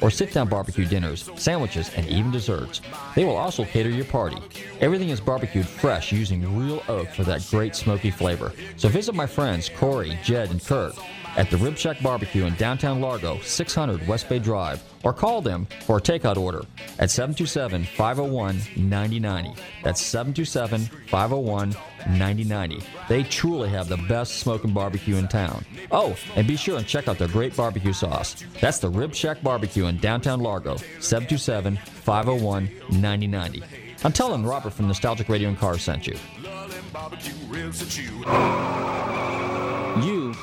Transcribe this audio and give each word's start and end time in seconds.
or 0.00 0.10
sit-down 0.10 0.48
barbecue 0.48 0.84
dinners, 0.84 1.30
sandwiches, 1.36 1.90
and 1.96 2.06
even 2.06 2.30
desserts. 2.30 2.80
They 3.14 3.24
will 3.24 3.36
also 3.36 3.64
cater 3.64 3.90
your 3.90 4.04
party. 4.04 4.36
Everything 4.80 5.08
is 5.10 5.20
barbecued 5.20 5.66
fresh 5.66 6.12
using 6.12 6.58
real 6.58 6.82
oak 6.88 7.08
for 7.08 7.24
that 7.24 7.46
great 7.50 7.74
smoky 7.74 8.10
flavor. 8.10 8.52
So 8.76 8.88
visit 8.88 9.14
my 9.14 9.26
friends 9.26 9.68
Corey, 9.68 10.18
Jed, 10.22 10.50
and 10.50 10.64
Kurt 10.64 10.94
at 11.38 11.50
the 11.50 11.56
Rib 11.56 11.78
Shack 11.78 12.02
Barbecue 12.02 12.46
in 12.46 12.54
downtown 12.56 13.00
Largo, 13.00 13.38
600 13.40 14.06
West 14.08 14.28
Bay 14.28 14.40
Drive, 14.40 14.82
or 15.04 15.12
call 15.12 15.40
them 15.40 15.68
for 15.82 15.98
a 15.98 16.00
takeout 16.00 16.36
order 16.36 16.62
at 16.98 17.10
727 17.10 17.84
501 17.84 18.60
9090. 18.76 19.54
That's 19.84 20.02
727 20.02 20.80
501 21.08 21.70
9090. 22.08 22.82
They 23.08 23.22
truly 23.22 23.68
have 23.68 23.88
the 23.88 23.96
best 24.08 24.38
smoking 24.38 24.72
barbecue 24.72 25.14
in 25.14 25.28
town. 25.28 25.64
Oh, 25.92 26.16
and 26.34 26.46
be 26.46 26.56
sure 26.56 26.76
and 26.76 26.86
check 26.86 27.06
out 27.06 27.18
their 27.18 27.28
great 27.28 27.56
barbecue 27.56 27.92
sauce. 27.92 28.44
That's 28.60 28.80
the 28.80 28.90
Rib 28.90 29.14
Shack 29.14 29.40
Barbecue 29.40 29.86
in 29.86 29.98
downtown 29.98 30.40
Largo, 30.40 30.76
727 30.98 31.76
501 31.76 32.64
9090. 33.00 33.62
I'm 34.04 34.12
telling 34.12 34.44
Robert 34.44 34.72
from 34.72 34.88
Nostalgic 34.88 35.28
Radio 35.28 35.48
and 35.48 35.58
Cars 35.58 35.82
sent 35.82 36.08
you. 36.08 36.16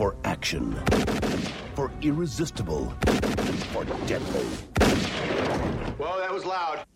for 0.00 0.16
action, 0.24 0.72
for 1.74 1.90
irresistible, 2.00 2.88
for 3.70 3.84
deadly. 4.06 4.46
Whoa, 5.98 6.18
that 6.20 6.32
was 6.32 6.46
loud. 6.46 6.86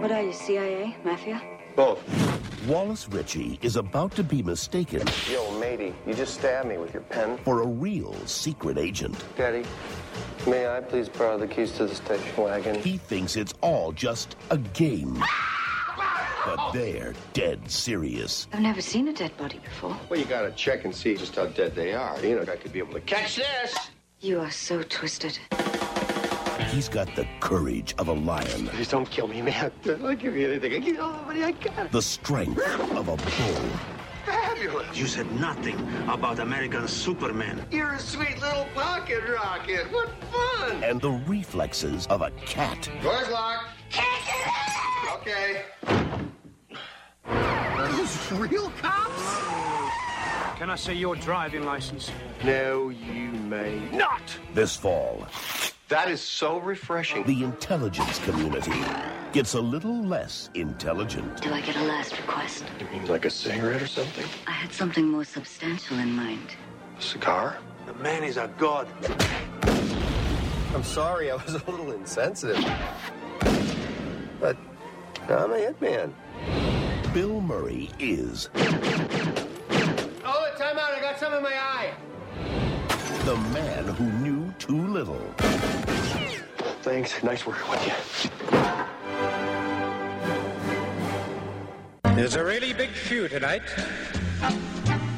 What 0.00 0.12
are 0.12 0.22
you, 0.22 0.32
CIA? 0.32 0.96
Mafia? 1.04 1.42
Both. 1.74 1.98
Wallace 2.68 3.08
Ritchie 3.08 3.58
is 3.62 3.74
about 3.74 4.12
to 4.12 4.22
be 4.22 4.44
mistaken 4.44 5.02
Yo, 5.28 5.58
matey, 5.58 5.92
you 6.06 6.14
just 6.14 6.34
stabbed 6.34 6.68
me 6.68 6.78
with 6.78 6.94
your 6.94 7.02
pen. 7.02 7.36
for 7.38 7.62
a 7.62 7.66
real 7.66 8.14
secret 8.26 8.78
agent. 8.78 9.24
Daddy, 9.36 9.64
may 10.46 10.68
I 10.68 10.82
please 10.82 11.08
borrow 11.08 11.38
the 11.38 11.48
keys 11.48 11.72
to 11.72 11.86
the 11.86 11.94
station 11.96 12.36
wagon? 12.36 12.76
He 12.80 12.96
thinks 12.96 13.34
it's 13.34 13.54
all 13.60 13.90
just 13.90 14.36
a 14.50 14.58
game. 14.58 15.20
But 16.44 16.72
they're 16.72 17.14
dead 17.32 17.70
serious. 17.70 18.48
I've 18.52 18.60
never 18.60 18.80
seen 18.80 19.08
a 19.08 19.12
dead 19.12 19.36
body 19.36 19.58
before. 19.62 19.96
Well, 20.08 20.18
you 20.18 20.24
gotta 20.26 20.50
check 20.52 20.84
and 20.84 20.94
see 20.94 21.14
just 21.16 21.36
how 21.36 21.46
dead 21.46 21.74
they 21.74 21.92
are. 21.92 22.18
You 22.24 22.36
know, 22.36 22.42
I 22.52 22.56
could 22.56 22.72
be 22.72 22.78
able 22.80 22.94
to 22.94 23.00
catch 23.00 23.36
this. 23.36 23.76
You 24.20 24.40
are 24.40 24.50
so 24.50 24.82
twisted. 24.82 25.38
He's 26.70 26.88
got 26.88 27.14
the 27.16 27.26
courage 27.40 27.94
of 27.98 28.08
a 28.08 28.12
lion, 28.12 28.68
Please 28.68 28.88
don't 28.88 29.10
kill 29.10 29.28
me, 29.28 29.42
man. 29.42 29.70
I'll 29.86 30.14
give 30.14 30.36
you 30.36 30.48
anything. 30.48 30.72
I 30.72 30.78
give 30.78 30.94
you 30.94 31.02
all 31.02 31.12
the 31.12 31.22
money 31.22 31.44
I 31.44 31.50
got. 31.52 31.92
the 31.92 32.00
strength 32.02 32.60
of 32.92 33.08
a 33.08 33.16
bull. 33.16 33.70
Fabulous. 34.24 34.96
You 34.96 35.06
said 35.06 35.30
nothing 35.40 35.76
about 36.08 36.38
American 36.38 36.86
Superman. 36.88 37.66
You're 37.70 37.92
a 37.92 37.98
sweet 37.98 38.40
little 38.40 38.66
pocket 38.74 39.22
rocket. 39.28 39.90
What 39.92 40.10
fun. 40.32 40.82
and 40.84 41.00
the 41.00 41.10
reflexes 41.26 42.06
of 42.06 42.22
a 42.22 42.30
cat. 42.46 42.88
Door's 43.02 43.28
locked. 43.28 43.66
Okay. 45.16 45.62
Are 47.92 47.96
those 47.96 48.32
real 48.32 48.70
cops? 48.80 49.38
Can 50.58 50.70
I 50.70 50.76
see 50.76 50.94
your 50.94 51.14
driving 51.16 51.64
license? 51.66 52.10
No, 52.42 52.88
you 52.88 53.28
may 53.32 53.80
not. 53.92 54.22
This 54.54 54.74
fall, 54.76 55.26
That 55.88 56.08
is 56.10 56.22
so 56.22 56.58
refreshing. 56.58 57.22
the 57.24 57.44
intelligence 57.44 58.18
community 58.20 58.72
gets 59.32 59.52
a 59.54 59.60
little 59.60 60.02
less 60.04 60.48
intelligent. 60.54 61.42
Do 61.42 61.52
I 61.52 61.60
get 61.60 61.76
a 61.76 61.82
last 61.82 62.16
request? 62.16 62.64
You 62.80 62.86
mean 62.86 63.06
like 63.08 63.26
a 63.26 63.30
cigarette 63.30 63.82
or 63.82 63.86
something? 63.86 64.24
I 64.46 64.52
had 64.52 64.72
something 64.72 65.06
more 65.06 65.24
substantial 65.24 65.98
in 65.98 66.12
mind. 66.16 66.48
A 66.98 67.02
cigar? 67.02 67.58
The 67.86 67.94
man 67.94 68.24
is 68.24 68.38
a 68.38 68.48
god. 68.56 68.88
I'm 70.74 70.84
sorry, 70.84 71.30
I 71.30 71.34
was 71.34 71.54
a 71.56 71.70
little 71.70 71.92
insensitive. 71.92 72.64
But 74.40 74.56
I'm 75.28 75.52
a 75.52 75.58
hitman. 75.58 76.12
Bill 77.12 77.42
Murray 77.42 77.90
is 77.98 78.48
Oh, 78.54 80.50
time 80.56 80.78
out. 80.78 80.94
I 80.94 80.98
got 81.02 81.18
some 81.18 81.34
in 81.34 81.42
my 81.42 81.52
eye. 81.54 81.92
the 83.26 83.36
man 83.52 83.84
who 83.84 84.10
knew 84.12 84.50
too 84.58 84.86
little. 84.86 85.20
Thanks. 86.80 87.22
Nice 87.22 87.44
working 87.44 87.68
with 87.68 87.86
you. 87.86 87.92
There's 92.14 92.36
a 92.36 92.44
really 92.44 92.72
big 92.72 92.94
show 92.94 93.28
tonight. 93.28 93.62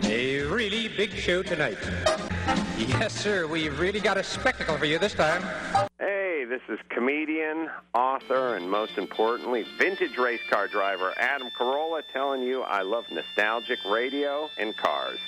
A 0.02 0.42
really 0.42 0.88
big 0.88 1.12
show 1.12 1.44
tonight. 1.44 1.78
Yes, 2.76 3.14
sir. 3.14 3.46
We've 3.46 3.78
really 3.78 4.00
got 4.00 4.16
a 4.16 4.24
spectacle 4.24 4.76
for 4.76 4.86
you 4.86 4.98
this 4.98 5.14
time. 5.14 5.44
This 6.48 6.60
is 6.68 6.78
comedian, 6.90 7.70
author, 7.94 8.56
and 8.56 8.70
most 8.70 8.98
importantly, 8.98 9.64
vintage 9.78 10.18
race 10.18 10.42
car 10.50 10.68
driver 10.68 11.14
Adam 11.16 11.48
Carolla 11.58 12.02
telling 12.12 12.42
you 12.42 12.60
I 12.62 12.82
love 12.82 13.04
nostalgic 13.10 13.78
radio 13.86 14.50
and 14.58 14.76
cars. 14.76 15.18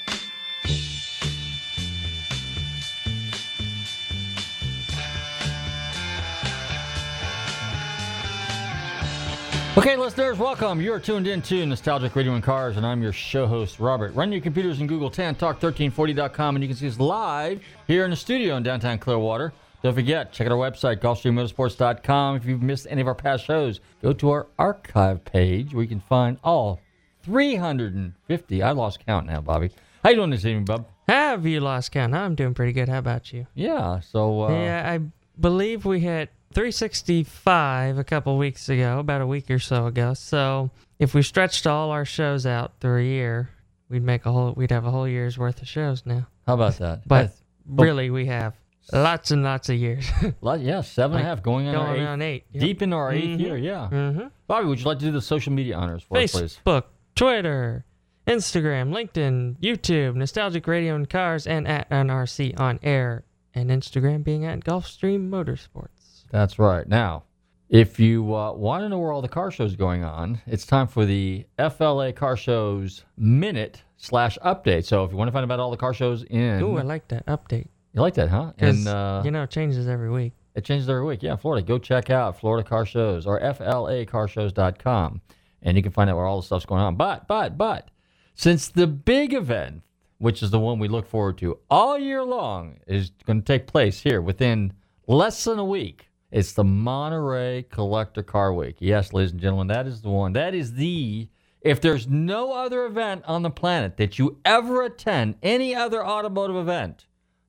Okay, 9.78 9.96
listeners, 9.96 10.38
welcome. 10.38 10.82
You're 10.82 11.00
tuned 11.00 11.26
in 11.26 11.40
to 11.42 11.64
Nostalgic 11.64 12.14
Radio 12.14 12.34
and 12.34 12.42
Cars, 12.42 12.76
and 12.76 12.86
I'm 12.86 13.02
your 13.02 13.12
show 13.12 13.46
host, 13.46 13.80
Robert. 13.80 14.14
Run 14.14 14.32
your 14.32 14.42
computers 14.42 14.80
in 14.80 14.86
Google 14.86 15.10
10, 15.10 15.36
talk1340.com, 15.36 16.56
and 16.56 16.62
you 16.62 16.68
can 16.68 16.76
see 16.76 16.88
us 16.88 16.98
live 16.98 17.62
here 17.86 18.04
in 18.04 18.10
the 18.10 18.16
studio 18.16 18.56
in 18.56 18.62
downtown 18.62 18.98
Clearwater. 18.98 19.54
Don't 19.82 19.94
forget, 19.94 20.32
check 20.32 20.46
out 20.46 20.52
our 20.52 20.58
website, 20.58 20.96
GulfstreamMotorsports.com. 21.00 22.36
If 22.36 22.44
you've 22.46 22.62
missed 22.62 22.86
any 22.90 23.00
of 23.00 23.06
our 23.06 23.14
past 23.14 23.44
shows, 23.44 23.80
go 24.02 24.12
to 24.14 24.30
our 24.30 24.46
archive 24.58 25.24
page 25.24 25.74
where 25.74 25.82
you 25.82 25.88
can 25.88 26.00
find 26.00 26.38
all 26.42 26.80
350. 27.22 28.62
I 28.62 28.70
lost 28.72 29.04
count 29.06 29.26
now, 29.26 29.40
Bobby. 29.40 29.70
How 30.02 30.10
you 30.10 30.16
doing 30.16 30.30
this 30.30 30.44
evening, 30.44 30.64
Bub? 30.64 30.86
Have 31.08 31.46
you 31.46 31.60
lost 31.60 31.92
count? 31.92 32.14
I'm 32.14 32.34
doing 32.34 32.54
pretty 32.54 32.72
good. 32.72 32.88
How 32.88 32.98
about 32.98 33.32
you? 33.32 33.46
Yeah, 33.54 34.00
so... 34.00 34.44
Uh, 34.44 34.50
yeah, 34.50 34.90
I 34.90 35.00
believe 35.40 35.84
we 35.84 36.00
hit 36.00 36.30
365 36.54 37.98
a 37.98 38.04
couple 38.04 38.38
weeks 38.38 38.68
ago, 38.68 38.98
about 38.98 39.20
a 39.20 39.26
week 39.26 39.50
or 39.50 39.58
so 39.58 39.86
ago. 39.86 40.14
So 40.14 40.70
if 40.98 41.14
we 41.14 41.22
stretched 41.22 41.66
all 41.66 41.90
our 41.90 42.04
shows 42.04 42.46
out 42.46 42.72
through 42.80 43.00
a 43.00 43.04
year, 43.04 43.50
we'd 43.88 44.02
make 44.02 44.26
a 44.26 44.32
whole. 44.32 44.52
We'd 44.52 44.70
have 44.70 44.86
a 44.86 44.90
whole 44.90 45.06
year's 45.06 45.38
worth 45.38 45.60
of 45.60 45.68
shows 45.68 46.04
now. 46.06 46.26
How 46.46 46.54
about 46.54 46.78
that? 46.78 47.06
But 47.06 47.32
but- 47.66 47.82
really, 47.82 48.10
we 48.10 48.26
have 48.26 48.54
lots 48.92 49.30
and 49.30 49.42
lots 49.42 49.68
of 49.68 49.76
years. 49.76 50.08
Lot- 50.40 50.60
yeah, 50.60 50.80
seven 50.80 51.16
and 51.18 51.26
a 51.26 51.28
half, 51.28 51.42
going 51.42 51.68
on 51.68 51.74
our 51.76 51.86
going 51.94 52.00
eighth, 52.02 52.08
on 52.08 52.22
eight, 52.22 52.44
yep. 52.52 52.60
deep 52.60 52.82
into 52.82 52.96
our 52.96 53.12
8th 53.12 53.36
Mhm. 53.36 53.40
year. 53.40 53.56
Yeah, 53.56 53.88
Mhm. 53.90 54.30
Bobby, 54.46 54.66
would 54.68 54.78
you 54.80 54.86
like 54.86 54.98
to 55.00 55.04
do 55.06 55.12
the 55.12 55.20
social 55.22 55.52
media 55.52 55.76
honors 55.76 56.02
for 56.02 56.18
us, 56.18 56.32
please? 56.32 56.58
Facebook, 56.64 56.84
Twitter, 57.14 57.84
Instagram, 58.26 58.90
LinkedIn, 58.90 59.56
YouTube, 59.60 60.14
Nostalgic 60.16 60.66
Radio 60.66 60.94
and 60.94 61.08
Cars, 61.08 61.46
and 61.46 61.66
at 61.68 61.88
NRC 61.90 62.54
on 62.58 62.78
air, 62.82 63.24
and 63.54 63.70
Instagram 63.70 64.22
being 64.24 64.44
at 64.44 64.60
Gulfstream 64.60 65.28
Motorsports. 65.30 66.24
That's 66.30 66.58
right. 66.58 66.86
Now, 66.88 67.22
if 67.68 67.98
you 67.98 68.34
uh, 68.34 68.52
want 68.52 68.82
to 68.84 68.88
know 68.88 68.98
where 68.98 69.12
all 69.12 69.22
the 69.22 69.28
car 69.28 69.50
shows 69.50 69.74
are 69.74 69.76
going 69.78 70.04
on, 70.04 70.40
it's 70.46 70.66
time 70.66 70.86
for 70.88 71.04
the 71.04 71.46
FLA 71.58 72.12
Car 72.12 72.36
Shows 72.36 73.04
minute 73.16 73.82
slash 73.96 74.38
update. 74.44 74.84
So 74.84 75.04
if 75.04 75.10
you 75.12 75.16
want 75.16 75.28
to 75.28 75.32
find 75.32 75.42
out 75.42 75.44
about 75.46 75.60
all 75.60 75.70
the 75.70 75.76
car 75.76 75.94
shows 75.94 76.22
in, 76.24 76.60
Ooh, 76.62 76.76
I 76.78 76.82
like 76.82 77.08
that 77.08 77.24
update. 77.26 77.68
You 77.96 78.02
like 78.02 78.14
that, 78.14 78.28
huh? 78.28 78.52
And 78.58 78.86
uh, 78.86 79.22
you 79.24 79.32
know, 79.32 79.42
it 79.42 79.50
changes 79.50 79.88
every 79.88 80.10
week. 80.10 80.34
it 80.54 80.64
changes 80.64 80.88
every 80.88 81.04
week. 81.04 81.22
Yeah, 81.22 81.34
Florida. 81.36 81.66
Go 81.66 81.78
check 81.78 82.10
out 82.10 82.38
Florida 82.38 82.68
Car 82.68 82.86
Shows 82.86 83.26
or 83.26 83.40
FLACarshows.com, 83.40 85.20
and 85.62 85.76
you 85.76 85.82
can 85.82 85.92
find 85.92 86.08
out 86.08 86.16
where 86.16 86.26
all 86.26 86.40
the 86.40 86.46
stuff's 86.46 86.66
going 86.66 86.82
on. 86.82 86.96
But, 86.96 87.26
but, 87.26 87.58
but, 87.58 87.90
since 88.34 88.68
the 88.68 88.86
big 88.86 89.34
event 89.34 89.82
which 90.18 90.42
is 90.42 90.50
the 90.50 90.60
one 90.60 90.78
we 90.78 90.88
look 90.88 91.06
forward 91.06 91.38
to 91.38 91.58
all 91.70 91.98
year 91.98 92.22
long, 92.22 92.78
is 92.86 93.10
going 93.26 93.40
to 93.40 93.44
take 93.44 93.66
place 93.66 94.00
here 94.00 94.20
within 94.20 94.72
less 95.06 95.44
than 95.44 95.58
a 95.58 95.64
week. 95.64 96.08
It's 96.30 96.52
the 96.52 96.64
Monterey 96.64 97.64
Collector 97.70 98.22
Car 98.22 98.52
Week. 98.52 98.76
Yes, 98.80 99.12
ladies 99.12 99.32
and 99.32 99.40
gentlemen, 99.40 99.68
that 99.68 99.86
is 99.86 100.02
the 100.02 100.10
one. 100.10 100.32
That 100.32 100.54
is 100.54 100.74
the. 100.74 101.28
If 101.60 101.80
there's 101.80 102.06
no 102.06 102.52
other 102.52 102.84
event 102.84 103.24
on 103.26 103.42
the 103.42 103.50
planet 103.50 103.96
that 103.96 104.18
you 104.18 104.38
ever 104.44 104.82
attend, 104.82 105.36
any 105.42 105.74
other 105.74 106.04
automotive 106.04 106.56
event, 106.56 107.06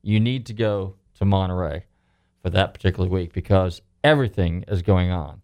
you 0.07 0.21
need 0.21 0.45
to 0.45 0.53
go 0.53 0.95
to 1.15 1.25
Monterey 1.25 1.83
for 2.41 2.49
that 2.49 2.73
particular 2.73 3.09
week 3.09 3.33
because 3.33 3.81
everything 4.05 4.63
is 4.69 4.81
going 4.81 5.11
on. 5.11 5.41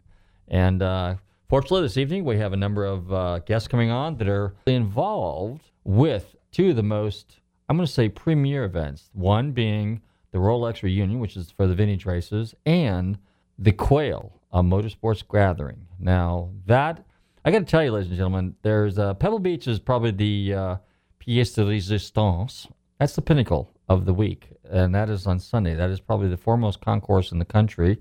And 0.48 0.82
uh, 0.82 1.16
fortunately, 1.50 1.82
this 1.82 1.98
evening 1.98 2.24
we 2.24 2.38
have 2.38 2.54
a 2.54 2.58
number 2.58 2.86
of 2.86 3.12
uh, 3.12 3.40
guests 3.40 3.68
coming 3.68 3.92
on 3.92 4.16
that 4.18 4.30
are 4.30 4.56
involved 4.66 5.70
with 5.84 6.38
two 6.54 6.70
of 6.70 6.78
the 6.78 6.84
most, 6.84 7.42
I'm 7.68 7.76
going 7.76 7.86
to 7.86 7.92
say, 7.92 8.08
premier 8.08 8.64
events. 8.64 9.10
One 9.12 9.52
being 9.52 10.02
the 10.32 10.38
Rolex 10.38 10.82
reunion, 10.82 11.20
which 11.20 11.36
is 11.36 11.52
for 11.52 11.68
the 11.68 11.76
vintage 11.76 12.06
races, 12.06 12.56
and 12.66 13.18
the 13.60 13.74
Quail, 13.74 14.40
a 14.54 14.64
motorsports 14.64 15.24
gathering. 15.30 15.88
Now, 16.00 16.52
that, 16.68 17.04
I 17.44 17.52
got 17.52 17.60
to 17.60 17.66
tell 17.66 17.84
you, 17.84 17.92
ladies 17.92 18.08
and 18.08 18.18
gentlemen, 18.18 18.56
there's 18.62 18.98
uh, 18.98 19.14
Pebble 19.16 19.40
Beach 19.40 19.68
is 19.68 19.80
probably 19.80 20.12
the 20.12 20.54
uh, 20.54 20.76
pièce 21.20 21.54
de 21.54 21.64
résistance. 21.66 22.72
That's 22.98 23.16
the 23.16 23.22
pinnacle 23.22 23.73
of 23.90 24.06
the 24.06 24.14
week, 24.14 24.50
and 24.70 24.94
that 24.96 25.10
is 25.10 25.28
on 25.28 25.40
Sunday. 25.40 25.76
That 25.76 25.90
is 25.90 26.00
probably 26.00 26.30
the 26.30 26.38
foremost 26.38 26.82
concours 26.82 27.32
in 27.32 27.40
the 27.40 27.46
country, 27.46 28.00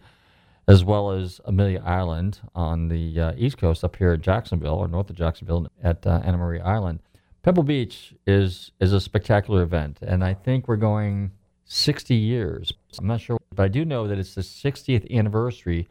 as 0.68 0.84
well 0.84 1.10
as 1.10 1.40
Amelia 1.44 1.82
Island 1.84 2.40
on 2.54 2.88
the 2.88 3.20
uh, 3.20 3.32
East 3.36 3.58
Coast 3.58 3.82
up 3.84 3.96
here 3.96 4.12
at 4.12 4.20
Jacksonville 4.20 4.76
or 4.76 4.88
north 4.88 5.10
of 5.10 5.16
Jacksonville 5.16 5.66
at 5.82 6.06
uh, 6.06 6.20
Anna 6.24 6.38
Maria 6.38 6.62
Island. 6.64 7.00
Pebble 7.42 7.64
Beach 7.64 8.14
is 8.26 8.70
is 8.80 8.92
a 8.92 9.00
spectacular 9.00 9.62
event, 9.62 9.98
and 10.02 10.22
I 10.22 10.34
think 10.34 10.68
we're 10.68 10.76
going 10.76 11.32
60 11.64 12.14
years. 12.14 12.72
I'm 12.98 13.06
not 13.06 13.20
sure, 13.20 13.38
but 13.54 13.64
I 13.64 13.68
do 13.68 13.84
know 13.84 14.06
that 14.06 14.18
it's 14.18 14.34
the 14.34 14.42
60th 14.42 15.10
anniversary 15.10 15.88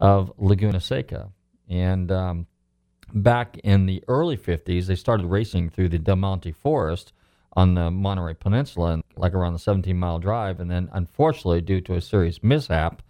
of 0.00 0.32
Laguna 0.38 0.80
Seca. 0.80 1.30
And 1.68 2.10
um, 2.10 2.46
back 3.14 3.58
in 3.58 3.86
the 3.86 4.02
early 4.08 4.36
50s, 4.36 4.86
they 4.86 4.96
started 4.96 5.26
racing 5.26 5.70
through 5.70 5.90
the 5.90 5.98
Del 5.98 6.16
Monte 6.16 6.52
Forest 6.52 7.12
on 7.54 7.74
the 7.74 7.90
Monterey 7.90 8.34
Peninsula, 8.34 9.02
like 9.16 9.34
around 9.34 9.52
the 9.52 9.58
17 9.58 9.96
mile 9.96 10.18
drive. 10.18 10.60
And 10.60 10.70
then, 10.70 10.88
unfortunately, 10.92 11.60
due 11.60 11.80
to 11.82 11.94
a 11.94 12.00
serious 12.00 12.42
mishap, 12.42 13.02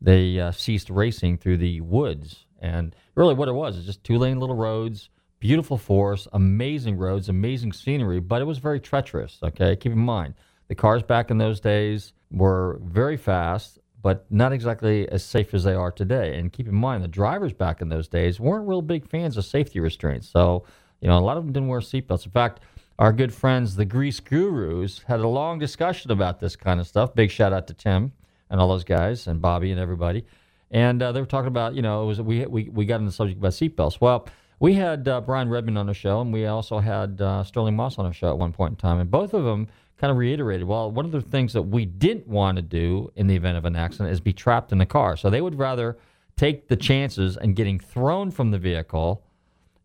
they 0.00 0.40
uh, 0.40 0.50
ceased 0.50 0.90
racing 0.90 1.38
through 1.38 1.58
the 1.58 1.80
woods. 1.80 2.46
And 2.60 2.94
really, 3.14 3.34
what 3.34 3.48
it 3.48 3.52
was 3.52 3.76
is 3.76 3.86
just 3.86 4.04
two 4.04 4.18
lane 4.18 4.40
little 4.40 4.56
roads, 4.56 5.08
beautiful 5.38 5.78
forest, 5.78 6.28
amazing 6.32 6.96
roads, 6.96 7.28
amazing 7.28 7.72
scenery, 7.72 8.20
but 8.20 8.42
it 8.42 8.46
was 8.46 8.58
very 8.58 8.80
treacherous. 8.80 9.38
Okay, 9.42 9.76
keep 9.76 9.92
in 9.92 9.98
mind 9.98 10.34
the 10.68 10.74
cars 10.74 11.02
back 11.02 11.30
in 11.30 11.38
those 11.38 11.60
days 11.60 12.12
were 12.30 12.80
very 12.82 13.16
fast, 13.16 13.78
but 14.02 14.26
not 14.30 14.52
exactly 14.52 15.08
as 15.08 15.24
safe 15.24 15.54
as 15.54 15.64
they 15.64 15.74
are 15.74 15.90
today. 15.90 16.38
And 16.38 16.52
keep 16.52 16.68
in 16.68 16.74
mind, 16.74 17.04
the 17.04 17.08
drivers 17.08 17.52
back 17.52 17.80
in 17.80 17.88
those 17.88 18.08
days 18.08 18.40
weren't 18.40 18.68
real 18.68 18.82
big 18.82 19.08
fans 19.08 19.36
of 19.36 19.44
safety 19.44 19.80
restraints. 19.80 20.28
So, 20.28 20.64
you 21.00 21.08
know, 21.08 21.18
a 21.18 21.20
lot 21.20 21.36
of 21.36 21.44
them 21.44 21.52
didn't 21.52 21.68
wear 21.68 21.80
seatbelts. 21.80 22.24
In 22.24 22.32
fact, 22.32 22.60
our 22.98 23.12
good 23.12 23.32
friends, 23.32 23.76
the 23.76 23.84
Grease 23.84 24.20
Gurus, 24.20 25.02
had 25.06 25.20
a 25.20 25.28
long 25.28 25.58
discussion 25.58 26.10
about 26.10 26.40
this 26.40 26.56
kind 26.56 26.80
of 26.80 26.86
stuff. 26.86 27.14
Big 27.14 27.30
shout 27.30 27.52
out 27.52 27.66
to 27.66 27.74
Tim 27.74 28.12
and 28.50 28.60
all 28.60 28.68
those 28.68 28.84
guys 28.84 29.26
and 29.26 29.40
Bobby 29.40 29.70
and 29.70 29.80
everybody. 29.80 30.24
And 30.70 31.02
uh, 31.02 31.12
they 31.12 31.20
were 31.20 31.26
talking 31.26 31.48
about, 31.48 31.74
you 31.74 31.82
know, 31.82 32.02
it 32.02 32.06
was 32.06 32.20
we 32.20 32.46
we 32.46 32.68
we 32.70 32.86
got 32.86 32.96
into 32.96 33.10
the 33.10 33.12
subject 33.12 33.38
about 33.38 33.52
seatbelts. 33.52 34.00
Well, 34.00 34.26
we 34.58 34.74
had 34.74 35.06
uh, 35.06 35.20
Brian 35.20 35.48
Redman 35.48 35.76
on 35.76 35.86
the 35.86 35.94
show, 35.94 36.20
and 36.20 36.32
we 36.32 36.46
also 36.46 36.78
had 36.78 37.20
uh, 37.20 37.44
Stirling 37.44 37.76
Moss 37.76 37.98
on 37.98 38.06
our 38.06 38.12
show 38.12 38.30
at 38.30 38.38
one 38.38 38.52
point 38.52 38.72
in 38.72 38.76
time, 38.76 38.98
and 38.98 39.10
both 39.10 39.34
of 39.34 39.44
them 39.44 39.68
kind 39.98 40.10
of 40.10 40.16
reiterated, 40.16 40.66
well, 40.66 40.90
one 40.90 41.04
of 41.04 41.12
the 41.12 41.20
things 41.20 41.52
that 41.52 41.62
we 41.62 41.86
didn't 41.86 42.26
want 42.26 42.56
to 42.56 42.62
do 42.62 43.10
in 43.16 43.26
the 43.26 43.34
event 43.34 43.56
of 43.56 43.64
an 43.64 43.76
accident 43.76 44.10
is 44.10 44.20
be 44.20 44.32
trapped 44.32 44.72
in 44.72 44.78
the 44.78 44.86
car. 44.86 45.16
So 45.16 45.30
they 45.30 45.40
would 45.40 45.58
rather 45.58 45.96
take 46.36 46.68
the 46.68 46.76
chances 46.76 47.36
and 47.36 47.56
getting 47.56 47.78
thrown 47.78 48.30
from 48.30 48.50
the 48.50 48.58
vehicle 48.58 49.22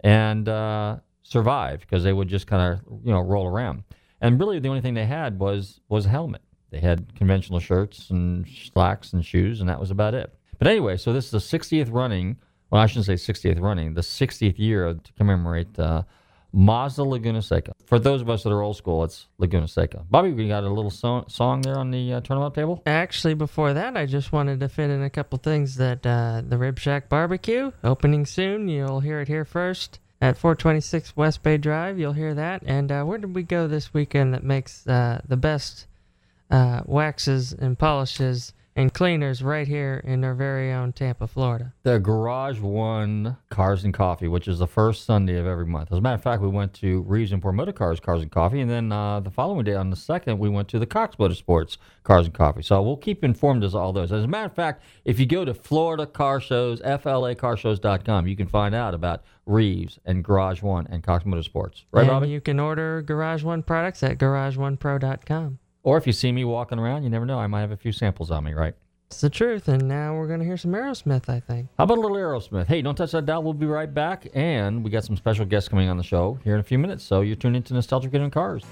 and 0.02 0.50
uh, 0.50 0.98
survive 1.32 1.80
because 1.80 2.04
they 2.04 2.12
would 2.14 2.28
just 2.28 2.46
kind 2.46 2.74
of 2.74 3.02
you 3.06 3.12
know 3.12 3.22
roll 3.22 3.48
around. 3.48 3.84
And 4.20 4.40
really, 4.40 4.60
the 4.60 4.68
only 4.68 4.82
thing 4.82 4.94
they 4.94 5.06
had 5.06 5.40
was 5.40 5.80
was 5.90 6.06
a 6.06 6.10
helmet. 6.10 6.42
They 6.70 6.80
had 6.80 7.16
conventional 7.16 7.60
shirts 7.60 8.10
and 8.10 8.48
slacks 8.48 9.14
and 9.14 9.26
shoes, 9.26 9.60
and 9.60 9.70
that 9.70 9.80
was 9.80 9.92
about 9.92 10.14
it. 10.14 10.34
But 10.58 10.68
anyway, 10.68 10.98
so 10.98 11.12
this 11.12 11.26
is 11.26 11.32
the 11.32 11.58
60th 11.60 11.92
running. 11.92 12.38
Well, 12.70 12.82
I 12.82 12.86
shouldn't 12.86 13.08
say 13.08 13.34
60th 13.34 13.60
running. 13.60 13.94
The 13.94 14.02
60th 14.02 14.58
year 14.58 14.94
to 14.94 15.14
commemorate 15.14 15.78
uh, 15.78 16.04
Mazda 16.54 17.04
Laguna 17.04 17.42
Seca. 17.42 17.74
For 17.86 18.00
those 18.00 18.22
of 18.22 18.30
us 18.30 18.44
that 18.44 18.52
are 18.52 18.62
old 18.62 18.78
school, 18.78 19.04
it's 19.04 19.28
Laguna 19.38 19.68
Seca. 19.68 20.06
Bobby, 20.10 20.32
we 20.32 20.48
got 20.48 20.64
a 20.64 20.70
little 20.70 20.92
song, 20.92 21.26
song 21.28 21.62
there 21.62 21.78
on 21.78 21.92
the 21.92 22.14
uh, 22.14 22.22
tournament 22.22 22.54
table? 22.54 22.82
Actually, 22.86 23.34
before 23.34 23.74
that, 23.74 23.98
I 23.98 24.06
just 24.06 24.32
wanted 24.32 24.62
to 24.62 24.70
fit 24.70 24.90
in 24.90 25.04
a 25.04 25.10
couple 25.10 25.40
things 25.40 25.76
that 25.76 26.06
uh, 26.06 26.42
the 26.48 26.58
Rib 26.58 26.80
Shack 26.80 27.10
Barbecue, 27.10 27.72
opening 27.84 28.26
soon. 28.26 28.70
You'll 28.70 29.02
hear 29.02 29.20
it 29.20 29.28
here 29.28 29.44
first 29.44 30.00
at 30.22 30.38
426 30.38 31.18
West 31.18 31.42
Bay 31.42 31.58
Drive. 31.58 31.98
You'll 31.98 32.14
hear 32.14 32.34
that. 32.36 32.62
And 32.66 32.92
uh, 32.92 33.04
where 33.04 33.18
did 33.18 33.36
we 33.36 33.44
go 33.44 33.68
this 33.68 33.94
weekend 33.94 34.34
that 34.34 34.44
makes 34.44 34.86
uh, 34.88 35.22
the 35.28 35.38
best 35.38 35.88
uh, 36.52 36.82
waxes 36.86 37.54
and 37.54 37.78
polishes 37.78 38.54
and 38.76 38.94
cleaners 38.94 39.44
right 39.44 39.68
here 39.68 40.02
in 40.04 40.24
our 40.24 40.34
very 40.34 40.72
own 40.72 40.94
Tampa, 40.94 41.28
Florida. 41.28 41.74
The 41.84 42.00
Garage 42.00 42.60
One 42.60 43.38
Cars 43.50 43.84
and 43.84 43.94
Coffee, 43.94 44.28
which 44.28 44.48
is 44.48 44.60
the 44.60 44.68
first 44.68 45.06
Sunday 45.06 45.38
of 45.38 45.46
every 45.46 45.66
month. 45.66 45.92
As 45.92 45.98
a 45.98 46.02
matter 46.02 46.16
of 46.16 46.24
fact, 46.24 46.42
we 46.42 46.48
went 46.48 46.74
to 46.76 47.02
Reeves 47.02 47.32
Import 47.32 47.56
Motor 47.56 47.74
Cars 47.74 48.00
Cars 48.00 48.22
and 48.22 48.32
Coffee, 48.32 48.62
and 48.62 48.70
then 48.70 48.92
uh, 48.92 49.20
the 49.20 49.30
following 49.30 49.66
day 49.66 49.76
on 49.76 49.90
the 49.90 49.96
second, 49.96 50.40
we 50.40 50.50
went 50.50 50.68
to 50.70 50.80
the 50.80 50.86
Cox 50.86 51.18
Motorsports 51.18 51.78
Cars 52.04 52.26
and 52.26 52.34
Coffee. 52.34 52.62
So 52.62 52.82
we'll 52.82 52.98
keep 52.98 53.24
informed 53.24 53.64
as 53.64 53.76
all 53.76 53.92
those. 53.92 54.12
As 54.12 54.24
a 54.24 54.28
matter 54.28 54.46
of 54.46 54.54
fact, 54.54 54.84
if 55.06 55.20
you 55.20 55.26
go 55.26 55.44
to 55.44 55.54
Florida 55.54 56.06
Car 56.06 56.40
Shows, 56.40 56.82
FLACarshows.com, 56.82 58.28
you 58.28 58.36
can 58.36 58.48
find 58.48 58.74
out 58.74 58.94
about 58.94 59.24
Reeves 59.46 60.00
and 60.06 60.24
Garage 60.24 60.62
One 60.62 60.88
and 60.90 61.04
Cox 61.04 61.26
Motorsports. 61.26 61.84
Right, 61.92 62.02
and 62.02 62.10
Bobby? 62.10 62.30
you 62.30 62.42
can 62.42 62.60
order 62.60 63.02
Garage 63.02 63.44
One 63.44 63.64
products 63.64 64.02
at 64.04 64.18
GarageOnePro.com. 64.18 65.60
Or 65.84 65.98
if 65.98 66.06
you 66.06 66.14
see 66.14 66.32
me 66.32 66.46
walking 66.46 66.80
around, 66.80 67.04
you 67.04 67.10
never 67.10 67.26
know. 67.26 67.40
I 67.40 67.48
might 67.48 67.62
have 67.62 67.72
a 67.72 67.78
few 67.78 67.92
samples 67.92 68.32
on 68.32 68.44
me, 68.44 68.54
right? 68.54 68.76
It's 69.08 69.22
the 69.22 69.30
truth. 69.30 69.68
And 69.68 69.88
now 69.88 70.16
we're 70.16 70.28
going 70.28 70.40
to 70.40 70.46
hear 70.46 70.58
some 70.58 70.72
Aerosmith, 70.72 71.28
I 71.28 71.40
think. 71.40 71.70
How 71.78 71.84
about 71.84 71.98
a 71.98 72.02
little 72.02 72.18
Aerosmith? 72.18 72.68
Hey, 72.68 72.82
don't 72.82 72.96
touch 72.96 73.12
that 73.12 73.26
dial. 73.26 73.44
We'll 73.44 73.54
be 73.54 73.66
right 73.66 73.94
back. 73.94 74.28
And 74.34 74.84
we 74.84 74.90
got 74.90 75.04
some 75.04 75.18
special 75.18 75.46
guests 75.46 75.68
coming 75.68 75.90
on 75.90 75.98
the 75.98 76.04
show 76.04 76.40
here 76.44 76.54
in 76.54 76.60
a 76.60 76.64
few 76.64 76.78
minutes. 76.78 77.04
So 77.04 77.22
you're 77.22 77.36
tuned 77.36 77.56
into 77.56 77.74
Nostalgic 77.74 78.12
Getting 78.12 78.32
Cars. 78.32 78.64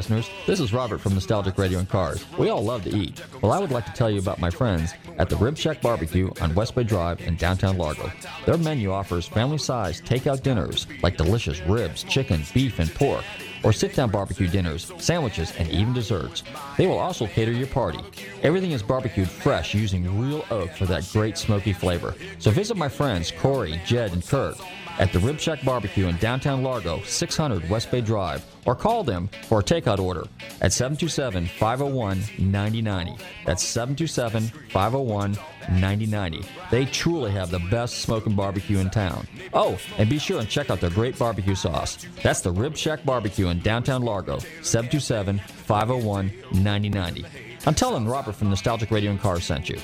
Listeners. 0.00 0.30
This 0.46 0.60
is 0.60 0.72
Robert 0.72 0.98
from 0.98 1.12
Nostalgic 1.12 1.58
Radio 1.58 1.78
and 1.78 1.86
Cars. 1.86 2.24
We 2.38 2.48
all 2.48 2.64
love 2.64 2.84
to 2.84 2.96
eat. 2.96 3.22
Well, 3.42 3.52
I 3.52 3.58
would 3.58 3.70
like 3.70 3.84
to 3.84 3.92
tell 3.92 4.10
you 4.10 4.18
about 4.18 4.38
my 4.38 4.48
friends 4.48 4.94
at 5.18 5.28
the 5.28 5.36
Rib 5.36 5.58
Shack 5.58 5.82
Barbecue 5.82 6.30
on 6.40 6.54
West 6.54 6.74
Bay 6.74 6.84
Drive 6.84 7.20
in 7.20 7.36
downtown 7.36 7.76
Largo. 7.76 8.10
Their 8.46 8.56
menu 8.56 8.92
offers 8.92 9.28
family 9.28 9.58
size 9.58 10.00
takeout 10.00 10.42
dinners 10.42 10.86
like 11.02 11.18
delicious 11.18 11.60
ribs, 11.66 12.02
chicken, 12.04 12.40
beef, 12.54 12.78
and 12.78 12.90
pork 12.94 13.26
or 13.62 13.74
sit 13.74 13.94
down 13.94 14.10
barbecue 14.10 14.48
dinners, 14.48 14.90
sandwiches, 14.98 15.52
and 15.58 15.68
even 15.68 15.92
desserts. 15.92 16.42
They 16.76 16.86
will 16.86 16.98
also 16.98 17.26
cater 17.26 17.52
your 17.52 17.66
party. 17.66 17.98
Everything 18.42 18.72
is 18.72 18.82
barbecued 18.82 19.28
fresh 19.28 19.74
using 19.74 20.18
real 20.18 20.44
oak 20.50 20.70
for 20.70 20.86
that 20.86 21.06
great 21.12 21.36
smoky 21.36 21.74
flavor. 21.74 22.14
So 22.38 22.50
visit 22.50 22.76
my 22.76 22.88
friends 22.88 23.30
Corey, 23.30 23.78
Jed, 23.84 24.12
and 24.12 24.26
Kurt 24.26 24.56
at 24.98 25.12
the 25.12 25.18
Rib 25.18 25.38
Shack 25.38 25.62
Barbecue 25.62 26.08
in 26.08 26.16
downtown 26.16 26.62
Largo, 26.62 27.02
600 27.02 27.68
West 27.68 27.90
Bay 27.90 28.00
Drive, 28.00 28.44
or 28.64 28.74
call 28.74 29.04
them 29.04 29.28
for 29.44 29.60
a 29.60 29.62
takeout 29.62 29.98
order 29.98 30.24
at 30.62 30.72
727 30.72 31.46
501 31.46 32.22
9090. 32.38 33.22
That's 33.44 33.62
727 33.62 34.44
501 34.70 35.32
9090. 35.72 36.44
They 36.70 36.86
truly 36.86 37.30
have 37.32 37.50
the 37.50 37.60
best 37.70 37.98
smoking 37.98 38.34
barbecue 38.34 38.78
in 38.78 38.88
town. 38.88 39.26
Oh, 39.52 39.78
and 39.98 40.08
be 40.08 40.18
sure 40.18 40.40
and 40.40 40.48
check 40.48 40.70
out 40.70 40.80
their 40.80 40.90
great 40.90 41.18
barbecue 41.18 41.54
sauce. 41.54 42.06
That's 42.22 42.40
the 42.40 42.52
Rib 42.52 42.76
Shack 42.76 43.04
Barbecue 43.04 43.48
in 43.48 43.60
downtown 43.60 44.02
Largo, 44.02 44.38
727 44.62 45.38
501 45.38 46.32
9090. 46.52 47.49
I'm 47.66 47.74
telling 47.74 48.06
Robert 48.06 48.34
from 48.34 48.48
Nostalgic 48.50 48.90
Radio 48.90 49.10
and 49.10 49.20
Cars 49.20 49.44
sent 49.44 49.68
you. 49.68 49.78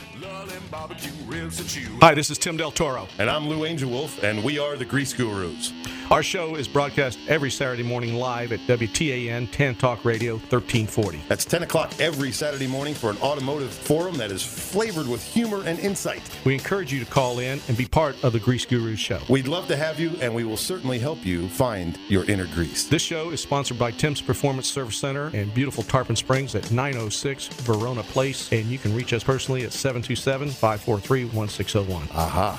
Hi, 2.01 2.15
this 2.15 2.31
is 2.31 2.39
Tim 2.39 2.57
Del 2.57 2.71
Toro. 2.71 3.09
And 3.19 3.29
I'm 3.29 3.49
Lou 3.49 3.65
Angel 3.65 3.91
Wolf, 3.91 4.23
and 4.23 4.45
we 4.45 4.59
are 4.59 4.77
the 4.77 4.85
Grease 4.85 5.13
Gurus. 5.13 5.73
Our 6.09 6.23
show 6.23 6.55
is 6.55 6.69
broadcast 6.69 7.19
every 7.27 7.51
Saturday 7.51 7.83
morning 7.83 8.15
live 8.15 8.53
at 8.53 8.61
WTAN 8.61 9.51
10 9.51 9.75
Talk 9.75 10.05
Radio 10.05 10.35
1340. 10.35 11.21
That's 11.29 11.45
10 11.45 11.65
o'clock 11.65 11.93
every 11.99 12.31
Saturday 12.31 12.69
morning 12.69 12.95
for 12.95 13.11
an 13.11 13.17
automotive 13.17 13.73
forum 13.73 14.17
that 14.19 14.31
is 14.31 14.41
flavored 14.41 15.09
with 15.09 15.21
humor 15.21 15.65
and 15.67 15.81
insight. 15.81 16.23
We 16.45 16.55
encourage 16.55 16.93
you 16.93 17.01
to 17.01 17.11
call 17.11 17.41
in 17.41 17.61
and 17.67 17.77
be 17.77 17.87
part 17.87 18.23
of 18.23 18.33
the 18.33 18.39
Grease 18.39 18.65
Gurus 18.65 19.01
show. 19.01 19.21
We'd 19.29 19.49
love 19.49 19.67
to 19.67 19.77
have 19.77 19.99
you, 19.99 20.13
and 20.21 20.33
we 20.33 20.45
will 20.45 20.57
certainly 20.57 21.01
help 21.01 21.27
you 21.27 21.49
find 21.49 21.99
your 22.07 22.25
inner 22.31 22.47
grease. 22.55 22.85
This 22.85 23.03
show 23.03 23.31
is 23.31 23.41
sponsored 23.41 23.79
by 23.79 23.91
Tim's 23.91 24.21
Performance 24.21 24.69
Service 24.69 24.99
Center 24.99 25.33
and 25.35 25.53
beautiful 25.53 25.83
Tarpon 25.83 26.15
Springs 26.15 26.55
at 26.55 26.71
906 26.71 27.49
Verona 27.63 28.05
Place, 28.05 28.53
and 28.53 28.67
you 28.67 28.79
can 28.79 28.95
reach 28.95 29.13
us 29.13 29.25
personally 29.25 29.65
at 29.65 29.73
727 29.73 30.36
543 30.39 31.25
1601. 31.33 32.09
Aha. 32.15 32.59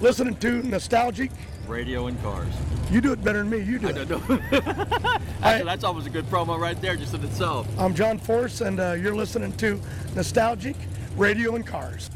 listening 0.00 0.36
to 0.36 0.62
Nostalgic 0.62 1.30
Radio 1.66 2.06
and 2.06 2.20
Cars. 2.22 2.52
You 2.90 3.00
do 3.00 3.12
it 3.12 3.22
better 3.24 3.38
than 3.38 3.50
me. 3.50 3.60
You 3.60 3.78
do 3.78 3.88
I 3.88 3.90
it. 3.90 4.08
don't 4.08 4.28
know. 4.28 4.40
Actually, 5.42 5.64
that's 5.64 5.84
almost 5.84 6.06
a 6.06 6.10
good 6.10 6.26
promo 6.26 6.58
right 6.58 6.80
there, 6.80 6.96
just 6.96 7.14
in 7.14 7.24
itself. 7.24 7.66
I'm 7.78 7.94
John 7.94 8.18
Force, 8.18 8.60
and 8.60 8.78
uh, 8.78 8.92
you're 8.92 9.14
listening 9.14 9.52
to 9.56 9.80
Nostalgic 10.14 10.76
Radio 11.16 11.56
and 11.56 11.66
Cars. 11.66 12.10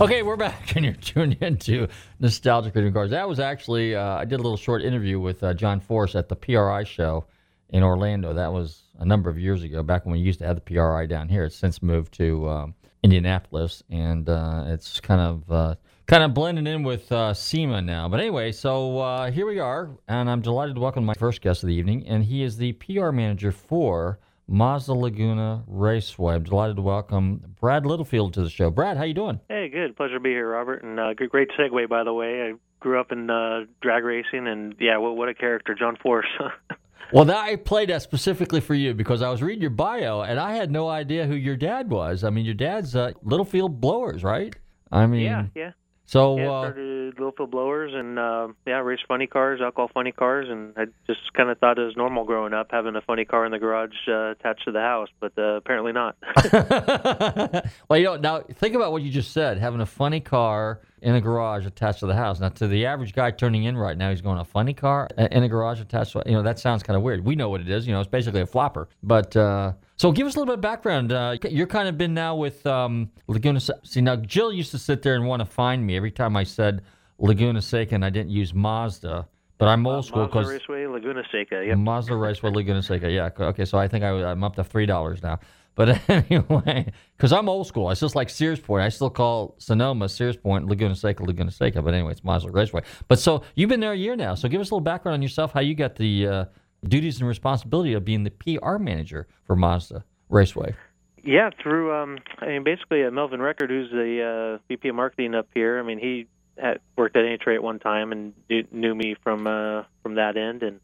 Okay, 0.00 0.22
we're 0.22 0.36
back, 0.36 0.72
and 0.76 0.84
you're 0.84 0.94
tuned 0.94 1.36
into 1.40 1.88
Nostalgic 2.18 2.74
Radio 2.74 2.86
and 2.88 2.94
Cars. 2.94 3.10
That 3.10 3.28
was 3.28 3.40
actually, 3.40 3.94
uh, 3.94 4.16
I 4.16 4.24
did 4.24 4.34
a 4.40 4.42
little 4.42 4.56
short 4.56 4.82
interview 4.82 5.18
with 5.20 5.42
uh, 5.42 5.54
John 5.54 5.80
Force 5.80 6.14
at 6.14 6.28
the 6.28 6.36
PRI 6.36 6.84
show 6.84 7.24
in 7.70 7.82
Orlando. 7.82 8.34
That 8.34 8.52
was 8.52 8.82
a 8.98 9.04
number 9.04 9.30
of 9.30 9.38
years 9.38 9.62
ago, 9.62 9.82
back 9.82 10.04
when 10.04 10.12
we 10.12 10.18
used 10.18 10.40
to 10.40 10.46
have 10.46 10.56
the 10.56 10.60
PRI 10.74 11.06
down 11.06 11.28
here. 11.28 11.44
It's 11.44 11.56
since 11.56 11.82
moved 11.82 12.12
to 12.14 12.48
um, 12.48 12.74
Indianapolis, 13.02 13.82
and 13.90 14.28
uh, 14.28 14.64
it's 14.66 15.00
kind 15.00 15.20
of 15.20 15.50
uh, 15.50 15.74
kind 16.06 16.22
of 16.22 16.34
blending 16.34 16.66
in 16.66 16.82
with 16.82 17.10
uh, 17.12 17.32
SEMA 17.32 17.80
now. 17.82 18.08
But 18.08 18.20
anyway, 18.20 18.52
so 18.52 18.98
uh, 18.98 19.30
here 19.30 19.46
we 19.46 19.58
are, 19.58 19.90
and 20.08 20.28
I'm 20.28 20.40
delighted 20.40 20.74
to 20.74 20.80
welcome 20.80 21.04
my 21.04 21.14
first 21.14 21.40
guest 21.40 21.62
of 21.62 21.68
the 21.68 21.74
evening, 21.74 22.06
and 22.06 22.24
he 22.24 22.42
is 22.42 22.56
the 22.56 22.72
PR 22.72 23.10
manager 23.10 23.52
for 23.52 24.18
Mazda 24.48 24.92
Laguna 24.92 25.62
Raceway. 25.68 26.34
I'm 26.34 26.42
delighted 26.42 26.76
to 26.76 26.82
welcome 26.82 27.54
Brad 27.60 27.86
Littlefield 27.86 28.34
to 28.34 28.42
the 28.42 28.50
show. 28.50 28.68
Brad, 28.68 28.96
how 28.96 29.04
you 29.04 29.14
doing? 29.14 29.40
Hey, 29.48 29.68
good. 29.68 29.96
Pleasure 29.96 30.14
to 30.14 30.20
be 30.20 30.30
here, 30.30 30.50
Robert. 30.50 30.82
And 30.82 30.98
uh, 30.98 31.14
great 31.14 31.50
segue, 31.58 31.88
by 31.88 32.02
the 32.02 32.12
way. 32.12 32.42
I 32.42 32.52
grew 32.80 33.00
up 33.00 33.12
in 33.12 33.30
uh, 33.30 33.66
drag 33.80 34.02
racing, 34.02 34.48
and 34.48 34.74
yeah, 34.80 34.96
what, 34.98 35.16
what 35.16 35.28
a 35.28 35.34
character, 35.34 35.74
John 35.74 35.96
Force. 36.02 36.26
Well, 37.12 37.24
that, 37.24 37.38
I 37.38 37.56
played 37.56 37.90
that 37.90 38.02
specifically 38.02 38.60
for 38.60 38.74
you 38.74 38.94
because 38.94 39.22
I 39.22 39.30
was 39.30 39.42
reading 39.42 39.62
your 39.62 39.70
bio 39.70 40.22
and 40.22 40.38
I 40.38 40.54
had 40.54 40.70
no 40.70 40.88
idea 40.88 41.26
who 41.26 41.34
your 41.34 41.56
dad 41.56 41.90
was. 41.90 42.24
I 42.24 42.30
mean, 42.30 42.44
your 42.44 42.54
dad's 42.54 42.94
uh, 42.94 43.12
Littlefield 43.22 43.80
Blowers, 43.80 44.22
right? 44.22 44.54
I 44.92 45.06
mean, 45.06 45.22
yeah, 45.22 45.46
yeah. 45.54 45.70
So 46.10 46.38
yeah, 46.38 46.50
uh, 46.50 46.60
started 46.62 47.14
Littlefield 47.20 47.52
Blowers, 47.52 47.92
and 47.94 48.18
uh, 48.18 48.48
yeah, 48.66 48.80
raced 48.80 49.04
funny 49.06 49.28
cars, 49.28 49.60
alcohol 49.60 49.88
funny 49.94 50.10
cars, 50.10 50.48
and 50.50 50.72
I 50.76 50.86
just 51.06 51.20
kind 51.34 51.50
of 51.50 51.58
thought 51.58 51.78
it 51.78 51.82
was 51.82 51.96
normal 51.96 52.24
growing 52.24 52.52
up 52.52 52.66
having 52.72 52.96
a 52.96 53.00
funny 53.00 53.24
car 53.24 53.46
in 53.46 53.52
the 53.52 53.60
garage 53.60 53.94
uh, 54.08 54.32
attached 54.32 54.64
to 54.64 54.72
the 54.72 54.80
house, 54.80 55.08
but 55.20 55.32
uh, 55.38 55.54
apparently 55.54 55.92
not. 55.92 56.16
well, 57.88 57.96
you 57.96 58.06
know, 58.06 58.16
now 58.16 58.40
think 58.40 58.74
about 58.74 58.90
what 58.90 59.02
you 59.02 59.10
just 59.12 59.30
said: 59.30 59.58
having 59.58 59.80
a 59.80 59.86
funny 59.86 60.18
car 60.18 60.80
in 61.02 61.14
a 61.14 61.20
garage 61.20 61.66
attached 61.66 62.00
to 62.00 62.06
the 62.06 62.14
house. 62.14 62.40
Now, 62.40 62.50
to 62.50 62.66
the 62.66 62.86
average 62.86 63.14
guy 63.14 63.30
turning 63.30 63.64
in 63.64 63.76
right 63.76 63.96
now, 63.96 64.10
he's 64.10 64.20
going 64.20 64.38
a 64.38 64.44
funny 64.44 64.74
car 64.74 65.08
in 65.16 65.42
a 65.42 65.48
garage 65.48 65.80
attached. 65.80 66.12
to 66.12 66.22
You 66.26 66.32
know, 66.32 66.42
that 66.42 66.58
sounds 66.58 66.82
kind 66.82 66.96
of 66.96 67.02
weird. 67.02 67.24
We 67.24 67.34
know 67.34 67.48
what 67.48 67.60
it 67.60 67.68
is. 67.70 67.86
You 67.86 67.92
know, 67.92 68.00
it's 68.00 68.10
basically 68.10 68.40
a 68.40 68.46
flopper. 68.46 68.88
But 69.02 69.34
uh, 69.36 69.72
so, 69.96 70.12
give 70.12 70.26
us 70.26 70.36
a 70.36 70.38
little 70.38 70.52
bit 70.52 70.58
of 70.58 70.62
background. 70.62 71.12
Uh, 71.12 71.36
you're 71.48 71.66
kind 71.66 71.88
of 71.88 71.96
been 71.96 72.14
now 72.14 72.36
with 72.36 72.66
um, 72.66 73.10
Laguna. 73.26 73.60
See, 73.82 74.00
now 74.00 74.16
Jill 74.16 74.52
used 74.52 74.70
to 74.72 74.78
sit 74.78 75.02
there 75.02 75.14
and 75.14 75.26
want 75.26 75.40
to 75.40 75.46
find 75.46 75.86
me 75.86 75.96
every 75.96 76.10
time 76.10 76.36
I 76.36 76.44
said 76.44 76.82
Laguna 77.18 77.62
Seca 77.62 77.94
and 77.94 78.04
I 78.04 78.10
didn't 78.10 78.30
use 78.30 78.54
Mazda. 78.54 79.28
But 79.58 79.68
I'm 79.68 79.86
old 79.86 80.06
school 80.06 80.24
because 80.24 80.46
Mazda 80.46 80.52
Raceway, 80.52 80.86
Laguna 80.86 81.22
Seca. 81.30 81.64
Yep. 81.66 81.78
Mazda 81.78 82.16
Raceway 82.16 82.50
Laguna 82.50 82.82
Seca. 82.82 83.10
Yeah. 83.10 83.28
Okay. 83.38 83.66
So 83.66 83.76
I 83.76 83.88
think 83.88 84.04
I, 84.04 84.08
I'm 84.08 84.42
up 84.42 84.56
to 84.56 84.64
three 84.64 84.86
dollars 84.86 85.22
now. 85.22 85.38
But 85.74 86.00
anyway, 86.08 86.92
because 87.16 87.32
I'm 87.32 87.48
old 87.48 87.66
school, 87.66 87.90
it's 87.90 88.00
just 88.00 88.14
like 88.14 88.28
Sears 88.30 88.60
Point. 88.60 88.82
I 88.82 88.88
still 88.88 89.10
call 89.10 89.54
Sonoma 89.58 90.08
Sears 90.08 90.36
Point, 90.36 90.66
Laguna 90.66 90.94
Seca, 90.94 91.24
Laguna 91.24 91.50
Seca. 91.50 91.82
But 91.82 91.94
anyway, 91.94 92.12
it's 92.12 92.24
Mazda 92.24 92.50
Raceway. 92.50 92.82
But 93.08 93.18
so 93.18 93.42
you've 93.54 93.70
been 93.70 93.80
there 93.80 93.92
a 93.92 93.96
year 93.96 94.16
now. 94.16 94.34
So 94.34 94.48
give 94.48 94.60
us 94.60 94.70
a 94.70 94.74
little 94.74 94.80
background 94.80 95.14
on 95.14 95.22
yourself, 95.22 95.52
how 95.52 95.60
you 95.60 95.74
got 95.74 95.96
the 95.96 96.26
uh, 96.26 96.44
duties 96.86 97.20
and 97.20 97.28
responsibility 97.28 97.92
of 97.94 98.04
being 98.04 98.24
the 98.24 98.30
PR 98.30 98.76
manager 98.78 99.26
for 99.44 99.56
Mazda 99.56 100.04
Raceway. 100.28 100.74
Yeah, 101.22 101.50
through 101.62 101.94
um, 101.94 102.18
I 102.38 102.46
mean, 102.46 102.64
basically 102.64 103.04
uh, 103.04 103.10
Melvin 103.10 103.42
Record, 103.42 103.70
who's 103.70 103.90
the 103.90 104.58
uh, 104.58 104.62
VP 104.68 104.88
of 104.88 104.94
marketing 104.94 105.34
up 105.34 105.48
here. 105.52 105.78
I 105.78 105.82
mean, 105.82 105.98
he 105.98 106.26
had 106.56 106.80
worked 106.96 107.16
at 107.16 107.24
NHRA 107.24 107.56
at 107.56 107.62
one 107.62 107.78
time 107.78 108.12
and 108.12 108.32
knew- 108.48 108.94
me 108.94 109.16
from 109.22 109.46
uh, 109.46 109.84
from 110.02 110.14
that 110.14 110.36
end, 110.36 110.62
and 110.62 110.80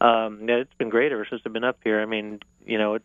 um, 0.00 0.48
it's 0.48 0.74
been 0.78 0.90
great 0.90 1.12
ever 1.12 1.26
since 1.28 1.42
I've 1.44 1.52
been 1.52 1.64
up 1.64 1.78
here. 1.82 2.00
I 2.00 2.06
mean, 2.06 2.40
you 2.64 2.78
know, 2.78 2.94
it's 2.94 3.04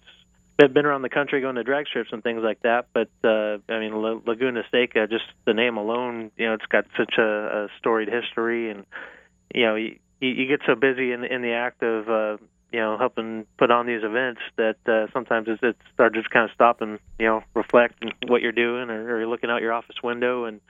been 0.57 0.85
around 0.85 1.01
the 1.01 1.09
country 1.09 1.41
going 1.41 1.55
to 1.55 1.63
drag 1.63 1.88
strips 1.88 2.12
and 2.13 2.24
things 2.24 2.41
like 2.41 2.62
that, 2.62 2.88
but 2.93 3.09
uh, 3.24 3.57
I 3.69 3.79
mean, 3.79 3.93
La- 4.01 4.21
Laguna 4.25 4.63
Seca, 4.71 5.07
just 5.07 5.25
the 5.45 5.53
name 5.53 5.77
alone, 5.77 6.31
you 6.38 6.45
know, 6.47 6.53
it's 6.53 6.65
got 6.67 6.85
such 6.97 7.15
a, 7.17 7.24
a 7.24 7.67
storied 7.77 8.09
history, 8.09 8.69
and 8.69 8.85
you 9.53 9.63
know, 9.63 9.75
you, 9.75 9.97
you 10.19 10.47
get 10.47 10.62
so 10.65 10.75
busy 10.75 11.12
in 11.12 11.24
in 11.24 11.41
the 11.41 11.51
act 11.51 11.83
of 11.83 12.09
uh, 12.09 12.38
you 12.71 12.79
know 12.79 12.97
helping 12.97 13.45
put 13.57 13.71
on 13.71 13.85
these 13.85 14.03
events 14.03 14.41
that 14.55 14.77
uh, 14.88 15.07
sometimes 15.13 15.47
it's, 15.47 15.62
it's 15.62 15.79
hard 15.97 16.13
to 16.13 16.21
just 16.21 16.31
kind 16.31 16.50
of 16.50 16.53
stop 16.53 16.81
and 16.81 17.00
you 17.19 17.25
know 17.25 17.43
reflect 17.53 18.03
what 18.27 18.41
you're 18.41 18.51
doing, 18.51 18.89
or, 18.89 19.13
or 19.13 19.19
you're 19.19 19.27
looking 19.27 19.50
out 19.50 19.62
your 19.62 19.74
office 19.74 20.01
window 20.03 20.45
and 20.45 20.62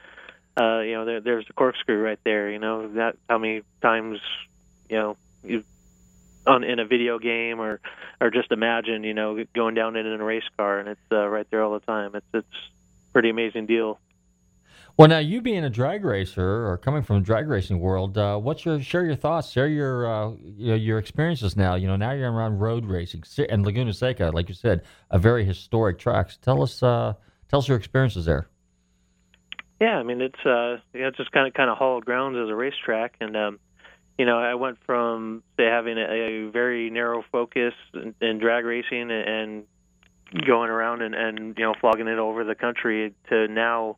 uh, 0.60 0.80
you 0.80 0.94
know 0.94 1.06
there, 1.06 1.22
there's 1.22 1.48
the 1.48 1.54
corkscrew 1.54 2.02
right 2.02 2.20
there. 2.24 2.50
You 2.50 2.60
know 2.60 2.88
that 2.94 3.18
how 3.30 3.38
many 3.38 3.62
times 3.82 4.20
you 4.90 4.98
know 4.98 5.18
you 5.44 5.64
on 6.48 6.64
in 6.64 6.80
a 6.80 6.86
video 6.86 7.20
game 7.20 7.60
or 7.60 7.80
or 8.22 8.30
just 8.30 8.52
imagine 8.52 9.04
you 9.04 9.14
know 9.14 9.44
going 9.54 9.76
down 9.76 9.96
in 9.96 10.06
a 10.06 10.24
race 10.24 10.44
car 10.58 10.80
and 10.80 10.90
it's 10.90 11.02
uh, 11.12 11.28
right 11.28 11.48
there 11.50 11.64
all 11.64 11.74
the 11.74 11.86
time. 11.86 12.16
It's 12.16 12.26
it's 12.34 12.48
a 12.48 13.14
pretty 13.14 13.30
amazing 13.30 13.66
deal. 13.66 14.00
Well, 14.98 15.10
now 15.10 15.18
you 15.18 15.42
being 15.42 15.66
a 15.66 15.70
drag 15.70 16.06
racer 16.06 16.68
or 16.68 16.78
coming 16.78 17.04
from 17.04 17.18
the 17.20 17.26
drag 17.26 17.50
racing 17.50 17.82
world, 17.82 18.18
uh, 18.18 18.38
what's 18.38 18.64
your 18.64 18.82
share 18.82 19.04
your 19.04 19.18
thoughts, 19.18 19.50
share 19.50 19.68
your 19.68 20.08
uh, 20.08 20.32
you 20.56 20.70
know, 20.70 20.76
your 20.76 21.00
experiences 21.00 21.58
now. 21.58 21.76
You 21.76 21.88
know, 21.88 21.98
now 21.98 22.12
you're 22.12 22.32
around 22.32 22.60
road 22.60 22.86
racing 22.86 23.24
and 23.50 23.66
Laguna 23.66 23.92
Seca, 23.92 24.32
like 24.34 24.48
you 24.48 24.56
said, 24.56 24.84
a 25.12 25.20
very 25.20 25.44
historic 25.44 26.00
track. 26.00 26.32
So 26.32 26.38
tell 26.42 26.64
us, 26.64 26.82
uh, 26.82 27.14
tell 27.50 27.60
us 27.60 27.68
your 27.68 27.78
experiences 27.78 28.24
there. 28.24 28.48
Yeah, 29.82 29.98
I 29.98 30.04
mean 30.04 30.22
it's 30.22 30.40
uh 30.46 30.78
you 30.94 31.02
know, 31.02 31.08
it's 31.10 31.18
just 31.18 31.34
kind 31.34 31.48
of 31.48 31.54
kind 31.54 31.70
of 31.70 31.78
hauled 31.78 32.06
grounds 32.06 32.38
as 32.42 32.50
a 32.50 32.56
racetrack, 32.56 33.18
and 33.20 33.36
um, 33.36 33.60
you 34.18 34.26
know, 34.26 34.40
I 34.40 34.56
went 34.56 34.78
from 34.86 35.44
say 35.58 35.66
having 35.66 35.98
a, 35.98 36.02
a 36.02 36.50
very 36.52 36.90
narrow 36.90 37.24
focus 37.32 37.74
in, 37.94 38.16
in 38.22 38.40
drag 38.40 38.66
racing 38.66 39.12
and 39.12 39.64
going 40.46 40.70
around 40.70 41.02
and, 41.02 41.14
and 41.14 41.56
you 41.58 41.64
know 41.64 41.74
flogging 41.80 42.08
it 42.08 42.18
over 42.18 42.44
the 42.44 42.56
country 42.56 43.14
to 43.30 43.48
now 43.48 43.98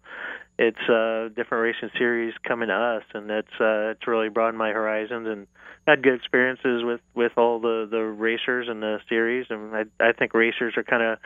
it's 0.60 0.90
a 0.90 1.30
different 1.36 1.64
racing 1.64 1.92
series 1.98 2.34
coming 2.48 2.70
to 2.70 2.74
us, 2.74 3.04
and 3.14 3.30
it's 3.30 3.54
uh, 3.60 3.92
it's 3.92 4.08
really 4.08 4.30
broadened 4.30 4.58
my 4.58 4.72
horizons 4.72 5.28
and 5.28 5.46
had 5.88 6.02
good 6.02 6.16
experiences 6.16 6.84
with 6.84 7.00
with 7.14 7.32
all 7.38 7.60
the 7.60 7.88
the 7.90 8.02
racers 8.02 8.68
and 8.68 8.82
the 8.82 9.00
series, 9.08 9.46
and 9.50 9.76
I 9.76 9.84
I 10.00 10.14
think 10.14 10.34
racers 10.34 10.74
are 10.76 10.84
kind 10.84 11.04
of 11.04 11.20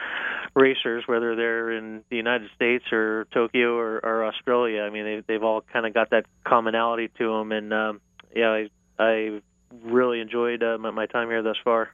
racers 0.54 1.06
whether 1.08 1.36
they're 1.36 1.72
in 1.72 2.04
the 2.10 2.18
United 2.18 2.50
States 2.56 2.84
or 2.92 3.26
Tokyo 3.34 3.78
or, 3.78 4.06
or 4.06 4.26
Australia. 4.26 4.82
I 4.82 4.90
mean 4.90 5.06
they 5.06 5.24
they've 5.26 5.44
all 5.44 5.62
kind 5.62 5.86
of 5.86 5.94
got 5.94 6.10
that 6.10 6.26
commonality 6.46 7.10
to 7.18 7.38
them, 7.38 7.54
and 7.54 7.74
um, 7.74 8.02
yeah, 8.36 8.50
I 8.50 8.70
I 9.02 9.42
really 9.84 10.20
enjoyed 10.20 10.62
uh, 10.64 10.78
my, 10.78 10.92
my 10.92 11.06
time 11.06 11.30
here 11.30 11.42
thus 11.42 11.58
far. 11.64 11.90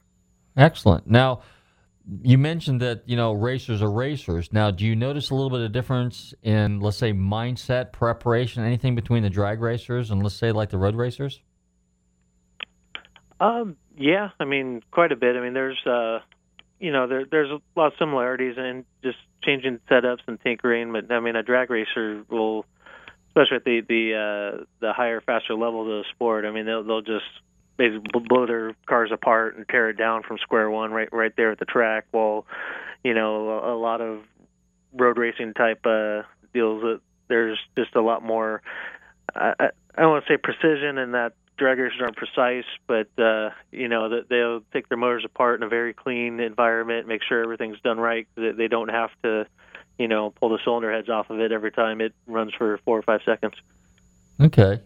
Excellent. 0.56 1.06
Now 1.06 1.42
you 2.22 2.38
mentioned 2.38 2.80
that 2.80 3.02
you 3.06 3.16
know 3.16 3.32
racers 3.32 3.82
are 3.82 3.90
racers. 3.90 4.52
Now, 4.52 4.70
do 4.70 4.84
you 4.84 4.96
notice 4.96 5.30
a 5.30 5.34
little 5.34 5.50
bit 5.50 5.60
of 5.60 5.72
difference 5.72 6.32
in, 6.42 6.80
let's 6.80 6.96
say, 6.96 7.12
mindset, 7.12 7.92
preparation, 7.92 8.64
anything 8.64 8.94
between 8.94 9.22
the 9.22 9.30
drag 9.30 9.60
racers 9.60 10.10
and 10.10 10.22
let's 10.22 10.34
say 10.34 10.52
like 10.52 10.70
the 10.70 10.78
road 10.78 10.94
racers? 10.94 11.40
Um, 13.40 13.76
yeah, 13.96 14.30
I 14.40 14.44
mean, 14.44 14.82
quite 14.90 15.12
a 15.12 15.16
bit. 15.16 15.36
I 15.36 15.40
mean, 15.40 15.52
there's, 15.52 15.78
uh, 15.86 16.20
you 16.80 16.92
know, 16.92 17.06
there, 17.06 17.24
there's 17.30 17.50
a 17.50 17.60
lot 17.78 17.88
of 17.88 17.92
similarities 17.98 18.56
in 18.56 18.84
just 19.02 19.18
changing 19.44 19.78
setups 19.90 20.20
and 20.26 20.40
tinkering. 20.40 20.92
But 20.92 21.12
I 21.12 21.20
mean, 21.20 21.36
a 21.36 21.42
drag 21.42 21.70
racer 21.70 22.24
will, 22.30 22.64
especially 23.38 23.56
at 23.56 23.64
the 23.64 23.80
the 23.88 24.14
uh, 24.14 24.64
the 24.80 24.92
higher, 24.92 25.20
faster 25.20 25.54
level 25.54 25.82
of 25.82 25.86
the 25.86 26.04
sport. 26.10 26.44
I 26.44 26.50
mean, 26.50 26.66
they'll 26.66 26.82
they'll 26.82 27.02
just 27.02 27.24
basically 27.76 28.20
blow 28.28 28.46
their 28.46 28.74
cars 28.86 29.10
apart 29.12 29.56
and 29.56 29.68
tear 29.68 29.90
it 29.90 29.96
down 29.96 30.22
from 30.22 30.38
square 30.38 30.68
one 30.68 30.92
right 30.92 31.08
right 31.12 31.32
there 31.36 31.52
at 31.52 31.58
the 31.58 31.64
track. 31.64 32.06
While 32.10 32.46
you 33.04 33.14
know 33.14 33.60
a, 33.64 33.76
lot 33.76 34.00
of 34.00 34.20
road 34.92 35.18
racing 35.18 35.54
type 35.54 35.86
uh, 35.86 36.22
deals 36.52 36.82
that 36.82 37.00
there's 37.28 37.58
just 37.76 37.94
a 37.94 38.02
lot 38.02 38.22
more. 38.22 38.62
I, 39.34 39.54
I 39.94 40.02
don't 40.02 40.10
want 40.10 40.24
to 40.26 40.32
say 40.32 40.36
precision 40.36 40.98
in 40.98 41.12
that 41.12 41.34
drag 41.56 41.78
racers 41.78 42.00
aren't 42.00 42.16
precise, 42.16 42.64
but 42.86 43.08
uh, 43.18 43.50
you 43.70 43.88
know 43.88 44.08
that 44.08 44.28
they'll 44.28 44.62
take 44.72 44.88
their 44.88 44.98
motors 44.98 45.24
apart 45.24 45.60
in 45.60 45.66
a 45.66 45.68
very 45.68 45.92
clean 45.92 46.40
environment, 46.40 47.06
make 47.06 47.22
sure 47.28 47.42
everything's 47.42 47.80
done 47.80 47.98
right. 47.98 48.26
That 48.36 48.56
they 48.56 48.68
don't 48.68 48.88
have 48.88 49.10
to, 49.22 49.46
you 49.98 50.08
know, 50.08 50.30
pull 50.30 50.48
the 50.48 50.58
cylinder 50.64 50.92
heads 50.92 51.08
off 51.08 51.28
of 51.30 51.40
it 51.40 51.52
every 51.52 51.72
time 51.72 52.00
it 52.00 52.14
runs 52.26 52.54
for 52.54 52.78
four 52.84 52.98
or 52.98 53.02
five 53.02 53.20
seconds. 53.24 53.54
Okay. 54.40 54.80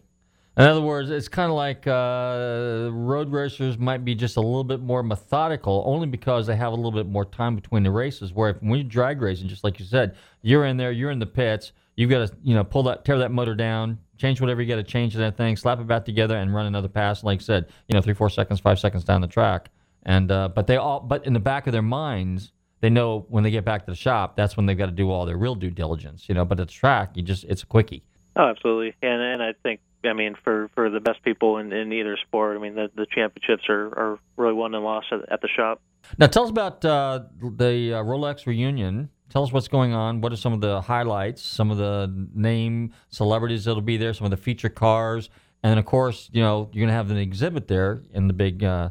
In 0.57 0.65
other 0.65 0.83
words, 0.83 1.09
it's 1.09 1.29
kind 1.29 1.51
of 1.51 1.57
like 1.57 1.87
uh, 1.87 2.91
road 2.93 3.33
racers 3.33 3.79
might 3.79 4.05
be 4.05 4.15
just 4.15 4.37
a 4.37 4.41
little 4.41 4.65
bit 4.65 4.81
more 4.81 5.03
methodical, 5.03 5.83
only 5.87 6.07
because 6.07 6.47
they 6.47 6.57
have 6.57 6.73
a 6.73 6.77
little 6.77 6.93
bit 6.93 7.07
more 7.07 7.25
time 7.25 7.55
between 7.55 7.83
the 7.83 7.91
races. 7.91 8.35
Where 8.35 8.51
if, 8.51 8.63
when 8.63 8.81
you're 8.81 8.89
drag 8.89 9.23
racing, 9.23 9.49
just 9.49 9.65
like 9.65 9.79
you 9.79 9.87
said, 9.87 10.15
you're 10.43 10.67
in 10.67 10.77
there, 10.77 10.93
you're 10.93 11.11
in 11.11 11.19
the 11.19 11.27
pits, 11.27 11.73
you've 11.97 12.11
got 12.11 12.29
to 12.29 12.37
you 12.43 12.55
know 12.55 12.65
pull 12.65 12.83
that, 12.83 13.03
tear 13.03 13.17
that 13.19 13.31
motor 13.31 13.55
down, 13.55 13.99
change 14.19 14.43
whatever 14.43 14.61
you 14.61 14.69
got 14.69 14.77
to 14.77 14.83
change 14.83 15.13
to 15.13 15.19
that 15.21 15.39
thing, 15.39 15.57
slap 15.57 15.81
it 15.81 15.87
back 15.87 16.05
together, 16.05 16.37
and 16.37 16.55
run 16.55 16.67
another 16.67 16.89
pass. 16.89 17.25
Like 17.25 17.41
I 17.41 17.43
said, 17.43 17.69
you 17.89 17.95
know, 17.95 18.03
three, 18.03 18.15
four 18.15 18.29
seconds, 18.29 18.61
five 18.61 18.79
seconds 18.79 19.05
down 19.05 19.23
the 19.23 19.29
track, 19.29 19.71
and 20.03 20.31
uh, 20.31 20.49
but 20.49 20.67
they 20.67 20.77
all, 20.77 21.01
but 21.01 21.25
in 21.25 21.33
the 21.33 21.41
back 21.41 21.67
of 21.67 21.73
their 21.73 21.81
minds, 21.81 22.53
they 22.83 22.91
know 22.91 23.25
when 23.31 23.43
they 23.43 23.51
get 23.51 23.65
back 23.65 23.87
to 23.87 23.91
the 23.91 23.97
shop, 23.97 24.37
that's 24.37 24.57
when 24.57 24.67
they've 24.67 24.77
got 24.77 24.87
to 24.87 24.93
do 24.93 25.11
all 25.11 25.25
their 25.25 25.39
real 25.39 25.55
due 25.55 25.71
diligence. 25.71 26.29
You 26.29 26.35
know, 26.35 26.45
but 26.45 26.61
at 26.61 26.69
the 26.69 26.73
track, 26.73 27.13
you 27.15 27.23
just 27.23 27.45
it's 27.45 27.63
a 27.63 27.67
quickie. 27.67 28.03
Oh, 28.37 28.49
absolutely, 28.49 28.95
and 29.03 29.23
and 29.23 29.43
I 29.43 29.55
think 29.63 29.81
I 30.05 30.13
mean, 30.13 30.35
for, 30.43 30.69
for 30.75 30.91
the 30.91 31.01
best 31.01 31.23
people 31.23 31.59
in, 31.59 31.73
in 31.73 31.93
either 31.93 32.17
sport, 32.27 32.57
I 32.57 32.61
mean, 32.61 32.75
the, 32.75 32.91
the 32.95 33.07
championships 33.07 33.69
are, 33.69 33.87
are 33.87 34.19
really 34.37 34.55
won 34.55 34.75
and 34.75 34.85
lost 34.85 35.07
at, 35.13 35.21
at 35.31 35.41
the 35.41 35.49
shop. 35.49 35.81
Now, 36.19 36.27
tell 36.27 36.45
us 36.45 36.51
about 36.51 36.85
uh, 36.85 37.21
the 37.41 37.95
uh, 37.95 38.03
Rolex 38.03 38.47
reunion. 38.47 39.11
Tell 39.31 39.45
us 39.45 39.53
what's 39.53 39.69
going 39.69 39.95
on. 39.95 40.21
What 40.21 40.33
are 40.33 40.37
some 40.37 40.53
of 40.53 40.61
the 40.61 40.81
highlights? 40.81 41.43
Some 41.43 41.71
of 41.71 41.79
the 41.79 42.29
name 42.35 42.93
celebrities 43.09 43.65
that'll 43.65 43.81
be 43.81 43.97
there. 43.97 44.13
Some 44.13 44.25
of 44.25 44.31
the 44.31 44.37
feature 44.37 44.69
cars, 44.69 45.31
and 45.63 45.71
then 45.71 45.79
of 45.79 45.87
course, 45.87 46.29
you 46.33 46.43
know, 46.43 46.69
you're 46.73 46.85
gonna 46.85 46.97
have 46.97 47.11
an 47.11 47.17
exhibit 47.17 47.69
there 47.69 48.03
in 48.13 48.27
the 48.27 48.35
big. 48.35 48.63
Uh, 48.63 48.91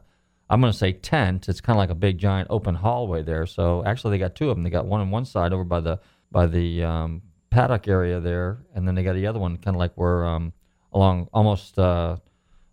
I'm 0.51 0.59
gonna 0.59 0.73
say 0.73 0.91
tent. 0.91 1.47
It's 1.47 1.61
kind 1.61 1.77
of 1.77 1.79
like 1.79 1.89
a 1.89 1.95
big 1.95 2.17
giant 2.17 2.47
open 2.51 2.75
hallway 2.75 3.23
there. 3.23 3.45
So 3.45 3.85
actually, 3.85 4.11
they 4.11 4.17
got 4.17 4.35
two 4.35 4.49
of 4.49 4.57
them. 4.57 4.63
They 4.63 4.69
got 4.69 4.85
one 4.85 4.99
on 4.99 5.09
one 5.09 5.23
side 5.23 5.53
over 5.53 5.63
by 5.63 5.79
the 5.79 5.99
by 6.29 6.45
the 6.45 6.83
um, 6.83 7.21
paddock 7.49 7.87
area 7.87 8.19
there, 8.19 8.59
and 8.75 8.85
then 8.85 8.93
they 8.95 9.03
got 9.03 9.13
the 9.13 9.27
other 9.27 9.39
one 9.39 9.55
kind 9.55 9.75
of 9.75 9.79
like 9.79 9.93
where 9.95 10.25
um, 10.25 10.51
along 10.91 11.29
almost 11.33 11.79
uh, 11.79 12.17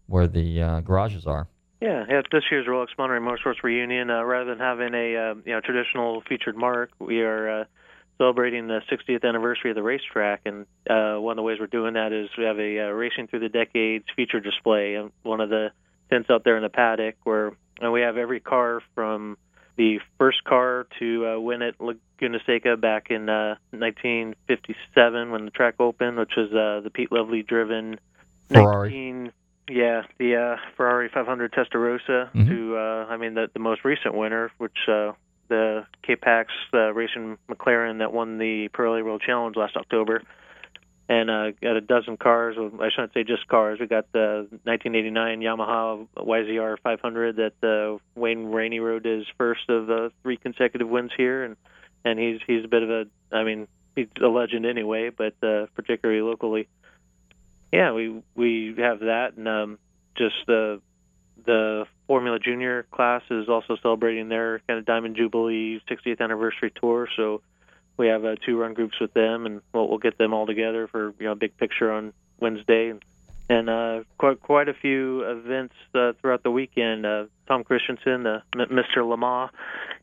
where 0.07 0.27
the 0.27 0.61
uh, 0.61 0.81
garages 0.81 1.25
are. 1.25 1.47
Yeah, 1.81 2.05
yeah. 2.09 2.23
This 2.33 2.43
year's 2.51 2.67
Rolex 2.67 2.89
Monterey 2.99 3.21
Motorsports 3.21 3.63
reunion, 3.63 4.11
uh, 4.11 4.25
rather 4.25 4.51
than 4.51 4.59
having 4.59 4.95
a 4.95 5.17
uh, 5.17 5.35
you 5.47 5.53
know 5.53 5.61
traditional 5.61 6.21
featured 6.29 6.57
mark, 6.57 6.91
we 6.99 7.21
are 7.21 7.61
uh, 7.61 7.65
celebrating 8.19 8.67
the 8.67 8.81
60th 8.91 9.23
anniversary 9.25 9.71
of 9.71 9.77
the 9.77 9.85
racetrack, 9.85 10.41
and 10.47 10.67
uh, 10.91 11.21
one 11.21 11.33
of 11.33 11.37
the 11.37 11.43
ways 11.43 11.59
we're 11.61 11.69
doing 11.69 11.95
that 11.95 12.13
is 12.13 12.29
we 12.37 12.43
have 12.43 12.59
a 12.59 12.93
racing 12.93 13.29
through 13.29 13.39
the 13.39 13.49
decades 13.49 14.05
feature 14.17 14.41
display, 14.41 14.97
and 14.97 15.13
one 15.23 15.41
of 15.41 15.49
the 15.49 15.69
tents 16.11 16.29
out 16.31 16.43
there 16.45 16.57
in 16.57 16.63
the 16.63 16.69
paddock 16.69 17.15
where 17.25 17.53
and 17.81 17.93
we 17.93 18.01
have 18.03 18.17
every 18.17 18.41
car 18.41 18.81
from 18.95 19.37
the 19.77 20.01
first 20.19 20.43
car 20.45 20.87
to 20.99 21.27
uh, 21.27 21.39
win 21.39 21.63
at 21.63 21.81
Laguna 21.81 22.39
Seca 22.45 22.77
back 22.77 23.11
in 23.11 23.29
uh, 23.29 23.55
1957 23.71 25.31
when 25.31 25.45
the 25.45 25.51
track 25.51 25.75
opened, 25.79 26.19
which 26.19 26.33
was 26.37 26.51
uh, 26.53 26.81
the 26.83 26.91
Pete 26.91 27.13
Lovely 27.13 27.43
driven 27.43 27.99
Ferrari. 28.49 28.91
19, 28.91 29.33
yeah, 29.71 30.03
the 30.19 30.37
uh, 30.37 30.57
Ferrari 30.77 31.09
500 31.13 31.53
Testarossa 31.53 32.31
Mhm. 32.33 32.49
to, 32.49 32.77
uh, 32.77 33.07
I 33.09 33.17
mean, 33.17 33.35
the, 33.35 33.51
the 33.53 33.61
most 33.61 33.85
recent 33.85 34.15
winner, 34.15 34.51
which 34.59 34.77
uh, 34.89 35.13
the 35.49 35.87
K-Pax 36.03 36.53
uh, 36.75 36.93
racing 36.93 37.39
McLaren 37.49 37.99
that 37.99 38.13
won 38.13 38.39
the 38.39 38.69
Pirelli 38.71 39.05
World 39.05 39.23
Challenge 39.25 39.57
last 39.57 39.77
October. 39.77 40.23
And 41.11 41.31
uh, 41.31 41.53
got 41.63 41.77
a 41.77 41.81
dozen 41.81 42.19
cars. 42.19 42.57
I 42.59 42.91
shouldn't 42.91 43.15
say 43.15 43.25
just 43.25 43.49
cars. 43.49 43.81
We 43.81 43.87
got 43.87 44.13
the 44.13 44.47
1989 44.65 45.41
Yamaha 45.41 46.07
YZR 46.19 46.77
500 46.83 47.37
that 47.37 47.67
uh, 47.67 47.99
Wayne 48.15 48.47
Rainey 48.47 48.79
rode 48.79 49.07
his 49.07 49.25
first 49.39 49.71
of 49.71 49.89
uh, 49.89 50.11
three 50.23 50.37
consecutive 50.37 50.89
wins 50.89 51.13
here, 51.17 51.45
and 51.45 51.57
and 52.05 52.19
he's 52.19 52.41
he's 52.47 52.65
a 52.65 52.69
bit 52.69 52.83
of 52.83 52.91
a, 52.91 53.07
I 53.33 53.43
mean, 53.43 53.69
he's 53.97 54.09
a 54.23 54.29
legend 54.29 54.67
anyway, 54.67 55.09
but 55.09 55.33
uh, 55.43 55.67
particularly 55.75 56.21
locally 56.21 56.69
yeah, 57.73 57.93
we 57.93 58.23
we 58.35 58.75
have 58.79 59.01
that, 59.01 59.35
and 59.37 59.47
um, 59.47 59.79
just 60.17 60.35
the 60.47 60.81
the 61.45 61.87
Formula 62.07 62.39
Junior 62.39 62.85
class 62.91 63.23
is 63.31 63.49
also 63.49 63.77
celebrating 63.83 64.29
their 64.29 64.61
kind 64.67 64.79
of 64.79 64.87
Diamond 64.87 65.17
Jubilee 65.17 65.81
60th 65.91 66.21
anniversary 66.21 66.73
tour. 66.81 67.09
So 67.17 67.43
we 67.99 68.09
have 68.09 68.25
uh, 68.25 68.37
two 68.47 68.57
run 68.57 68.75
groups 68.75 68.99
with 69.01 69.13
them, 69.13 69.45
and 69.45 69.61
we'll, 69.73 69.89
we'll 69.89 69.99
get 69.99 70.17
them 70.17 70.33
all 70.33 70.47
together 70.47 70.87
for 70.87 71.15
you 71.19 71.27
know 71.27 71.33
a 71.33 71.37
big 71.37 71.57
picture 71.57 71.93
on 71.93 72.13
Wednesday, 72.41 72.95
and, 73.51 73.69
uh, 73.69 74.05
quite 74.17 74.41
quite 74.41 74.69
a 74.69 74.75
few 74.75 75.23
events 75.23 75.75
uh, 75.95 76.13
throughout 76.21 76.43
the 76.43 76.51
weekend. 76.51 77.05
Uh, 77.05 77.25
Tom 77.47 77.65
Kristensen, 77.65 78.27
uh, 78.27 78.41
Mr. 78.55 79.09
Le 79.09 79.17
Mans, 79.17 79.51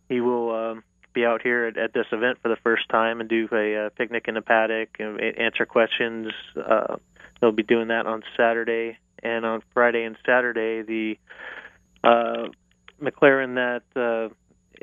he 0.10 0.22
will. 0.22 0.54
Um, 0.54 0.84
be 1.16 1.26
out 1.26 1.42
here 1.42 1.66
at, 1.66 1.78
at 1.78 1.94
this 1.94 2.06
event 2.12 2.38
for 2.42 2.50
the 2.50 2.58
first 2.58 2.90
time 2.90 3.22
and 3.22 3.30
do 3.30 3.48
a 3.52 3.86
uh, 3.86 3.90
picnic 3.96 4.26
in 4.28 4.36
the 4.36 4.42
paddock 4.42 4.90
and 5.00 5.20
answer 5.22 5.66
questions. 5.66 6.34
Uh, 6.56 6.98
they'll 7.40 7.54
be 7.54 7.64
doing 7.64 7.88
that 7.88 8.06
on 8.06 8.22
Saturday 8.38 8.98
and 9.24 9.46
on 9.46 9.64
Friday 9.74 10.04
and 10.04 10.18
Saturday. 10.26 10.82
The 10.84 11.18
uh, 12.04 12.50
McLaren 13.02 13.56
that 13.56 14.00
uh, 14.00 14.34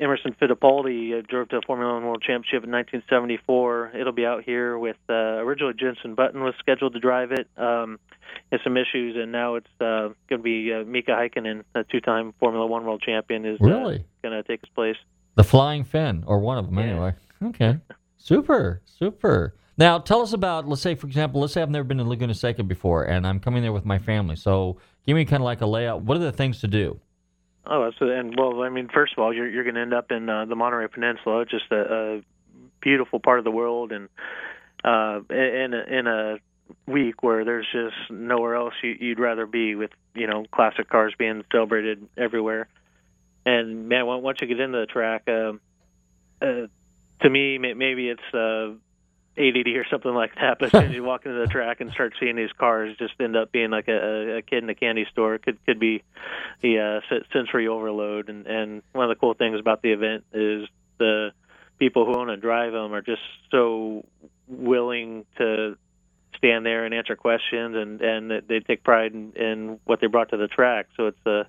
Emerson 0.03 0.35
Fittipaldi 0.41 1.19
uh, 1.19 1.23
drove 1.29 1.49
to 1.51 1.57
a 1.59 1.61
Formula 1.67 1.95
One 1.95 2.05
World 2.05 2.23
Championship 2.23 2.65
in 2.65 2.71
1974. 2.73 3.93
It'll 3.99 4.13
be 4.13 4.27
out 4.27 4.43
here 4.45 4.77
with 4.79 4.97
uh, 5.09 5.13
originally 5.15 5.75
Jenson 5.79 6.15
Button 6.15 6.43
was 6.43 6.55
scheduled 6.59 6.95
to 6.95 6.99
drive 7.01 7.31
it. 7.33 7.49
Um, 7.57 7.99
had 8.51 8.61
some 8.65 8.77
issues, 8.77 9.17
and 9.17 9.31
now 9.31 9.55
it's 9.57 9.67
uh, 9.81 10.09
going 10.29 10.39
to 10.39 10.43
be 10.43 10.73
uh, 10.73 10.85
Mika 10.85 11.13
Häkkinen, 11.13 11.63
a 11.75 11.85
two-time 11.85 12.35
Formula 12.41 12.67
One 12.67 12.85
World 12.85 13.03
Champion, 13.03 13.45
is 13.47 13.59
Really? 13.61 13.97
uh, 13.97 14.29
going 14.29 14.35
to 14.35 14.43
take 14.43 14.61
his 14.61 14.71
place. 14.75 14.97
The 15.37 15.45
Flying 15.45 15.85
Finn, 15.85 16.25
or 16.27 16.41
one 16.41 16.59
of 16.59 16.67
them 16.67 16.79
anyway. 16.79 17.15
Okay. 17.43 17.79
Super, 18.17 18.83
super. 18.85 19.55
Now, 19.79 19.99
tell 19.99 20.21
us 20.21 20.33
about, 20.33 20.69
let's 20.69 20.83
say, 20.83 20.95
for 20.95 21.07
example, 21.07 21.41
let's 21.41 21.55
say 21.55 21.63
I've 21.63 21.71
never 21.71 21.85
been 21.85 21.99
to 21.99 22.05
Laguna 22.05 22.35
Seca 22.35 22.63
before 22.63 23.05
and 23.05 23.27
I'm 23.27 23.41
coming 23.41 23.63
there 23.63 23.73
with 23.73 23.87
my 23.87 23.99
family. 23.99 24.37
So 24.37 24.77
give 25.07 25.17
me 25.17 25.25
kind 25.25 25.41
of 25.41 25.45
like 25.47 25.61
a 25.63 25.67
layout. 25.67 26.03
What 26.03 26.17
are 26.19 26.21
the 26.21 26.31
things 26.33 26.61
to 26.61 26.69
do? 26.69 27.01
Oh, 27.65 27.91
so 27.99 28.09
and 28.09 28.35
well, 28.37 28.63
I 28.63 28.69
mean, 28.71 28.89
first 28.93 29.13
of 29.13 29.23
all, 29.23 29.33
you're 29.33 29.49
you're 29.49 29.65
going 29.65 29.77
to 29.77 29.81
end 29.83 29.95
up 29.95 30.11
in 30.11 30.29
uh, 30.29 30.47
the 30.47 30.57
Monterey 30.57 30.89
Peninsula, 30.89 31.45
just 31.45 31.71
a, 31.71 32.17
a 32.17 32.23
beautiful 32.81 33.21
part 33.21 33.39
of 33.39 33.45
the 33.45 33.51
world, 33.51 33.93
and 33.93 34.09
uh, 34.85 35.21
in 35.31 35.73
a, 35.73 35.99
in 35.99 36.07
a 36.07 36.37
week 36.87 37.23
where 37.23 37.45
there's 37.45 37.67
just 37.73 38.11
nowhere 38.11 38.57
else 38.57 38.75
you, 38.83 38.97
you'd 38.99 39.21
rather 39.21 39.47
be, 39.47 39.77
with 39.77 39.91
you 40.15 40.27
know 40.27 40.45
classic 40.53 40.89
cars 40.89 41.15
being 41.17 41.45
celebrated 41.53 42.09
everywhere. 42.17 42.67
And 43.47 43.89
man, 43.89 44.07
once 44.07 44.39
you 44.41 44.49
get 44.49 44.61
into 44.61 44.79
the 44.79 44.87
track, 44.87 45.29
um 45.29 45.61
uh, 46.41 46.67
to 47.21 47.31
me, 47.31 47.59
may- 47.59 47.75
maybe 47.75 48.09
it's 48.09 48.35
uh, 48.35 48.73
80% 49.37 49.61
ADD 49.61 49.69
or 49.77 49.87
something 49.91 50.13
like 50.15 50.35
that. 50.37 50.59
But 50.59 50.67
as 50.67 50.73
soon 50.81 50.91
as 50.91 50.95
you 50.95 51.05
walk 51.05 51.27
into 51.27 51.39
the 51.39 51.47
track 51.47 51.81
and 51.81 51.91
start 51.91 52.15
seeing 52.21 52.37
these 52.37 52.53
cars, 52.59 52.97
just 52.99 53.15
end 53.21 53.37
up 53.37 53.53
being 53.53 53.71
like 53.71 53.89
a, 53.89 54.39
a 54.39 54.43
kid 54.43 54.63
in 54.63 54.71
a 54.71 54.75
candy 54.75 55.07
store. 55.11 55.35
It 55.35 55.43
could 55.43 55.65
could 55.65 55.79
be 55.79 56.03
the 56.61 57.03
uh, 57.11 57.17
sensory 57.33 57.69
overload. 57.69 58.29
And 58.29 58.47
and 58.47 58.83
one 58.93 59.11
of 59.11 59.17
the 59.17 59.21
cool 59.21 59.35
things 59.35 59.59
about 59.59 59.83
the 59.83 59.93
event 59.93 60.25
is 60.33 60.69
the 60.99 61.31
people 61.79 62.07
who 62.07 62.17
own 62.17 62.31
and 62.31 62.41
drive 62.41 62.73
them 62.73 62.93
are 62.93 63.03
just 63.03 63.23
so 63.51 64.05
willing 64.47 65.25
to 65.39 65.77
stand 66.37 66.67
there 66.67 66.85
and 66.85 66.95
answer 66.95 67.17
questions, 67.17 67.77
and 67.77 68.01
and 68.01 68.43
they 68.49 68.61
take 68.61 68.83
pride 68.83 69.13
in, 69.13 69.33
in 69.33 69.81
what 69.85 70.01
they 70.01 70.07
brought 70.07 70.31
to 70.31 70.37
the 70.37 70.49
track. 70.49 70.89
So 70.97 71.09
it's 71.09 71.27
a 71.27 71.47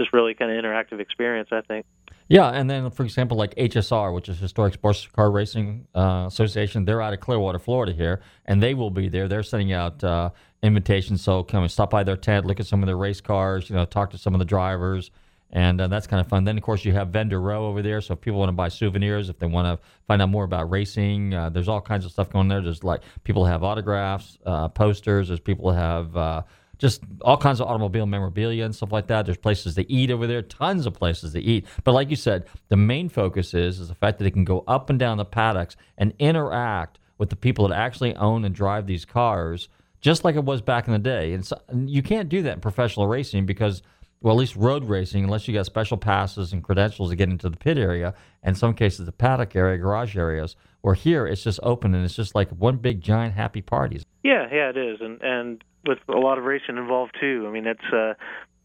just 0.00 0.12
really 0.14 0.34
kind 0.34 0.50
of 0.50 0.62
interactive 0.62 0.98
experience, 0.98 1.50
I 1.52 1.60
think. 1.60 1.84
Yeah, 2.28 2.48
and 2.48 2.70
then 2.70 2.90
for 2.90 3.02
example, 3.02 3.36
like 3.36 3.54
HSR, 3.56 4.14
which 4.14 4.28
is 4.28 4.38
Historic 4.38 4.74
Sports 4.74 5.06
Car 5.08 5.30
Racing 5.30 5.86
uh, 5.94 6.26
Association, 6.28 6.84
they're 6.84 7.02
out 7.02 7.12
of 7.12 7.20
Clearwater, 7.20 7.58
Florida 7.58 7.92
here, 7.92 8.22
and 8.46 8.62
they 8.62 8.72
will 8.72 8.90
be 8.90 9.08
there. 9.08 9.26
They're 9.28 9.42
sending 9.42 9.72
out 9.72 10.02
uh, 10.04 10.30
invitations, 10.62 11.22
so 11.22 11.42
come 11.42 11.64
and 11.64 11.70
stop 11.70 11.90
by 11.90 12.04
their 12.04 12.16
tent, 12.16 12.46
look 12.46 12.60
at 12.60 12.66
some 12.66 12.82
of 12.82 12.86
their 12.86 12.96
race 12.96 13.20
cars, 13.20 13.68
you 13.68 13.76
know, 13.76 13.84
talk 13.84 14.10
to 14.10 14.18
some 14.18 14.32
of 14.32 14.38
the 14.38 14.44
drivers, 14.44 15.10
and 15.50 15.80
uh, 15.80 15.88
that's 15.88 16.06
kind 16.06 16.20
of 16.20 16.28
fun. 16.28 16.44
Then 16.44 16.56
of 16.56 16.62
course 16.62 16.84
you 16.84 16.92
have 16.92 17.08
vendor 17.08 17.40
row 17.40 17.66
over 17.66 17.82
there, 17.82 18.00
so 18.00 18.14
if 18.14 18.20
people 18.20 18.38
want 18.38 18.50
to 18.50 18.52
buy 18.52 18.68
souvenirs, 18.68 19.28
if 19.28 19.38
they 19.40 19.48
want 19.48 19.66
to 19.66 19.84
find 20.06 20.22
out 20.22 20.28
more 20.28 20.44
about 20.44 20.70
racing, 20.70 21.34
uh, 21.34 21.50
there's 21.50 21.68
all 21.68 21.80
kinds 21.80 22.04
of 22.04 22.12
stuff 22.12 22.30
going 22.30 22.46
there. 22.46 22.62
There's 22.62 22.84
like 22.84 23.02
people 23.24 23.44
have 23.44 23.64
autographs, 23.64 24.38
uh, 24.46 24.68
posters. 24.68 25.28
There's 25.28 25.40
people 25.40 25.72
have 25.72 26.16
uh, 26.16 26.42
just 26.80 27.02
all 27.20 27.36
kinds 27.36 27.60
of 27.60 27.68
automobile 27.68 28.06
memorabilia 28.06 28.64
and 28.64 28.74
stuff 28.74 28.90
like 28.90 29.06
that. 29.08 29.26
There's 29.26 29.36
places 29.36 29.74
to 29.74 29.92
eat 29.92 30.10
over 30.10 30.26
there, 30.26 30.42
tons 30.42 30.86
of 30.86 30.94
places 30.94 31.34
to 31.34 31.40
eat. 31.40 31.66
But 31.84 31.92
like 31.92 32.10
you 32.10 32.16
said, 32.16 32.46
the 32.68 32.76
main 32.76 33.08
focus 33.08 33.54
is 33.54 33.78
is 33.78 33.88
the 33.88 33.94
fact 33.94 34.18
that 34.18 34.24
they 34.24 34.30
can 34.30 34.44
go 34.44 34.64
up 34.66 34.90
and 34.90 34.98
down 34.98 35.18
the 35.18 35.24
paddocks 35.24 35.76
and 35.98 36.14
interact 36.18 36.98
with 37.18 37.28
the 37.28 37.36
people 37.36 37.68
that 37.68 37.78
actually 37.78 38.16
own 38.16 38.44
and 38.46 38.54
drive 38.54 38.86
these 38.86 39.04
cars, 39.04 39.68
just 40.00 40.24
like 40.24 40.36
it 40.36 40.44
was 40.44 40.62
back 40.62 40.86
in 40.86 40.94
the 40.94 40.98
day. 40.98 41.34
And, 41.34 41.46
so, 41.46 41.60
you 41.72 42.02
can't 42.02 42.30
do 42.30 42.42
that 42.42 42.54
in 42.54 42.60
professional 42.60 43.06
racing 43.06 43.46
because. 43.46 43.82
Well, 44.22 44.34
at 44.34 44.38
least 44.38 44.54
road 44.54 44.84
racing, 44.84 45.24
unless 45.24 45.48
you 45.48 45.54
got 45.54 45.64
special 45.64 45.96
passes 45.96 46.52
and 46.52 46.62
credentials 46.62 47.08
to 47.08 47.16
get 47.16 47.30
into 47.30 47.48
the 47.48 47.56
pit 47.56 47.78
area, 47.78 48.12
and 48.42 48.54
some 48.54 48.74
cases 48.74 49.06
the 49.06 49.12
paddock 49.12 49.56
area, 49.56 49.78
garage 49.78 50.14
areas. 50.14 50.56
Or 50.82 50.92
here, 50.92 51.26
it's 51.26 51.42
just 51.42 51.58
open 51.62 51.94
and 51.94 52.04
it's 52.04 52.16
just 52.16 52.34
like 52.34 52.50
one 52.50 52.76
big 52.76 53.00
giant 53.00 53.32
happy 53.32 53.62
party. 53.62 54.02
Yeah, 54.22 54.46
yeah, 54.52 54.68
it 54.68 54.76
is, 54.76 55.00
and 55.00 55.22
and 55.22 55.64
with 55.86 55.98
a 56.08 56.18
lot 56.18 56.38
of 56.38 56.44
racing 56.44 56.76
involved 56.76 57.16
too. 57.20 57.44
I 57.48 57.50
mean, 57.50 57.66
it's 57.66 57.92
uh, 57.92 58.14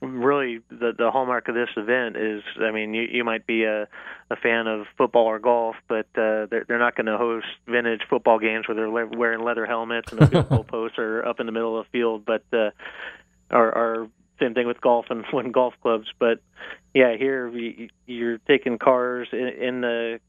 really 0.01 0.59
the 0.69 0.93
the 0.97 1.11
hallmark 1.11 1.47
of 1.47 1.55
this 1.55 1.69
event 1.77 2.17
is. 2.17 2.43
I 2.59 2.71
mean, 2.71 2.93
you 2.93 3.03
you 3.03 3.23
might 3.23 3.45
be 3.45 3.63
a 3.63 3.87
a 4.29 4.35
fan 4.35 4.67
of 4.67 4.85
football 4.97 5.25
or 5.25 5.39
golf, 5.39 5.75
but 5.87 6.07
uh, 6.15 6.47
they're 6.49 6.65
they're 6.67 6.79
not 6.79 6.95
going 6.95 7.05
to 7.05 7.17
host 7.17 7.47
vintage 7.67 8.01
football 8.09 8.39
games 8.39 8.67
where 8.67 8.75
they're 8.75 8.89
le- 8.89 9.17
wearing 9.17 9.43
leather 9.43 9.65
helmets 9.65 10.11
and 10.11 10.21
the 10.21 10.27
field 10.27 10.49
goal 10.49 10.63
posts 10.63 10.97
are 10.97 11.25
up 11.25 11.39
in 11.39 11.45
the 11.45 11.51
middle 11.51 11.79
of 11.79 11.85
the 11.85 11.89
field, 11.91 12.25
but 12.25 12.43
uh, 12.51 12.71
or, 13.51 13.75
or 13.75 14.07
same 14.39 14.53
thing 14.53 14.67
with 14.67 14.81
golf 14.81 15.05
and 15.09 15.25
when 15.31 15.51
golf 15.51 15.73
clubs. 15.81 16.07
But 16.19 16.39
yeah, 16.93 17.15
here 17.17 17.47
you're 18.05 18.37
taking 18.39 18.77
cars 18.77 19.27
in, 19.31 19.47
in 19.47 19.81
the 19.81 20.19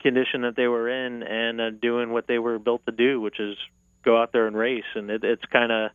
condition 0.00 0.42
that 0.42 0.56
they 0.56 0.68
were 0.68 0.88
in 0.88 1.22
and 1.22 1.60
uh, 1.60 1.70
doing 1.70 2.10
what 2.10 2.26
they 2.26 2.38
were 2.38 2.58
built 2.58 2.84
to 2.86 2.92
do, 2.92 3.20
which 3.20 3.40
is 3.40 3.56
go 4.04 4.20
out 4.20 4.32
there 4.32 4.46
and 4.46 4.56
race. 4.56 4.84
And 4.94 5.10
it, 5.10 5.24
it's 5.24 5.44
kind 5.46 5.72
of 5.72 5.90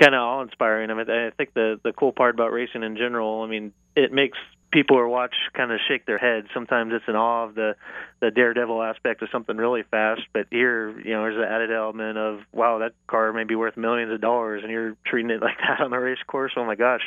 kind 0.00 0.14
of 0.14 0.20
awe 0.20 0.42
inspiring. 0.42 0.90
I 0.90 0.94
mean, 0.94 1.10
I 1.10 1.30
think 1.30 1.54
the 1.54 1.80
the 1.82 1.92
cool 1.92 2.12
part 2.12 2.34
about 2.34 2.52
racing 2.52 2.82
in 2.82 2.96
general, 2.96 3.42
I 3.42 3.46
mean, 3.46 3.72
it 3.94 4.12
makes 4.12 4.38
people 4.72 4.98
who 4.98 5.08
watch 5.08 5.34
kind 5.54 5.72
of 5.72 5.78
shake 5.88 6.06
their 6.06 6.18
heads. 6.18 6.48
Sometimes 6.52 6.92
it's 6.94 7.04
in 7.08 7.16
awe 7.16 7.44
of 7.44 7.54
the 7.54 7.76
the 8.20 8.30
daredevil 8.30 8.82
aspect 8.82 9.22
of 9.22 9.28
something 9.30 9.56
really 9.56 9.84
fast, 9.90 10.22
but 10.32 10.46
here, 10.50 10.90
you 11.00 11.12
know, 11.12 11.22
there's 11.22 11.36
an 11.36 11.44
added 11.44 11.70
element 11.70 12.18
of 12.18 12.40
wow, 12.52 12.78
that 12.78 12.92
car 13.06 13.32
may 13.32 13.44
be 13.44 13.54
worth 13.54 13.76
millions 13.76 14.12
of 14.12 14.20
dollars, 14.20 14.62
and 14.62 14.70
you're 14.70 14.96
treating 15.06 15.30
it 15.30 15.40
like 15.42 15.58
that 15.58 15.80
on 15.80 15.92
a 15.92 16.00
race 16.00 16.18
course. 16.26 16.52
Oh 16.56 16.64
my 16.64 16.74
gosh! 16.74 17.02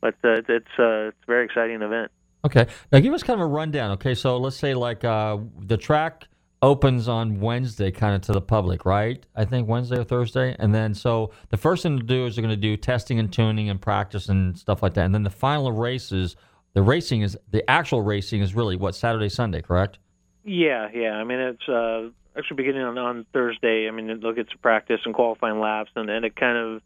But 0.00 0.14
uh, 0.24 0.42
it's 0.48 0.66
uh, 0.78 1.10
it's 1.10 1.18
a 1.24 1.26
very 1.26 1.44
exciting 1.44 1.82
event. 1.82 2.10
Okay, 2.44 2.66
now 2.92 3.00
give 3.00 3.14
us 3.14 3.22
kind 3.22 3.40
of 3.40 3.46
a 3.46 3.50
rundown. 3.50 3.92
Okay, 3.92 4.14
so 4.14 4.36
let's 4.36 4.56
say 4.56 4.74
like 4.74 5.02
uh, 5.02 5.38
the 5.58 5.78
track 5.78 6.28
opens 6.64 7.08
on 7.08 7.40
Wednesday, 7.40 7.90
kind 7.90 8.14
of 8.14 8.22
to 8.22 8.32
the 8.32 8.40
public, 8.40 8.86
right? 8.86 9.24
I 9.36 9.44
think 9.44 9.68
Wednesday 9.68 9.98
or 9.98 10.04
Thursday, 10.04 10.56
and 10.58 10.74
then 10.74 10.94
so 10.94 11.30
the 11.50 11.58
first 11.58 11.82
thing 11.82 11.98
to 11.98 12.02
do 12.02 12.24
is 12.24 12.34
they're 12.34 12.42
going 12.42 12.54
to 12.54 12.60
do 12.60 12.76
testing 12.76 13.18
and 13.18 13.30
tuning 13.30 13.68
and 13.68 13.80
practice 13.80 14.30
and 14.30 14.58
stuff 14.58 14.82
like 14.82 14.94
that, 14.94 15.04
and 15.04 15.14
then 15.14 15.22
the 15.22 15.30
final 15.30 15.70
races. 15.70 16.36
The 16.72 16.82
racing 16.82 17.22
is 17.22 17.36
the 17.52 17.68
actual 17.70 18.02
racing 18.02 18.40
is 18.40 18.54
really 18.54 18.74
what 18.74 18.96
Saturday, 18.96 19.28
Sunday, 19.28 19.62
correct? 19.62 19.98
Yeah, 20.42 20.88
yeah. 20.92 21.12
I 21.12 21.22
mean, 21.22 21.38
it's 21.38 21.68
uh, 21.68 22.08
actually 22.36 22.56
beginning 22.56 22.82
on, 22.82 22.98
on 22.98 23.26
Thursday. 23.32 23.86
I 23.86 23.92
mean, 23.92 24.18
they'll 24.20 24.32
get 24.32 24.50
to 24.50 24.58
practice 24.58 25.00
and 25.04 25.14
qualifying 25.14 25.60
laps, 25.60 25.90
and, 25.94 26.10
and 26.10 26.24
it 26.24 26.34
kind 26.34 26.58
of 26.58 26.82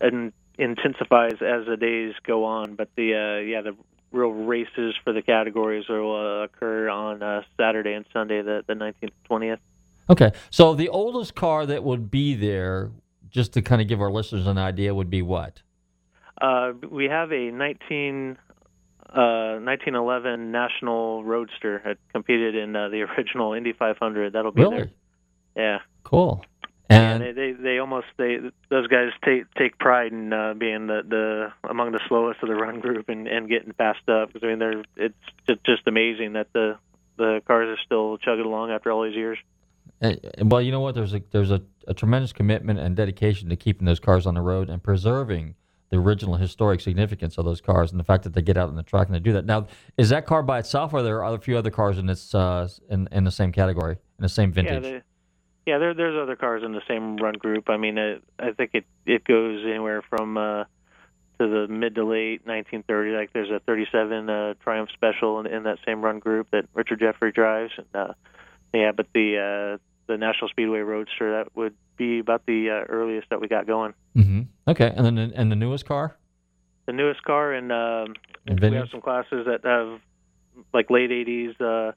and 0.00 0.32
intensifies 0.58 1.34
as 1.34 1.66
the 1.66 1.76
days 1.78 2.14
go 2.26 2.44
on. 2.44 2.74
But 2.74 2.88
the 2.96 3.14
uh, 3.14 3.40
yeah, 3.42 3.60
the 3.60 3.76
real 4.12 4.30
races 4.30 4.94
for 5.04 5.12
the 5.12 5.22
categories 5.22 5.84
will 5.88 6.14
uh, 6.14 6.44
occur 6.44 6.88
on 6.88 7.22
uh, 7.22 7.42
Saturday 7.56 7.92
and 7.92 8.04
Sunday, 8.12 8.42
the 8.42 8.64
the 8.66 8.74
19th, 8.74 9.10
20th. 9.30 9.58
Okay, 10.10 10.32
so 10.50 10.74
the 10.74 10.88
oldest 10.88 11.34
car 11.34 11.66
that 11.66 11.84
would 11.84 12.10
be 12.10 12.34
there, 12.34 12.90
just 13.28 13.52
to 13.52 13.62
kind 13.62 13.82
of 13.82 13.88
give 13.88 14.00
our 14.00 14.10
listeners 14.10 14.46
an 14.46 14.56
idea, 14.56 14.94
would 14.94 15.10
be 15.10 15.20
what? 15.20 15.62
Uh, 16.40 16.72
we 16.88 17.06
have 17.06 17.30
a 17.32 17.50
19, 17.50 18.38
uh, 19.10 19.58
1911 19.60 20.50
National 20.50 21.24
Roadster 21.24 21.82
that 21.84 21.98
competed 22.12 22.54
in 22.54 22.74
uh, 22.74 22.88
the 22.88 23.02
original 23.18 23.52
Indy 23.52 23.72
500. 23.72 24.32
That'll 24.32 24.52
be 24.52 24.62
really? 24.62 24.76
there. 24.76 24.90
Yeah. 25.56 25.78
Cool. 26.04 26.44
And 26.90 27.22
yeah, 27.22 27.32
they, 27.32 27.52
they 27.52 27.52
they 27.52 27.78
almost 27.78 28.06
they 28.16 28.38
those 28.70 28.86
guys 28.86 29.10
take 29.22 29.52
take 29.54 29.78
pride 29.78 30.12
in 30.12 30.32
uh, 30.32 30.54
being 30.54 30.86
the 30.86 31.02
the 31.06 31.68
among 31.68 31.92
the 31.92 32.00
slowest 32.08 32.42
of 32.42 32.48
the 32.48 32.54
run 32.54 32.80
group 32.80 33.08
and 33.08 33.28
and 33.28 33.48
getting 33.48 33.72
passed 33.74 34.08
up 34.08 34.32
because 34.32 34.42
I 34.42 34.50
mean 34.50 34.58
they're 34.58 34.82
it's 34.96 35.62
just 35.66 35.82
amazing 35.86 36.32
that 36.32 36.46
the 36.54 36.78
the 37.18 37.42
cars 37.46 37.68
are 37.68 37.82
still 37.84 38.16
chugging 38.16 38.46
along 38.46 38.70
after 38.70 38.90
all 38.90 39.02
these 39.02 39.16
years. 39.16 39.38
And, 40.00 40.20
well, 40.50 40.62
you 40.62 40.70
know 40.70 40.80
what? 40.80 40.94
There's 40.94 41.12
a 41.12 41.22
there's 41.30 41.50
a, 41.50 41.60
a 41.86 41.92
tremendous 41.92 42.32
commitment 42.32 42.78
and 42.78 42.96
dedication 42.96 43.48
to 43.50 43.56
keeping 43.56 43.84
those 43.84 44.00
cars 44.00 44.26
on 44.26 44.34
the 44.34 44.42
road 44.42 44.70
and 44.70 44.82
preserving 44.82 45.56
the 45.90 45.96
original 45.96 46.36
historic 46.36 46.80
significance 46.80 47.38
of 47.38 47.44
those 47.44 47.60
cars 47.60 47.90
and 47.90 47.98
the 47.98 48.04
fact 48.04 48.22
that 48.24 48.34
they 48.34 48.42
get 48.42 48.56
out 48.56 48.68
on 48.68 48.76
the 48.76 48.82
track 48.82 49.06
and 49.06 49.14
they 49.14 49.20
do 49.20 49.32
that. 49.32 49.46
Now, 49.46 49.66
is 49.96 50.10
that 50.10 50.26
car 50.26 50.42
by 50.42 50.58
itself, 50.58 50.92
or 50.92 50.98
are 50.98 51.02
there 51.02 51.22
a 51.22 51.38
few 51.38 51.56
other 51.56 51.70
cars 51.70 51.98
in 51.98 52.06
this 52.06 52.34
uh, 52.34 52.68
in 52.88 53.08
in 53.12 53.24
the 53.24 53.30
same 53.30 53.52
category 53.52 53.92
in 53.92 54.22
the 54.22 54.28
same 54.28 54.52
vintage? 54.52 54.84
Yeah, 54.84 54.90
they, 54.90 55.02
yeah, 55.68 55.76
there, 55.76 55.92
there's 55.92 56.18
other 56.18 56.34
cars 56.34 56.62
in 56.64 56.72
the 56.72 56.80
same 56.88 57.16
run 57.18 57.34
group. 57.34 57.68
I 57.68 57.76
mean, 57.76 57.98
it, 57.98 58.22
I 58.38 58.52
think 58.52 58.70
it 58.72 58.86
it 59.04 59.22
goes 59.24 59.66
anywhere 59.66 60.00
from 60.08 60.38
uh, 60.38 60.64
to 61.38 61.46
the 61.46 61.66
mid 61.68 61.94
to 61.96 62.04
late 62.04 62.46
1930. 62.46 63.10
Like 63.10 63.34
there's 63.34 63.50
a 63.50 63.60
37 63.66 64.30
uh, 64.30 64.54
Triumph 64.64 64.88
Special 64.94 65.40
in, 65.40 65.46
in 65.46 65.64
that 65.64 65.76
same 65.86 66.00
run 66.00 66.20
group 66.20 66.48
that 66.52 66.64
Richard 66.72 67.00
Jeffrey 67.00 67.32
drives. 67.32 67.72
And, 67.76 67.86
uh, 67.94 68.14
yeah, 68.72 68.92
but 68.92 69.08
the 69.12 69.76
uh, 69.76 69.78
the 70.06 70.16
National 70.16 70.48
Speedway 70.48 70.78
Roadster 70.78 71.36
that 71.36 71.54
would 71.54 71.74
be 71.98 72.20
about 72.20 72.46
the 72.46 72.70
uh, 72.70 72.86
earliest 72.88 73.28
that 73.28 73.42
we 73.42 73.46
got 73.46 73.66
going. 73.66 73.92
Mm-hmm. 74.16 74.42
Okay, 74.68 74.90
and 74.96 75.04
then 75.04 75.18
and 75.18 75.52
the 75.52 75.56
newest 75.56 75.84
car. 75.84 76.16
The 76.86 76.94
newest 76.94 77.22
car, 77.22 77.52
and, 77.52 77.70
um, 77.70 78.14
we 78.46 78.74
have 78.74 78.88
some 78.90 79.02
classes 79.02 79.44
that 79.44 79.60
have 79.64 80.00
like 80.72 80.88
late 80.88 81.10
80s 81.10 81.60
uh, 81.60 81.92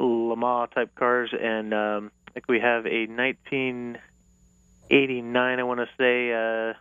Le 0.00 0.36
Mans 0.36 0.70
type 0.72 0.94
cars 0.94 1.34
and. 1.36 1.74
Um, 1.74 2.12
think 2.34 2.48
we 2.48 2.60
have 2.60 2.86
a 2.86 3.06
1989, 3.06 5.58
I 5.58 5.62
want 5.62 5.80
to 5.80 5.88
say, 5.98 6.32
uh, 6.32 6.74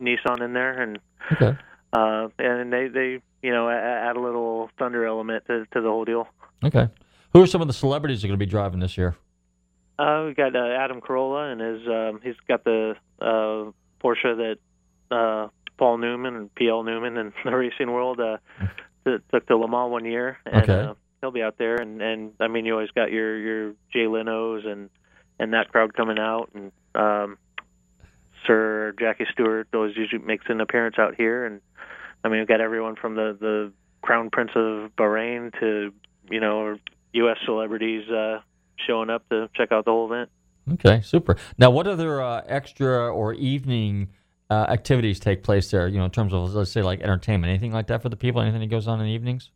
Nissan 0.00 0.42
in 0.42 0.52
there, 0.52 0.82
and 0.82 0.98
okay. 1.32 1.56
uh, 1.92 2.28
and 2.38 2.72
they 2.72 2.88
they 2.88 3.20
you 3.42 3.52
know 3.52 3.68
add 3.68 4.16
a 4.16 4.20
little 4.20 4.70
thunder 4.78 5.06
element 5.06 5.44
to 5.46 5.66
to 5.72 5.80
the 5.80 5.88
whole 5.88 6.04
deal. 6.04 6.28
Okay. 6.64 6.88
Who 7.32 7.42
are 7.42 7.46
some 7.46 7.60
of 7.60 7.66
the 7.66 7.74
celebrities 7.74 8.22
that 8.22 8.26
are 8.26 8.28
going 8.28 8.38
to 8.38 8.46
be 8.46 8.50
driving 8.50 8.80
this 8.80 8.96
year? 8.96 9.16
Uh, 9.98 10.24
we 10.26 10.34
got 10.34 10.56
uh, 10.56 10.58
Adam 10.58 11.00
Carolla, 11.00 11.52
and 11.52 11.60
his 11.60 11.88
um, 11.88 12.20
he's 12.22 12.36
got 12.48 12.64
the 12.64 12.96
uh, 13.20 13.70
Porsche 14.02 14.36
that 14.36 14.58
uh, 15.10 15.48
Paul 15.76 15.98
Newman 15.98 16.36
and 16.36 16.54
PL 16.54 16.82
Newman 16.82 17.16
in 17.16 17.32
the 17.44 17.50
racing 17.50 17.92
world 17.92 18.20
uh, 18.20 18.38
took 19.04 19.46
to 19.46 19.56
Le 19.56 19.68
Mans 19.68 19.90
one 19.90 20.04
year. 20.04 20.38
And, 20.46 20.62
okay. 20.62 20.80
Uh, 20.80 20.94
he'll 21.24 21.30
be 21.30 21.42
out 21.42 21.56
there, 21.58 21.76
and 21.76 22.02
and 22.02 22.32
I 22.38 22.48
mean 22.48 22.66
you 22.66 22.74
always 22.74 22.90
got 22.90 23.10
your 23.10 23.38
your 23.38 23.72
Jay 23.92 24.06
Leno's 24.06 24.64
and 24.66 24.90
and 25.38 25.54
that 25.54 25.70
crowd 25.72 25.94
coming 25.94 26.18
out, 26.18 26.50
and 26.54 26.70
um, 26.94 27.38
Sir 28.46 28.94
Jackie 28.98 29.26
Stewart 29.32 29.68
always 29.72 29.96
usually 29.96 30.22
makes 30.22 30.44
an 30.48 30.60
appearance 30.60 30.96
out 30.98 31.14
here, 31.16 31.46
and 31.46 31.60
I 32.22 32.28
mean 32.28 32.40
we've 32.40 32.48
got 32.48 32.60
everyone 32.60 32.96
from 32.96 33.14
the 33.14 33.36
the 33.40 33.72
Crown 34.02 34.28
Prince 34.30 34.50
of 34.54 34.90
Bahrain 34.96 35.58
to 35.60 35.92
you 36.30 36.40
know 36.40 36.76
U.S. 37.14 37.38
celebrities 37.46 38.08
uh, 38.10 38.40
showing 38.86 39.08
up 39.08 39.26
to 39.30 39.48
check 39.54 39.72
out 39.72 39.86
the 39.86 39.92
whole 39.92 40.12
event. 40.12 40.30
Okay, 40.74 41.00
super. 41.02 41.36
Now, 41.58 41.70
what 41.70 41.86
other 41.86 42.22
uh, 42.22 42.42
extra 42.46 43.12
or 43.12 43.34
evening 43.34 44.08
uh, 44.50 44.66
activities 44.68 45.20
take 45.20 45.42
place 45.42 45.70
there? 45.70 45.88
You 45.88 45.98
know, 45.98 46.04
in 46.04 46.10
terms 46.10 46.34
of 46.34 46.54
let's 46.54 46.70
say 46.70 46.82
like 46.82 47.00
entertainment, 47.00 47.50
anything 47.50 47.72
like 47.72 47.86
that 47.86 48.02
for 48.02 48.10
the 48.10 48.16
people? 48.16 48.42
Anything 48.42 48.60
that 48.60 48.70
goes 48.70 48.86
on 48.86 49.00
in 49.00 49.06
the 49.06 49.12
evenings? 49.12 49.50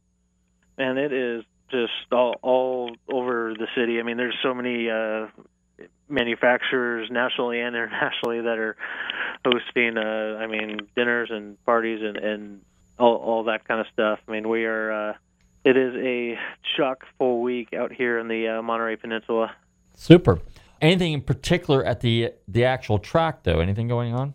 And 0.78 0.96
it 0.96 1.12
is 1.12 1.44
just 1.70 1.92
all 2.12 2.34
all 2.42 2.90
over 3.12 3.54
the 3.54 3.66
city. 3.76 4.00
I 4.00 4.02
mean, 4.02 4.16
there's 4.16 4.36
so 4.42 4.54
many 4.54 4.90
uh, 4.90 5.26
manufacturers 6.08 7.08
nationally 7.10 7.60
and 7.60 7.74
internationally 7.76 8.40
that 8.42 8.58
are 8.58 8.76
hosting. 9.44 9.96
Uh, 9.98 10.38
I 10.38 10.46
mean, 10.46 10.80
dinners 10.96 11.30
and 11.30 11.62
parties 11.64 12.00
and 12.02 12.16
and 12.16 12.60
all 12.98 13.16
all 13.16 13.44
that 13.44 13.66
kind 13.66 13.80
of 13.80 13.86
stuff. 13.92 14.18
I 14.28 14.32
mean, 14.32 14.48
we 14.48 14.64
are. 14.64 15.10
Uh, 15.10 15.14
it 15.64 15.76
is 15.76 15.94
a 15.96 16.38
chock 16.76 17.04
full 17.18 17.42
week 17.42 17.74
out 17.74 17.92
here 17.92 18.18
in 18.18 18.28
the 18.28 18.48
uh, 18.48 18.62
Monterey 18.62 18.96
Peninsula. 18.96 19.54
Super. 19.94 20.40
Anything 20.80 21.12
in 21.12 21.22
particular 21.22 21.84
at 21.84 22.00
the 22.00 22.32
the 22.46 22.64
actual 22.64 22.98
track 22.98 23.42
though? 23.42 23.60
Anything 23.60 23.88
going 23.88 24.14
on? 24.14 24.34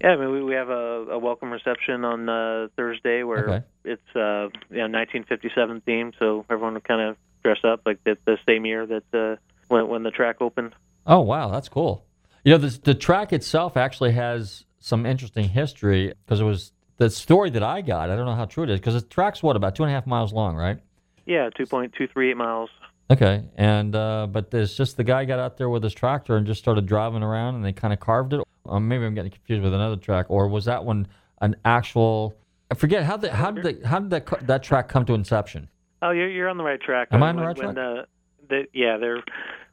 Yeah, 0.00 0.10
I 0.10 0.16
mean, 0.16 0.30
we, 0.32 0.42
we 0.42 0.54
have 0.54 0.68
a, 0.68 1.06
a 1.12 1.18
welcome 1.18 1.50
reception 1.50 2.04
on 2.04 2.28
uh, 2.28 2.68
Thursday 2.76 3.22
where 3.22 3.48
Okay. 3.48 3.64
it's 3.84 4.16
uh, 4.16 4.48
you 4.70 4.78
know 4.78 4.90
1957 4.90 5.80
theme, 5.82 6.12
so 6.18 6.44
everyone 6.50 6.74
will 6.74 6.80
kind 6.80 7.00
of 7.00 7.16
dress 7.42 7.58
up 7.64 7.82
like 7.86 8.02
the, 8.04 8.16
the 8.26 8.36
same 8.46 8.66
year 8.66 8.86
that 8.86 9.04
uh, 9.14 9.36
when 9.68 9.88
when 9.88 10.02
the 10.02 10.10
track 10.10 10.36
opened. 10.40 10.74
Oh 11.06 11.20
wow, 11.20 11.48
that's 11.48 11.68
cool. 11.68 12.04
You 12.44 12.52
know, 12.52 12.58
the 12.58 12.78
the 12.82 12.94
track 12.94 13.32
itself 13.32 13.76
actually 13.76 14.12
has 14.12 14.64
some 14.80 15.06
interesting 15.06 15.48
history 15.48 16.12
because 16.26 16.40
it 16.40 16.44
was 16.44 16.72
the 16.98 17.08
story 17.08 17.50
that 17.50 17.62
I 17.62 17.80
got. 17.80 18.10
I 18.10 18.16
don't 18.16 18.26
know 18.26 18.34
how 18.34 18.44
true 18.44 18.64
it 18.64 18.70
is 18.70 18.80
because 18.80 18.94
the 18.94 19.08
track's 19.08 19.42
what 19.42 19.56
about 19.56 19.74
two 19.74 19.84
and 19.84 19.90
a 19.90 19.94
half 19.94 20.06
miles 20.06 20.32
long, 20.32 20.56
right? 20.56 20.78
Yeah, 21.26 21.48
2.238 21.58 22.36
miles. 22.36 22.68
Okay, 23.10 23.44
and 23.56 23.94
uh, 23.94 24.26
but 24.30 24.50
there's 24.50 24.76
just 24.76 24.96
the 24.96 25.04
guy 25.04 25.24
got 25.26 25.38
out 25.38 25.56
there 25.58 25.68
with 25.68 25.82
his 25.82 25.92
tractor 25.92 26.36
and 26.36 26.46
just 26.46 26.60
started 26.60 26.86
driving 26.86 27.22
around, 27.22 27.54
and 27.54 27.64
they 27.64 27.72
kind 27.72 27.92
of 27.92 28.00
carved 28.00 28.32
it. 28.32 28.40
Or 28.64 28.80
maybe 28.80 29.04
I'm 29.04 29.14
getting 29.14 29.30
confused 29.30 29.62
with 29.62 29.74
another 29.74 29.96
track, 29.96 30.26
or 30.30 30.48
was 30.48 30.64
that 30.64 30.84
one 30.84 31.06
an 31.42 31.54
actual? 31.66 32.34
I 32.70 32.74
forget 32.74 33.04
how 33.04 33.18
the 33.18 33.30
how 33.30 33.50
did 33.50 33.82
the, 33.82 33.86
how 33.86 33.98
did 34.00 34.10
that 34.10 34.46
that 34.46 34.62
track 34.62 34.88
come 34.88 35.04
to 35.04 35.12
inception? 35.14 35.68
Oh, 36.00 36.10
you're 36.10 36.30
you're 36.30 36.48
on 36.48 36.56
the 36.56 36.64
right 36.64 36.80
track. 36.80 37.08
Am 37.10 37.22
I 37.22 37.28
on 37.28 37.36
the 37.36 37.42
when- 37.42 37.48
right 37.56 37.66
when, 37.66 37.78
Uh, 37.78 38.04
the, 38.48 38.62
yeah, 38.72 38.96
there. 38.98 39.22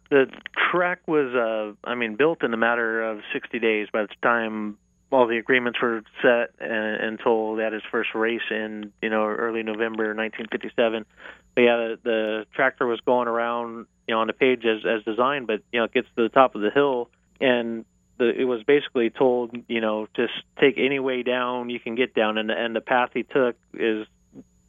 The 0.09 0.25
track 0.69 0.99
was, 1.07 1.33
uh, 1.33 1.89
I 1.89 1.95
mean, 1.95 2.17
built 2.17 2.43
in 2.43 2.53
a 2.53 2.57
matter 2.57 3.01
of 3.01 3.19
60 3.31 3.59
days. 3.59 3.87
By 3.93 4.01
the 4.01 4.09
time 4.21 4.77
all 5.11 5.27
the 5.27 5.37
agreements 5.37 5.79
were 5.81 6.03
set 6.21 6.51
uh, 6.61 7.05
until 7.05 7.57
had 7.57 7.73
his 7.73 7.83
first 7.91 8.09
race 8.15 8.41
in, 8.49 8.91
you 9.01 9.09
know, 9.09 9.25
early 9.25 9.63
November 9.63 10.15
1957. 10.15 11.05
But 11.53 11.61
yeah, 11.61 11.77
the, 11.77 11.99
the 12.03 12.45
tractor 12.53 12.87
was 12.87 12.99
going 13.01 13.27
around, 13.27 13.87
you 14.07 14.15
know, 14.15 14.21
on 14.21 14.27
the 14.27 14.33
page 14.33 14.63
as 14.65 14.85
as 14.85 15.03
designed, 15.03 15.47
but 15.47 15.61
you 15.71 15.79
know, 15.79 15.85
it 15.85 15.93
gets 15.93 16.07
to 16.15 16.23
the 16.23 16.29
top 16.29 16.55
of 16.55 16.61
the 16.61 16.71
hill 16.71 17.09
and 17.41 17.85
the, 18.21 18.29
it 18.29 18.45
was 18.45 18.63
basically 18.63 19.09
told, 19.09 19.55
you 19.67 19.81
know, 19.81 20.07
just 20.15 20.33
take 20.59 20.75
any 20.77 20.99
way 20.99 21.23
down 21.23 21.69
you 21.69 21.79
can 21.79 21.95
get 21.95 22.13
down, 22.13 22.37
and 22.37 22.49
the, 22.49 22.53
and 22.53 22.75
the 22.75 22.81
path 22.81 23.09
he 23.13 23.23
took 23.23 23.55
is 23.73 24.05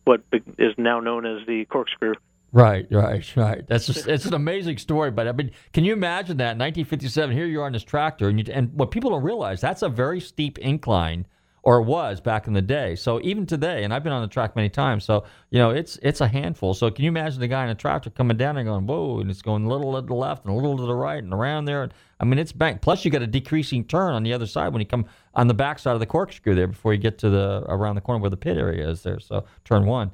what 0.05 0.23
is 0.59 0.73
now 0.79 1.01
known 1.01 1.27
as 1.27 1.47
the 1.47 1.67
corkscrew. 1.67 2.15
Right, 2.53 2.87
right, 2.91 3.37
right. 3.37 3.67
That's 3.67 3.87
just 3.87 4.07
it's 4.09 4.27
an 4.27 4.35
amazing 4.35 4.77
story. 4.77 5.11
But 5.11 5.27
I 5.27 5.33
mean, 5.33 5.53
can 5.73 5.85
you 5.85 5.95
imagine 5.95 6.37
that 6.37 6.59
1957? 6.59 7.35
Here 7.35 7.47
you 7.47 7.63
are 7.63 7.67
on 7.67 7.73
this 7.73 7.83
tractor, 7.83 8.29
and 8.29 8.39
you, 8.39 8.53
and 8.53 8.73
what 8.75 8.91
people 8.91 9.11
don't 9.11 9.23
realize 9.23 9.61
that's 9.61 9.81
a 9.83 9.89
very 9.89 10.21
steep 10.21 10.59
incline, 10.59 11.27
or 11.63 11.79
it 11.79 11.85
was 11.85 12.21
back 12.21 12.47
in 12.47 12.53
the 12.53 12.61
day. 12.61 12.95
So 12.95 13.23
even 13.23 13.47
today, 13.47 13.85
and 13.85 13.95
I've 13.95 14.05
been 14.05 14.13
on 14.13 14.21
the 14.21 14.29
track 14.29 14.55
many 14.55 14.69
times, 14.69 15.03
so 15.03 15.25
you 15.49 15.59
know 15.61 15.71
it's 15.71 15.97
it's 16.03 16.21
a 16.21 16.29
handful. 16.29 16.75
So 16.75 16.91
can 16.91 17.07
you 17.07 17.09
imagine 17.09 17.41
the 17.41 17.49
guy 17.49 17.65
in 17.65 17.71
a 17.71 17.75
tractor 17.75 18.11
coming 18.11 18.37
down 18.37 18.59
and 18.59 18.69
going 18.69 18.87
whoa, 18.87 19.21
and 19.21 19.31
it's 19.31 19.41
going 19.41 19.65
a 19.65 19.69
little 19.69 19.95
to 19.95 20.07
the 20.07 20.15
left 20.15 20.45
and 20.45 20.53
a 20.53 20.55
little 20.55 20.77
to 20.77 20.85
the 20.85 20.95
right 20.95 21.25
and 21.25 21.33
around 21.33 21.65
there. 21.65 21.89
I 22.21 22.27
mean, 22.27 22.39
it's 22.39 22.53
bank. 22.53 22.83
Plus, 22.83 23.03
you 23.03 23.11
got 23.11 23.23
a 23.23 23.27
decreasing 23.27 23.85
turn 23.85 24.13
on 24.13 24.25
the 24.25 24.35
other 24.35 24.47
side 24.47 24.75
when 24.75 24.81
you 24.81 24.87
come 24.87 25.07
on 25.35 25.49
the 25.49 25.55
back 25.55 25.79
side 25.79 25.95
of 25.95 26.01
the 26.01 26.07
corkscrew 26.07 26.55
there 26.55 26.69
before 26.69 26.93
you 26.93 27.01
get 27.01 27.17
to 27.19 27.31
the 27.31 27.65
around 27.67 27.95
the 27.95 28.03
corner 28.03 28.21
where 28.21 28.31
the 28.31 28.37
pit 28.37 28.59
area 28.59 28.87
is 28.91 29.03
there. 29.03 29.21
So 29.21 29.47
turn 29.65 29.87
one 29.87 30.11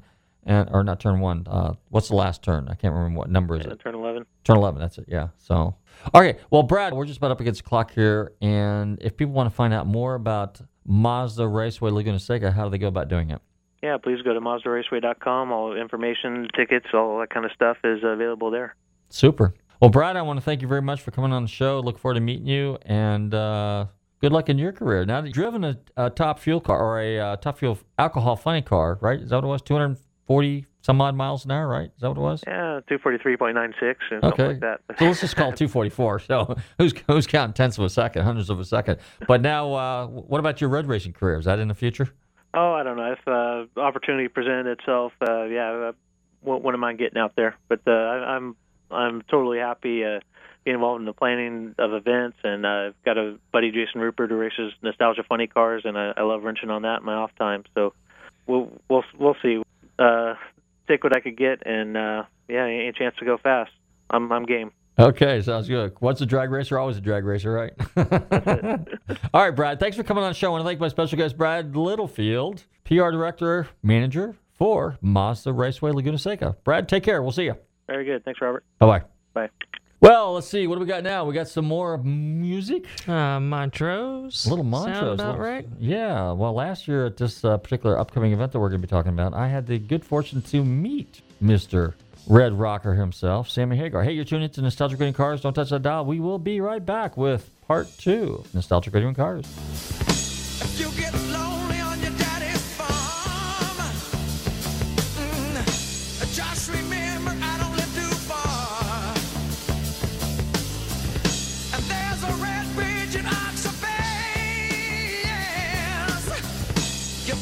and 0.49 0.67
or 0.73 0.83
not 0.83 0.99
turn 0.99 1.19
one. 1.21 1.45
Uh, 1.47 1.73
what's 1.89 2.09
the 2.09 2.15
last 2.15 2.43
turn? 2.43 2.67
I 2.69 2.73
can't 2.75 2.93
remember 2.93 3.19
what 3.19 3.29
number 3.29 3.55
is 3.55 3.65
Yeah, 3.65 3.71
it. 3.73 3.79
turn 3.79 3.95
11. 3.95 4.25
Turn 4.43 4.57
eleven. 4.57 4.81
That's 4.81 4.97
it. 4.97 5.05
Yeah. 5.07 5.27
So, 5.37 5.75
okay. 6.13 6.37
Well, 6.49 6.63
Brad, 6.63 6.93
we're 6.93 7.05
just 7.05 7.17
about 7.19 7.31
up 7.31 7.39
against 7.39 7.63
the 7.63 7.69
clock 7.69 7.91
here, 7.93 8.33
and 8.41 8.97
if 9.01 9.15
people 9.15 9.33
want 9.33 9.49
to 9.49 9.55
find 9.55 9.73
out 9.73 9.85
more 9.87 10.15
about 10.15 10.59
Mazda 10.85 11.47
Raceway 11.47 11.91
Laguna 11.91 12.19
Seca, 12.19 12.51
how 12.51 12.63
do 12.65 12.69
they 12.71 12.77
go 12.79 12.87
about 12.87 13.07
doing 13.07 13.29
it? 13.29 13.39
Yeah, 13.83 13.97
please 13.97 14.21
go 14.23 14.33
to 14.33 14.41
MazdaRaceway.com. 14.41 15.51
All 15.51 15.75
information, 15.77 16.47
tickets, 16.55 16.87
all 16.93 17.19
that 17.19 17.29
kind 17.29 17.45
of 17.45 17.51
stuff 17.53 17.77
is 17.83 17.99
available 18.03 18.51
there. 18.51 18.75
Super. 19.09 19.53
Well, 19.79 19.89
Brad, 19.89 20.17
I 20.17 20.21
want 20.23 20.37
to 20.37 20.43
thank 20.43 20.61
you 20.61 20.67
very 20.67 20.81
much 20.81 21.01
for 21.01 21.11
coming 21.11 21.31
on 21.31 21.43
the 21.43 21.47
show. 21.49 21.79
Look 21.79 21.97
forward 21.99 22.15
to 22.15 22.19
meeting 22.21 22.47
you, 22.47 22.77
and 22.81 23.33
uh, 23.33 23.85
good 24.19 24.33
luck 24.33 24.49
in 24.49 24.57
your 24.57 24.73
career. 24.73 25.05
Now 25.05 25.21
that 25.21 25.27
you've 25.27 25.33
driven 25.35 25.63
a, 25.63 25.77
a 25.95 26.09
top 26.09 26.39
fuel 26.39 26.59
car 26.59 26.77
or 26.77 26.99
a 26.99 27.19
uh, 27.19 27.35
top 27.37 27.59
fuel 27.59 27.77
alcohol 27.97 28.35
funny 28.35 28.61
car, 28.61 28.97
right? 28.99 29.19
Is 29.21 29.29
that 29.29 29.37
what 29.37 29.43
it 29.45 29.47
was? 29.47 29.61
Two 29.61 29.75
hundred 30.29 30.35
forty 30.61 30.65
some 30.81 31.01
odd 31.01 31.13
miles 31.15 31.43
an 31.45 31.51
hour, 31.51 31.67
right? 31.67 31.91
Is 31.93 32.01
that 32.01 32.07
what 32.09 32.17
it 32.17 32.21
was? 32.21 32.43
Yeah, 32.47 32.79
243.96 32.89 33.95
and 34.11 34.21
something 34.21 34.29
Okay. 34.31 34.47
like 34.47 34.59
that. 34.61 34.79
so 34.97 35.05
let's 35.05 35.19
just 35.19 35.35
call 35.35 35.49
it 35.51 35.57
244. 35.57 36.19
So 36.19 36.55
who's 36.77 36.93
who's 37.07 37.27
counting 37.27 37.53
tenths 37.53 37.77
of 37.77 37.83
a 37.83 37.89
second, 37.89 38.23
hundreds 38.23 38.49
of 38.49 38.59
a 38.59 38.65
second? 38.65 38.99
But 39.27 39.41
now, 39.41 39.73
uh, 39.73 40.07
what 40.07 40.39
about 40.39 40.61
your 40.61 40.69
road 40.69 40.87
racing 40.87 41.13
career? 41.13 41.37
Is 41.37 41.45
that 41.45 41.59
in 41.59 41.67
the 41.67 41.75
future? 41.75 42.09
Oh, 42.53 42.73
I 42.73 42.83
don't 42.83 42.95
know. 42.97 43.11
If 43.13 43.27
uh, 43.27 43.79
opportunity 43.79 44.27
presented 44.29 44.67
itself, 44.79 45.11
uh, 45.21 45.43
yeah, 45.43 45.69
uh, 45.89 45.91
wou- 46.41 46.57
wouldn't 46.57 46.79
mind 46.79 46.97
getting 46.97 47.19
out 47.19 47.33
there. 47.35 47.55
But 47.67 47.81
uh, 47.85 47.91
I, 47.91 48.35
I'm 48.35 48.55
I'm 48.89 49.21
totally 49.29 49.59
happy 49.59 50.03
uh, 50.05 50.21
being 50.63 50.75
involved 50.75 51.01
in 51.01 51.05
the 51.05 51.13
planning 51.13 51.75
of 51.77 51.93
events, 51.93 52.37
and 52.43 52.65
uh, 52.65 52.69
I've 52.87 53.03
got 53.03 53.17
a 53.17 53.37
buddy, 53.51 53.69
Jason 53.71 53.99
Rupert, 54.01 54.29
who 54.31 54.37
races 54.37 54.71
nostalgia 54.81 55.23
funny 55.27 55.47
cars, 55.47 55.83
and 55.85 55.97
I, 55.97 56.13
I 56.17 56.21
love 56.23 56.43
wrenching 56.43 56.69
on 56.69 56.83
that 56.83 57.01
in 57.01 57.05
my 57.05 57.13
off 57.15 57.31
time. 57.37 57.65
So 57.75 57.93
we'll 58.47 58.71
we'll 58.89 59.03
we'll 59.19 59.35
see. 59.43 59.61
Uh, 59.99 60.35
take 60.87 61.03
what 61.03 61.15
I 61.15 61.19
could 61.19 61.37
get, 61.37 61.65
and 61.65 61.95
uh, 61.97 62.23
yeah, 62.47 62.65
any 62.65 62.91
chance 62.97 63.15
to 63.19 63.25
go 63.25 63.37
fast. 63.37 63.71
I'm 64.09 64.31
I'm 64.31 64.45
game. 64.45 64.71
Okay, 64.97 65.41
sounds 65.41 65.69
good. 65.69 65.93
Once 66.01 66.19
a 66.19 66.25
drag 66.25 66.51
racer, 66.51 66.77
always 66.77 66.97
a 66.97 67.01
drag 67.01 67.23
racer, 67.23 67.53
right? 67.53 67.71
All 69.33 69.41
right, 69.41 69.55
Brad. 69.55 69.79
Thanks 69.79 69.95
for 69.95 70.03
coming 70.03 70.25
on 70.25 70.31
the 70.31 70.33
show. 70.33 70.47
I 70.47 70.51
want 70.51 70.63
to 70.63 70.67
thank 70.67 70.79
my 70.79 70.89
special 70.89 71.17
guest, 71.17 71.37
Brad 71.37 71.73
Littlefield, 71.73 72.65
PR 72.83 73.11
director, 73.11 73.69
manager 73.81 74.35
for 74.51 74.97
Mazda 75.01 75.53
Raceway 75.53 75.91
Laguna 75.91 76.17
Seca. 76.17 76.57
Brad, 76.65 76.89
take 76.89 77.03
care. 77.03 77.21
We'll 77.21 77.31
see 77.31 77.43
you. 77.45 77.55
Very 77.87 78.03
good. 78.03 78.25
Thanks, 78.25 78.41
Robert. 78.41 78.65
Bye 78.79 78.99
bye. 78.99 79.03
Bye. 79.33 79.49
Well, 80.01 80.33
let's 80.35 80.47
see. 80.47 80.65
What 80.65 80.75
do 80.75 80.81
we 80.81 80.87
got 80.87 81.03
now? 81.03 81.25
We 81.25 81.33
got 81.33 81.49
some 81.49 81.65
more 81.65 81.97
music. 81.97 82.85
Uh, 83.07 83.39
Montrose. 83.41 84.47
Little 84.47 84.63
Sound 84.63 84.71
Montrose. 84.71 85.13
about 85.19 85.27
little- 85.39 85.41
right? 85.41 85.67
Yeah. 85.77 86.31
Well, 86.31 86.53
last 86.53 86.87
year 86.87 87.05
at 87.05 87.17
this 87.17 87.43
uh, 87.43 87.57
particular 87.57 87.99
upcoming 87.99 88.31
event 88.31 88.53
that 88.53 88.59
we're 88.59 88.69
going 88.69 88.81
to 88.81 88.87
be 88.87 88.89
talking 88.89 89.11
about, 89.11 89.33
I 89.33 89.47
had 89.49 89.67
the 89.67 89.77
good 89.77 90.05
fortune 90.05 90.41
to 90.43 90.63
meet 90.63 91.21
Mr. 91.43 91.95
Red 92.27 92.53
Rocker 92.53 92.93
himself, 92.95 93.49
Sammy 93.49 93.75
Hagar. 93.75 94.03
Hey, 94.03 94.13
you're 94.13 94.23
tuning 94.23 94.45
into 94.45 94.61
Nostalgic 94.61 94.99
Radio 94.99 95.07
and 95.07 95.15
Cars. 95.17 95.41
Don't 95.41 95.53
touch 95.53 95.69
that 95.71 95.81
dial. 95.81 96.05
We 96.05 96.19
will 96.21 96.39
be 96.39 96.61
right 96.61 96.85
back 96.85 97.17
with 97.17 97.49
part 97.67 97.89
two 97.97 98.41
of 98.45 98.53
Nostalgic 98.55 98.93
Radio 98.93 99.09
and 99.09 99.17
Cars. 99.17 99.45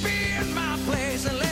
Be 0.07 0.31
in 0.39 0.53
my 0.53 0.77
place 0.85 1.25
in 1.25 1.37
less 1.37 1.46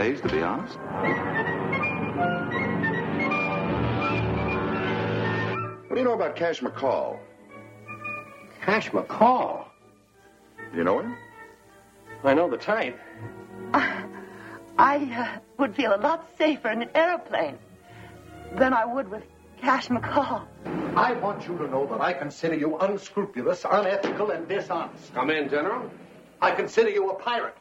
And 0.00 0.16
pays, 0.16 0.20
to 0.22 0.28
be 0.28 0.42
honest. 0.42 0.78
What 5.88 5.94
do 5.94 5.96
you 5.96 6.04
know 6.04 6.14
about 6.14 6.36
Cash 6.36 6.60
McCall? 6.60 7.18
Cash 8.62 8.90
McCall? 8.90 9.66
You 10.74 10.84
know 10.84 11.00
him? 11.00 11.16
I 12.24 12.34
know 12.34 12.48
the 12.48 12.56
type. 12.56 12.98
I 13.74 14.06
uh, 14.78 15.38
would 15.58 15.74
feel 15.74 15.94
a 15.94 16.00
lot 16.00 16.30
safer 16.38 16.70
in 16.70 16.82
an 16.82 16.90
airplane 16.94 17.58
than 18.54 18.72
I 18.72 18.86
would 18.86 19.08
with 19.08 19.24
Cash 19.60 19.88
McCall. 19.88 20.46
I 20.96 21.12
want 21.14 21.46
you 21.46 21.58
to 21.58 21.68
know 21.68 21.86
that 21.86 22.00
I 22.00 22.14
consider 22.14 22.54
you 22.54 22.78
unscrupulous, 22.78 23.66
unethical, 23.70 24.30
and 24.30 24.48
dishonest. 24.48 25.12
Come 25.12 25.30
in, 25.30 25.50
General. 25.50 25.90
I 26.40 26.52
consider 26.52 26.88
you 26.88 27.10
a 27.10 27.14
pirate 27.14 27.56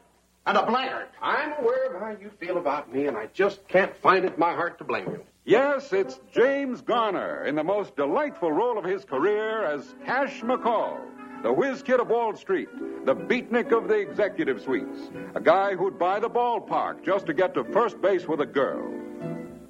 and 0.45 0.57
a 0.57 0.65
blackguard. 0.65 1.07
I'm 1.21 1.53
aware 1.59 1.93
of 1.93 2.01
how 2.01 2.21
you 2.21 2.29
feel 2.39 2.57
about 2.57 2.93
me, 2.93 3.07
and 3.07 3.17
I 3.17 3.27
just 3.33 3.67
can't 3.67 3.95
find 3.97 4.25
it 4.25 4.33
in 4.33 4.39
my 4.39 4.53
heart 4.53 4.77
to 4.79 4.83
blame 4.83 5.07
you. 5.11 5.23
Yes, 5.45 5.93
it's 5.93 6.19
James 6.31 6.81
Garner 6.81 7.45
in 7.45 7.55
the 7.55 7.63
most 7.63 7.95
delightful 7.95 8.51
role 8.51 8.77
of 8.77 8.85
his 8.85 9.03
career 9.03 9.63
as 9.65 9.95
Cash 10.05 10.41
McCall, 10.41 10.99
the 11.43 11.51
whiz 11.51 11.81
kid 11.81 11.99
of 11.99 12.09
Wall 12.09 12.35
Street, 12.35 12.69
the 13.05 13.15
beatnik 13.15 13.71
of 13.71 13.87
the 13.87 13.95
executive 13.95 14.61
suites, 14.61 15.09
a 15.35 15.41
guy 15.41 15.75
who'd 15.75 15.97
buy 15.97 16.19
the 16.19 16.29
ballpark 16.29 17.03
just 17.03 17.25
to 17.25 17.33
get 17.33 17.53
to 17.55 17.63
first 17.63 18.01
base 18.01 18.27
with 18.27 18.41
a 18.41 18.45
girl. 18.45 18.93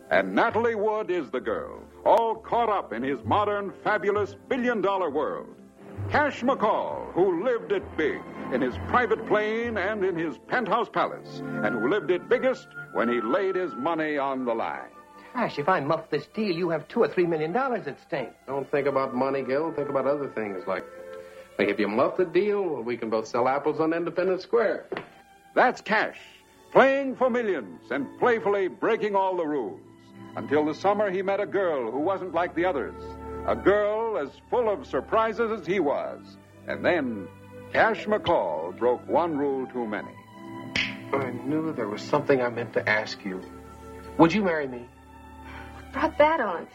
And 0.10 0.34
Natalie 0.34 0.76
Wood 0.76 1.12
is 1.12 1.30
the 1.30 1.40
girl, 1.40 1.82
all 2.04 2.36
caught 2.36 2.70
up 2.70 2.92
in 2.92 3.04
his 3.04 3.20
modern, 3.24 3.72
fabulous 3.84 4.36
billion 4.50 4.82
dollar 4.82 5.10
world. 5.10 5.56
Cash 6.12 6.42
McCall, 6.42 7.14
who 7.14 7.44
lived 7.44 7.72
it 7.72 7.84
big 7.96 8.20
in 8.52 8.62
his 8.62 8.74
private 8.88 9.28
plane 9.28 9.78
and 9.78 10.04
in 10.04 10.16
his 10.16 10.40
penthouse 10.48 10.90
palace, 10.90 11.44
and 11.64 11.76
who 11.76 11.88
lived 11.88 12.10
it 12.10 12.28
biggest 12.28 12.68
when 12.94 13.08
he 13.08 13.22
laid 13.22 13.54
his 13.54 13.76
money 13.76 14.18
on 14.18 14.44
the 14.44 14.54
line. 14.54 14.90
Gosh, 15.36 15.60
if 15.60 15.70
I 15.70 15.80
muff 15.82 16.10
this 16.10 16.26
deal, 16.34 16.56
you 16.56 16.70
have 16.72 16.88
two 16.88 17.04
or 17.04 17.08
three 17.08 17.28
million 17.28 17.54
dollars 17.54 17.86
at 17.86 18.02
stake. 18.02 18.32
Don't 18.48 18.70
think 18.72 18.88
about 18.88 19.14
money, 19.14 19.44
Gil. 19.44 19.72
Think 19.74 19.90
about 19.90 20.08
other 20.08 20.30
things 20.30 20.64
like, 20.66 20.84
like 21.60 21.68
if 21.68 21.80
you 21.80 21.88
muff 21.88 22.18
the 22.18 22.26
deal, 22.26 22.82
we 22.82 22.98
can 22.98 23.12
both 23.12 23.28
sell 23.28 23.48
apples 23.48 23.80
on 23.80 23.94
Independence 23.94 24.42
Square. 24.42 24.88
That's 25.54 25.80
Cash, 25.80 26.18
playing 26.72 27.18
for 27.18 27.30
millions 27.30 27.92
and 27.92 28.08
playfully 28.18 28.68
breaking 28.68 29.16
all 29.16 29.38
the 29.38 29.46
rules. 29.46 29.80
Until 30.36 30.66
the 30.66 30.74
summer, 30.74 31.12
he 31.12 31.22
met 31.22 31.40
a 31.40 31.46
girl 31.46 31.92
who 31.92 32.00
wasn't 32.00 32.34
like 32.34 32.56
the 32.56 32.66
others. 32.66 32.96
A 33.48 33.56
girl 33.56 34.18
as 34.18 34.30
full 34.50 34.70
of 34.70 34.86
surprises 34.86 35.52
as 35.60 35.66
he 35.66 35.80
was. 35.80 36.38
And 36.68 36.86
then 36.86 37.28
Cash 37.74 38.06
McCall 38.06 38.78
broke 38.78 39.08
one 39.08 39.38
rule 39.38 39.68
too 39.68 39.88
many. 39.88 40.12
I 41.12 41.32
knew 41.46 41.74
there 41.74 41.88
was 41.88 42.02
something 42.02 42.42
I 42.42 42.50
meant 42.50 42.74
to 42.74 42.88
ask 42.88 43.24
you. 43.26 43.42
Would 44.18 44.34
you 44.34 44.44
marry 44.44 44.68
me? 44.68 44.88
What 45.92 45.94
Brought 45.94 46.18
that 46.20 46.40
on. 46.40 46.68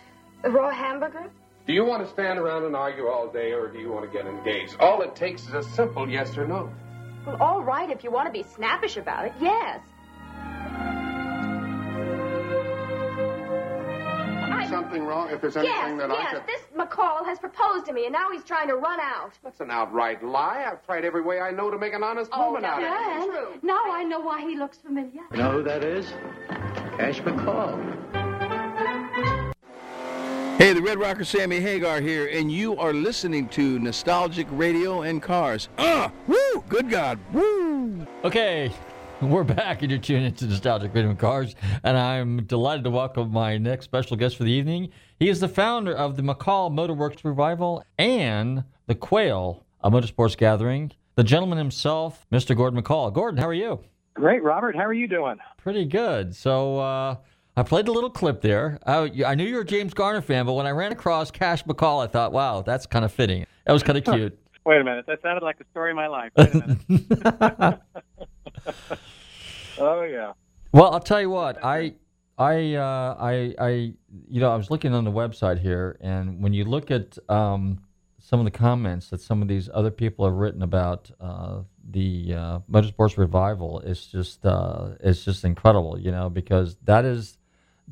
The 0.42 0.50
raw 0.50 0.70
hamburger? 0.70 1.30
Do 1.66 1.72
you 1.72 1.84
want 1.84 2.04
to 2.04 2.10
stand 2.12 2.38
around 2.38 2.64
and 2.64 2.76
argue 2.76 3.06
all 3.06 3.28
day, 3.28 3.52
or 3.52 3.68
do 3.68 3.78
you 3.78 3.90
want 3.90 4.04
to 4.04 4.12
get 4.16 4.26
engaged? 4.26 4.76
All 4.80 5.00
it 5.02 5.14
takes 5.14 5.46
is 5.46 5.54
a 5.54 5.62
simple 5.62 6.08
yes 6.08 6.36
or 6.36 6.46
no. 6.46 6.70
Well, 7.26 7.36
all 7.40 7.62
right, 7.62 7.88
if 7.88 8.04
you 8.04 8.10
want 8.10 8.26
to 8.26 8.32
be 8.32 8.42
snappish 8.42 8.96
about 8.96 9.26
it, 9.26 9.32
yes. 9.40 9.80
Something 14.68 15.04
wrong? 15.04 15.30
If 15.30 15.40
there's 15.40 15.56
anything 15.56 15.98
yes, 15.98 15.98
that 15.98 16.08
yes, 16.10 16.26
I 16.28 16.34
could... 16.34 16.46
this 16.46 16.60
McCall 16.76 17.24
has 17.24 17.38
proposed 17.38 17.86
to 17.86 17.92
me, 17.92 18.04
and 18.06 18.12
now 18.12 18.30
he's 18.30 18.44
trying 18.44 18.68
to 18.68 18.76
run 18.76 18.98
out. 19.00 19.32
That's 19.42 19.60
an 19.60 19.70
outright 19.70 20.24
lie. 20.24 20.64
I've 20.70 20.84
tried 20.84 21.04
every 21.04 21.22
way 21.22 21.40
I 21.40 21.50
know 21.50 21.70
to 21.70 21.78
make 21.78 21.92
an 21.94 22.02
honest 22.02 22.30
Oh, 22.32 22.46
woman 22.52 22.64
out 22.64 22.78
of 22.82 22.84
it. 22.84 22.90
that's 22.90 23.26
true. 23.26 23.60
Now 23.62 23.82
I 23.90 24.04
know 24.04 24.20
why 24.20 24.40
he 24.42 24.56
looks 24.56 24.78
familiar. 24.78 25.22
You 25.32 25.36
know 25.36 25.52
who 25.52 25.62
that 25.64 25.84
is? 25.84 26.12
Cash 26.96 27.20
McCall. 27.20 28.02
Hey, 30.58 30.72
the 30.72 30.80
Red 30.80 30.98
Rocker 30.98 31.24
Sammy 31.24 31.58
Hagar 31.60 32.00
here, 32.00 32.28
and 32.32 32.50
you 32.50 32.76
are 32.78 32.92
listening 32.92 33.48
to 33.48 33.78
Nostalgic 33.80 34.46
Radio 34.52 35.02
and 35.02 35.20
Cars. 35.20 35.68
Ah, 35.78 36.12
woo! 36.28 36.64
Good 36.68 36.88
God, 36.88 37.18
woo! 37.32 38.06
Okay, 38.22 38.72
we're 39.30 39.44
back, 39.44 39.80
and 39.82 39.90
you're 39.90 40.00
tuning 40.00 40.24
into 40.24 40.46
Nostalgic 40.46 40.94
and 40.94 41.18
Cars, 41.18 41.54
and 41.82 41.96
I'm 41.96 42.44
delighted 42.44 42.84
to 42.84 42.90
welcome 42.90 43.30
my 43.30 43.56
next 43.56 43.86
special 43.86 44.16
guest 44.16 44.36
for 44.36 44.44
the 44.44 44.50
evening. 44.50 44.90
He 45.18 45.28
is 45.28 45.40
the 45.40 45.48
founder 45.48 45.94
of 45.94 46.16
the 46.16 46.22
McCall 46.22 46.70
Motorworks 46.70 47.24
Revival 47.24 47.84
and 47.96 48.64
the 48.86 48.94
Quail, 48.94 49.64
a 49.82 49.90
motorsports 49.90 50.36
gathering. 50.36 50.92
The 51.14 51.24
gentleman 51.24 51.58
himself, 51.58 52.26
Mr. 52.30 52.56
Gordon 52.56 52.82
McCall. 52.82 53.12
Gordon, 53.12 53.40
how 53.40 53.48
are 53.48 53.54
you? 53.54 53.80
Great, 54.14 54.42
Robert. 54.42 54.76
How 54.76 54.84
are 54.84 54.92
you 54.92 55.08
doing? 55.08 55.36
Pretty 55.56 55.86
good. 55.86 56.34
So 56.34 56.78
uh, 56.78 57.16
I 57.56 57.62
played 57.62 57.88
a 57.88 57.92
little 57.92 58.10
clip 58.10 58.42
there. 58.42 58.78
I, 58.84 59.10
I 59.24 59.34
knew 59.34 59.44
you 59.44 59.54
were 59.54 59.62
a 59.62 59.66
James 59.66 59.94
Garner 59.94 60.20
fan, 60.22 60.44
but 60.44 60.52
when 60.52 60.66
I 60.66 60.70
ran 60.70 60.92
across 60.92 61.30
Cash 61.30 61.64
McCall, 61.64 62.04
I 62.04 62.08
thought, 62.08 62.32
wow, 62.32 62.62
that's 62.62 62.84
kind 62.84 63.04
of 63.04 63.12
fitting. 63.12 63.46
That 63.64 63.72
was 63.72 63.82
kind 63.82 63.96
of 63.96 64.04
cute. 64.04 64.38
Wait 64.64 64.80
a 64.80 64.84
minute. 64.84 65.04
That 65.06 65.20
sounded 65.22 65.42
like 65.44 65.60
a 65.60 65.64
story 65.70 65.90
of 65.90 65.96
my 65.96 66.06
life. 66.06 66.32
Wait 66.36 66.54
a 66.54 66.78
minute. 66.88 67.80
oh 69.78 70.02
yeah. 70.02 70.32
Well, 70.72 70.92
I'll 70.92 71.00
tell 71.00 71.20
you 71.20 71.30
what. 71.30 71.62
I, 71.64 71.94
I, 72.38 72.74
uh, 72.74 73.16
I, 73.20 73.54
I, 73.58 73.68
you 74.28 74.40
know, 74.40 74.50
I 74.50 74.56
was 74.56 74.70
looking 74.70 74.92
on 74.94 75.04
the 75.04 75.12
website 75.12 75.60
here, 75.60 75.96
and 76.00 76.42
when 76.42 76.52
you 76.52 76.64
look 76.64 76.90
at 76.90 77.16
um, 77.28 77.78
some 78.18 78.40
of 78.40 78.44
the 78.44 78.50
comments 78.50 79.10
that 79.10 79.20
some 79.20 79.42
of 79.42 79.48
these 79.48 79.68
other 79.72 79.90
people 79.90 80.24
have 80.24 80.34
written 80.34 80.62
about 80.62 81.10
uh, 81.20 81.60
the 81.90 82.34
uh, 82.34 82.58
motorsports 82.70 83.18
revival, 83.18 83.80
it's 83.80 84.06
just, 84.06 84.44
uh, 84.46 84.88
it's 85.00 85.24
just 85.24 85.44
incredible, 85.44 85.98
you 86.00 86.10
know, 86.10 86.28
because 86.30 86.76
that 86.84 87.04
is 87.04 87.38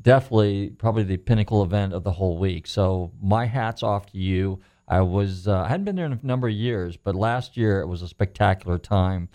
definitely 0.01 0.71
probably 0.71 1.03
the 1.03 1.17
pinnacle 1.17 1.63
event 1.63 1.93
of 1.93 2.03
the 2.03 2.11
whole 2.11 2.37
week. 2.37 2.67
So 2.67 3.11
my 3.21 3.45
hats 3.45 3.83
off 3.83 4.07
to 4.07 4.17
you. 4.17 4.59
I 4.93 5.01
was, 5.01 5.47
uh, 5.47 5.61
I 5.61 5.69
hadn't 5.69 5.85
been 5.85 5.95
there 5.95 6.05
in 6.05 6.13
a 6.13 6.19
number 6.21 6.47
of 6.47 6.53
years, 6.53 6.97
but 6.97 7.15
last 7.15 7.57
year 7.57 7.81
it 7.81 7.87
was 7.87 8.03
a 8.03 8.07
spectacular 8.07 8.77
time 8.77 9.29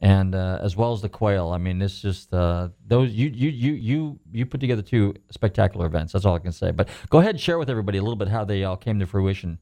and 0.00 0.34
uh, 0.34 0.58
as 0.60 0.76
well 0.76 0.92
as 0.92 1.00
the 1.00 1.08
quail. 1.08 1.48
I 1.48 1.58
mean, 1.58 1.80
it's 1.80 2.02
just 2.02 2.32
uh, 2.32 2.68
those 2.86 3.12
you 3.12 3.28
you 3.30 3.48
you 3.48 3.72
you 3.72 4.18
you 4.32 4.46
put 4.46 4.60
together 4.60 4.82
two 4.82 5.14
spectacular 5.30 5.86
events. 5.86 6.12
That's 6.12 6.24
all 6.24 6.34
I 6.34 6.40
can 6.40 6.52
say. 6.52 6.70
But 6.72 6.88
go 7.08 7.18
ahead 7.18 7.30
and 7.30 7.40
share 7.40 7.58
with 7.58 7.70
everybody 7.70 7.98
a 7.98 8.02
little 8.02 8.16
bit 8.16 8.28
how 8.28 8.44
they 8.44 8.64
all 8.64 8.76
came 8.76 9.00
to 9.00 9.06
fruition. 9.06 9.58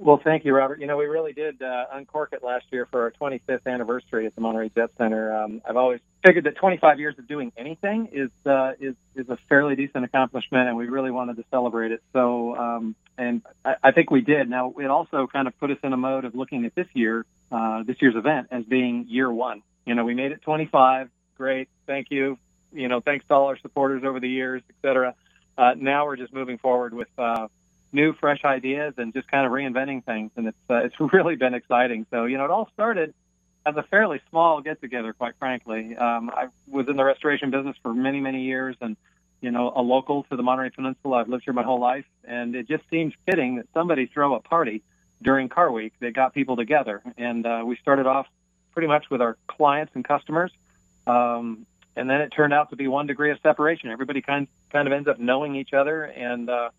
Well, 0.00 0.20
thank 0.22 0.44
you, 0.44 0.54
Robert. 0.54 0.80
You 0.80 0.86
know, 0.86 0.96
we 0.96 1.06
really 1.06 1.32
did 1.32 1.60
uh, 1.62 1.86
uncork 1.92 2.32
it 2.32 2.42
last 2.44 2.66
year 2.70 2.86
for 2.90 3.02
our 3.02 3.12
25th 3.20 3.66
anniversary 3.66 4.26
at 4.26 4.34
the 4.34 4.40
Monterey 4.40 4.68
Jet 4.68 4.90
Center. 4.96 5.34
Um, 5.34 5.60
I've 5.68 5.76
always 5.76 6.00
figured 6.24 6.44
that 6.44 6.54
25 6.56 7.00
years 7.00 7.18
of 7.18 7.26
doing 7.26 7.52
anything 7.56 8.08
is 8.12 8.30
uh, 8.46 8.72
is 8.80 8.94
is 9.14 9.28
a 9.28 9.38
fairly 9.48 9.74
decent 9.74 10.04
accomplishment, 10.04 10.68
and 10.68 10.76
we 10.76 10.88
really 10.88 11.10
wanted 11.10 11.36
to 11.36 11.44
celebrate 11.50 11.92
it. 11.92 12.02
So, 12.12 12.56
um, 12.56 12.94
and 13.18 13.42
I, 13.64 13.74
I 13.82 13.90
think 13.92 14.10
we 14.10 14.20
did. 14.22 14.48
Now, 14.48 14.74
it 14.78 14.86
also 14.86 15.26
kind 15.26 15.48
of 15.48 15.58
put 15.58 15.70
us 15.70 15.78
in 15.82 15.92
a 15.92 15.96
mode 15.96 16.24
of 16.24 16.34
looking 16.34 16.64
at 16.64 16.74
this 16.74 16.86
year, 16.94 17.26
uh, 17.52 17.82
this 17.82 17.96
year's 18.00 18.16
event, 18.16 18.48
as 18.50 18.64
being 18.64 19.06
year 19.08 19.30
one. 19.30 19.62
You 19.84 19.94
know, 19.94 20.04
we 20.04 20.14
made 20.14 20.32
it 20.32 20.42
25. 20.42 21.10
Great, 21.36 21.68
thank 21.86 22.10
you. 22.10 22.38
You 22.72 22.88
know, 22.88 23.00
thanks 23.00 23.26
to 23.28 23.34
all 23.34 23.46
our 23.46 23.58
supporters 23.58 24.04
over 24.04 24.20
the 24.20 24.28
years, 24.28 24.62
et 24.68 24.76
cetera. 24.82 25.14
Uh, 25.56 25.74
now 25.76 26.06
we're 26.06 26.16
just 26.16 26.32
moving 26.32 26.58
forward 26.58 26.94
with 26.94 27.08
uh, 27.18 27.48
new, 27.92 28.12
fresh 28.12 28.44
ideas 28.44 28.94
and 28.96 29.12
just 29.12 29.28
kind 29.28 29.46
of 29.46 29.52
reinventing 29.52 30.04
things, 30.04 30.30
and 30.36 30.48
it's 30.48 30.58
uh, 30.70 30.76
it's 30.84 30.94
really 31.12 31.36
been 31.36 31.54
exciting. 31.54 32.06
So 32.10 32.24
you 32.24 32.38
know, 32.38 32.44
it 32.44 32.50
all 32.50 32.68
started 32.74 33.14
as 33.66 33.76
a 33.76 33.82
fairly 33.82 34.20
small 34.30 34.60
get 34.60 34.80
together, 34.80 35.12
quite 35.12 35.34
frankly. 35.38 35.96
Um, 35.96 36.30
I 36.30 36.48
was 36.68 36.88
in 36.88 36.96
the 36.96 37.04
restoration 37.04 37.50
business 37.50 37.76
for 37.82 37.92
many, 37.92 38.20
many 38.20 38.44
years, 38.44 38.76
and 38.80 38.96
you 39.40 39.50
know, 39.50 39.72
a 39.74 39.82
local 39.82 40.24
to 40.24 40.36
the 40.36 40.42
Monterey 40.42 40.70
Peninsula. 40.70 41.18
I've 41.18 41.28
lived 41.28 41.44
here 41.44 41.52
my 41.52 41.62
whole 41.62 41.80
life, 41.80 42.04
and 42.24 42.54
it 42.54 42.68
just 42.68 42.84
seemed 42.90 43.14
fitting 43.26 43.56
that 43.56 43.66
somebody 43.72 44.06
throw 44.06 44.34
a 44.34 44.40
party 44.40 44.82
during 45.22 45.48
Car 45.48 45.70
Week 45.70 45.92
that 46.00 46.14
got 46.14 46.34
people 46.34 46.56
together. 46.56 47.02
And 47.16 47.46
uh, 47.46 47.62
we 47.64 47.76
started 47.76 48.06
off 48.06 48.26
pretty 48.72 48.88
much 48.88 49.10
with 49.10 49.20
our 49.20 49.36
clients 49.46 49.92
and 49.94 50.04
customers. 50.04 50.52
Um, 51.06 51.66
and 51.96 52.08
then 52.08 52.20
it 52.20 52.28
turned 52.28 52.52
out 52.52 52.70
to 52.70 52.76
be 52.76 52.86
one 52.86 53.06
degree 53.06 53.32
of 53.32 53.38
separation. 53.42 53.90
Everybody 53.90 54.22
kind 54.22 54.46
kind 54.70 54.86
of 54.86 54.92
ends 54.92 55.08
up 55.08 55.18
knowing 55.18 55.56
each 55.56 55.72
other, 55.72 56.04
and 56.04 56.48
uh, 56.48 56.70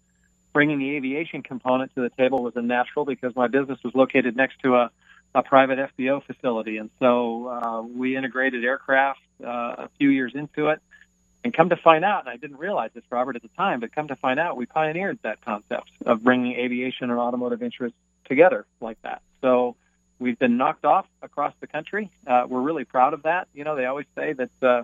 bringing 0.54 0.80
the 0.80 0.96
aviation 0.96 1.44
component 1.44 1.94
to 1.96 2.02
the 2.02 2.10
table 2.12 2.42
was 2.42 2.56
a 2.56 2.62
natural 2.62 3.06
because 3.06 3.36
my 3.36 3.48
business 3.48 3.80
was 3.84 3.94
located 3.94 4.38
next 4.38 4.60
to 4.62 4.76
a, 4.76 4.92
a 5.36 5.44
private 5.44 5.78
FBO 5.98 6.24
facility, 6.24 6.78
and 6.78 6.90
so 7.00 7.48
uh, 7.48 7.82
we 7.82 8.16
integrated 8.16 8.64
aircraft 8.64 9.20
uh, 9.44 9.48
a 9.86 9.90
few 9.98 10.10
years 10.10 10.32
into 10.36 10.70
it. 10.70 10.82
And 11.44 11.54
come 11.54 11.70
to 11.70 11.78
find 11.78 12.04
out, 12.04 12.22
and 12.22 12.30
I 12.30 12.36
didn't 12.36 12.58
realize 12.58 12.92
this, 12.94 13.04
Robert, 13.10 13.38
at 13.38 13.42
the 13.42 13.50
time, 13.50 13.80
but 13.80 13.96
come 13.96 14.10
to 14.10 14.16
find 14.16 14.40
out, 14.40 14.58
we 14.58 14.66
pioneered 14.66 15.20
that 15.24 15.40
concept 15.42 15.90
of 16.06 16.22
bringing 16.22 16.56
aviation 16.56 17.10
and 17.10 17.20
automotive 17.20 17.64
interests 17.64 17.98
together 18.26 18.66
like 18.82 19.02
that. 19.04 19.22
So 19.42 19.76
we've 20.20 20.38
been 20.38 20.58
knocked 20.58 20.86
off 20.86 21.08
across 21.22 21.54
the 21.62 21.68
country. 21.68 22.10
Uh, 22.28 22.46
we're 22.48 22.62
really 22.62 22.84
proud 22.84 23.14
of 23.14 23.24
that. 23.24 23.48
You 23.54 23.64
know, 23.64 23.76
they 23.76 23.86
always 23.86 24.06
say 24.16 24.34
that 24.34 24.52
uh, 24.62 24.84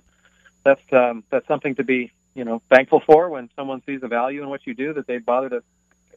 that's 0.64 0.94
um, 0.94 1.24
that's 1.30 1.48
something 1.48 1.76
to 1.76 1.84
be 1.84 2.12
you 2.34 2.44
know 2.44 2.62
thankful 2.70 3.02
for 3.02 3.30
when 3.30 3.50
someone 3.56 3.82
sees 3.86 4.02
a 4.04 4.08
value 4.08 4.42
in 4.42 4.50
what 4.50 4.66
you 4.66 4.74
do 4.74 4.94
that 4.94 5.08
they 5.08 5.18
bother 5.18 5.50
to 5.50 5.64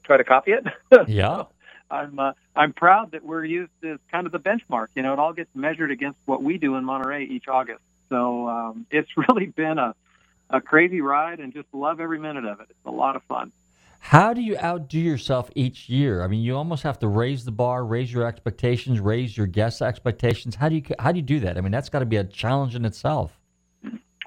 try 0.04 0.16
to 0.16 0.24
copy 0.24 0.52
it. 0.52 0.64
Yeah. 1.08 1.44
I'm 1.90 2.18
uh, 2.18 2.32
I'm 2.54 2.74
proud 2.74 3.12
that 3.12 3.24
we're 3.24 3.44
used 3.44 3.72
as 3.82 3.98
kind 4.10 4.26
of 4.26 4.32
the 4.32 4.38
benchmark. 4.38 4.88
You 4.94 5.02
know, 5.02 5.14
it 5.14 5.18
all 5.18 5.32
gets 5.32 5.48
measured 5.54 5.90
against 5.90 6.18
what 6.26 6.42
we 6.42 6.58
do 6.58 6.74
in 6.74 6.84
Monterey 6.84 7.24
each 7.24 7.48
August. 7.48 7.80
So 8.10 8.46
um, 8.46 8.86
it's 8.90 9.08
really 9.16 9.46
been 9.46 9.78
a 9.78 9.94
a 10.50 10.60
crazy 10.60 11.00
ride, 11.00 11.40
and 11.40 11.52
just 11.52 11.68
love 11.72 12.00
every 12.00 12.18
minute 12.18 12.44
of 12.44 12.60
it. 12.60 12.66
It's 12.70 12.86
a 12.86 12.90
lot 12.90 13.16
of 13.16 13.22
fun. 13.24 13.52
How 14.00 14.32
do 14.32 14.40
you 14.40 14.56
outdo 14.58 14.98
yourself 14.98 15.50
each 15.54 15.88
year? 15.88 16.22
I 16.22 16.28
mean, 16.28 16.42
you 16.42 16.56
almost 16.56 16.84
have 16.84 16.98
to 17.00 17.08
raise 17.08 17.44
the 17.44 17.50
bar, 17.50 17.84
raise 17.84 18.12
your 18.12 18.26
expectations, 18.26 19.00
raise 19.00 19.36
your 19.36 19.46
guests' 19.46 19.82
expectations. 19.82 20.54
How 20.54 20.68
do 20.68 20.76
you 20.76 20.82
how 20.98 21.12
do 21.12 21.18
you 21.18 21.22
do 21.24 21.40
that? 21.40 21.58
I 21.58 21.60
mean, 21.60 21.72
that's 21.72 21.88
got 21.88 21.98
to 21.98 22.06
be 22.06 22.16
a 22.16 22.24
challenge 22.24 22.74
in 22.74 22.84
itself. 22.84 23.38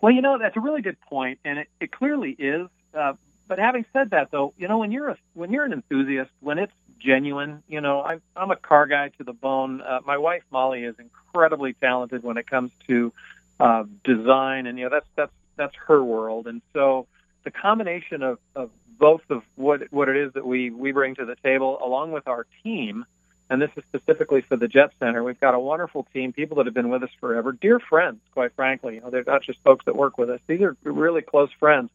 Well, 0.02 0.12
you 0.12 0.22
know, 0.22 0.38
that's 0.38 0.58
a 0.58 0.60
really 0.60 0.82
good 0.82 1.00
point, 1.02 1.40
and 1.46 1.60
it, 1.60 1.68
it 1.80 1.92
clearly 1.92 2.32
is. 2.32 2.68
Uh, 2.94 3.14
but 3.48 3.60
having 3.60 3.86
said 3.94 4.10
that, 4.12 4.32
though, 4.32 4.54
you 4.58 4.68
know, 4.68 4.80
when 4.80 4.92
you're 4.92 5.10
a 5.10 5.18
when 5.34 5.52
you're 5.52 5.66
an 5.66 5.74
enthusiast, 5.74 6.32
when 6.42 6.58
it's 6.58 6.74
genuine, 7.00 7.64
you 7.68 7.82
know, 7.82 8.02
I'm 8.02 8.22
I'm 8.36 8.52
a 8.52 8.56
car 8.56 8.88
guy 8.88 9.10
to 9.18 9.24
the 9.24 9.34
bone. 9.34 9.82
Uh, 9.82 10.00
my 10.06 10.18
wife 10.18 10.44
Molly 10.52 10.84
is 10.84 10.96
incredibly 11.00 11.74
talented 11.74 12.24
when 12.24 12.38
it 12.38 12.48
comes 12.48 12.72
to 12.88 13.14
uh, 13.60 13.84
design, 14.04 14.68
and 14.68 14.78
you 14.78 14.86
know, 14.86 14.90
that's 14.90 15.08
that's 15.16 15.32
that's 15.56 15.76
her 15.88 16.04
world, 16.04 16.47
and 16.47 16.62
so 16.74 17.08
the 17.43 17.52
combination 17.52 18.22
of, 18.22 18.39
of 18.56 18.70
both 18.99 19.22
of 19.30 19.43
what 19.56 19.82
what 19.91 20.10
it 20.10 20.16
is 20.16 20.34
that 20.34 20.45
we 20.45 20.70
we 20.70 20.91
bring 20.91 21.16
to 21.16 21.26
the 21.26 21.36
table, 21.38 21.80
along 21.84 22.12
with 22.12 22.28
our 22.28 22.45
team, 22.64 23.06
and 23.49 23.62
this 23.62 23.72
is 23.76 23.84
specifically 23.89 24.41
for 24.41 24.56
the 24.56 24.68
Jet 24.68 24.91
Center. 24.99 25.24
We've 25.24 25.39
got 25.39 25.56
a 25.56 25.60
wonderful 25.60 26.08
team, 26.14 26.34
people 26.34 26.58
that 26.58 26.68
have 26.68 26.76
been 26.76 26.89
with 26.89 27.04
us 27.04 27.10
forever, 27.20 27.52
dear 27.52 27.80
friends, 27.80 28.20
quite 28.34 28.56
frankly. 28.56 28.95
You 28.95 29.02
know, 29.02 29.10
they're 29.10 29.24
not 29.26 29.43
just 29.43 29.60
folks 29.64 29.86
that 29.86 29.95
work 29.95 30.18
with 30.18 30.30
us; 30.30 30.39
these 30.47 30.62
are 30.62 30.76
really 30.84 31.22
close 31.22 31.49
friends. 31.60 31.89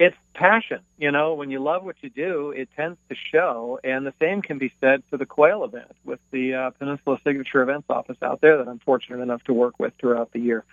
It's 0.00 0.16
passion, 0.34 0.80
you 0.98 1.12
know. 1.12 1.34
When 1.34 1.50
you 1.50 1.60
love 1.60 1.84
what 1.84 1.96
you 2.00 2.10
do, 2.10 2.50
it 2.50 2.70
tends 2.74 2.98
to 3.10 3.14
show, 3.30 3.78
and 3.84 4.06
the 4.06 4.14
same 4.18 4.42
can 4.42 4.58
be 4.58 4.72
said 4.80 5.02
for 5.10 5.18
the 5.18 5.26
Quail 5.26 5.64
event 5.64 5.92
with 6.02 6.18
the 6.30 6.54
uh, 6.54 6.70
Peninsula 6.70 7.18
Signature 7.22 7.62
Events 7.62 7.86
office 7.90 8.16
out 8.22 8.40
there 8.40 8.56
that 8.56 8.68
I'm 8.68 8.80
fortunate 8.80 9.20
enough 9.20 9.44
to 9.44 9.52
work 9.52 9.78
with 9.78 9.92
throughout 10.00 10.32
the 10.32 10.40
year. 10.40 10.64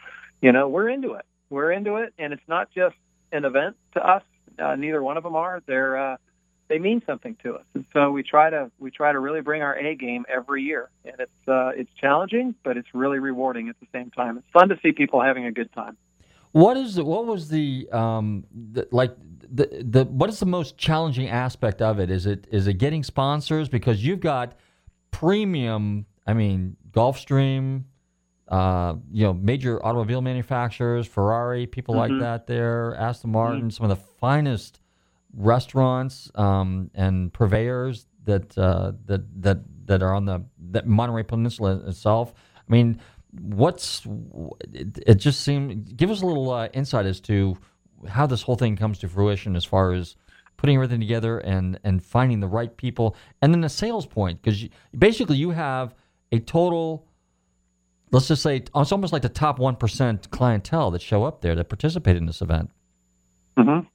You 0.42 0.54
know, 0.54 0.70
we're 0.70 0.88
into 0.88 1.14
it. 1.14 1.26
We're 1.50 1.72
into 1.72 1.96
it, 1.98 2.14
and 2.18 2.34
it's 2.34 2.48
not 2.48 2.70
just 2.72 2.96
an 3.32 3.46
event 3.46 3.76
to 3.94 4.08
us. 4.08 4.24
Uh, 4.58 4.76
neither 4.76 5.02
one 5.02 5.18
of 5.18 5.24
them 5.24 5.36
are. 5.36 5.62
They're 5.66 5.98
uh, 5.98 6.18
they 6.68 6.80
mean 6.80 7.02
something 7.06 7.36
to 7.44 7.56
us, 7.56 7.66
and 7.74 7.86
so 7.94 8.12
we 8.12 8.24
try 8.24 8.50
to 8.50 8.72
we 8.80 8.92
try 8.92 9.12
to 9.12 9.20
really 9.20 9.42
bring 9.42 9.62
our 9.62 9.76
A 9.78 9.96
game 9.96 10.26
every 10.30 10.64
year. 10.64 10.90
And 11.06 11.16
it's 11.20 11.48
uh, 11.48 11.72
it's 11.76 11.92
challenging, 12.00 12.56
but 12.64 12.78
it's 12.78 12.90
really 12.94 13.20
rewarding 13.20 13.70
at 13.70 13.80
the 13.80 13.88
same 13.92 14.12
time. 14.12 14.38
It's 14.38 14.50
fun 14.54 14.70
to 14.70 14.80
see 14.84 14.92
people 14.92 15.22
having 15.22 15.46
a 15.46 15.52
good 15.52 15.74
time. 15.74 15.98
What 16.52 16.78
is 16.78 16.96
the, 16.96 17.06
what 17.06 17.26
was 17.26 17.50
the 17.50 17.88
um 17.92 18.46
the, 18.52 18.88
like 18.92 19.16
the 19.52 19.84
the 19.88 20.06
what 20.06 20.30
is 20.30 20.40
the 20.40 20.46
most 20.46 20.78
challenging 20.78 21.30
aspect 21.30 21.82
of 21.82 22.00
it? 22.00 22.10
Is 22.10 22.26
it 22.26 22.48
is 22.52 22.68
it 22.68 22.74
getting 22.76 23.04
sponsors 23.04 23.70
because 23.70 24.04
you've 24.04 24.20
got 24.20 24.56
premium? 25.12 26.06
I 26.26 26.34
mean, 26.34 26.78
Gulfstream, 26.92 27.84
uh, 28.50 28.96
you 29.12 29.24
know, 29.24 29.34
major 29.34 29.84
automobile 29.86 30.22
manufacturers, 30.22 31.06
Ferrari, 31.08 31.66
people 31.68 31.96
Mhm. 31.96 31.98
like 31.98 32.20
that. 32.20 32.48
There, 32.48 32.96
Aston 32.96 33.32
Martin, 33.32 33.70
some 33.72 33.90
of 33.90 33.98
the 33.98 34.04
finest 34.20 34.80
restaurants 35.36 36.32
um, 36.36 36.90
and 36.96 37.32
purveyors 37.32 38.08
that 38.26 38.58
uh, 38.58 38.94
that 39.06 39.42
that 39.42 39.60
that 39.86 40.04
are 40.04 40.14
on 40.14 40.26
the 40.26 40.44
that 40.72 40.88
Monterey 40.88 41.24
Peninsula 41.24 41.78
itself. 41.88 42.34
I 42.58 42.72
mean, 42.72 43.00
what's 43.40 44.06
it, 44.74 45.00
it 45.06 45.16
just 45.16 45.42
seemed 45.42 45.96
give 45.96 46.10
us 46.10 46.22
a 46.22 46.26
little 46.26 46.52
uh, 46.52 46.68
insight 46.74 47.06
as 47.06 47.20
to 47.22 47.58
how 48.08 48.26
this 48.26 48.42
whole 48.42 48.56
thing 48.56 48.76
comes 48.76 49.00
to 49.00 49.08
fruition 49.08 49.56
as 49.56 49.66
far 49.66 49.94
as 49.94 50.16
putting 50.58 50.76
everything 50.76 51.00
together 51.00 51.38
and 51.40 51.80
and 51.84 52.04
finding 52.04 52.40
the 52.40 52.48
right 52.48 52.76
people 52.78 53.16
and 53.42 53.54
then 53.54 53.62
the 53.62 53.70
sales 53.70 54.06
point 54.06 54.42
because 54.42 54.68
basically 54.98 55.38
you 55.38 55.52
have 55.52 55.94
a 56.32 56.40
total 56.40 57.06
let's 58.12 58.28
just 58.28 58.42
say 58.42 58.58
it's 58.58 58.92
almost 58.92 59.14
like 59.14 59.22
the 59.22 59.30
top 59.30 59.60
1% 59.60 60.30
clientele 60.32 60.92
that 60.92 61.02
show 61.02 61.24
up 61.24 61.42
there 61.42 61.56
that 61.56 61.70
participate 61.70 62.16
in 62.18 62.26
this 62.26 62.42
event 62.42 62.70
Mm-hmm. 63.60 63.88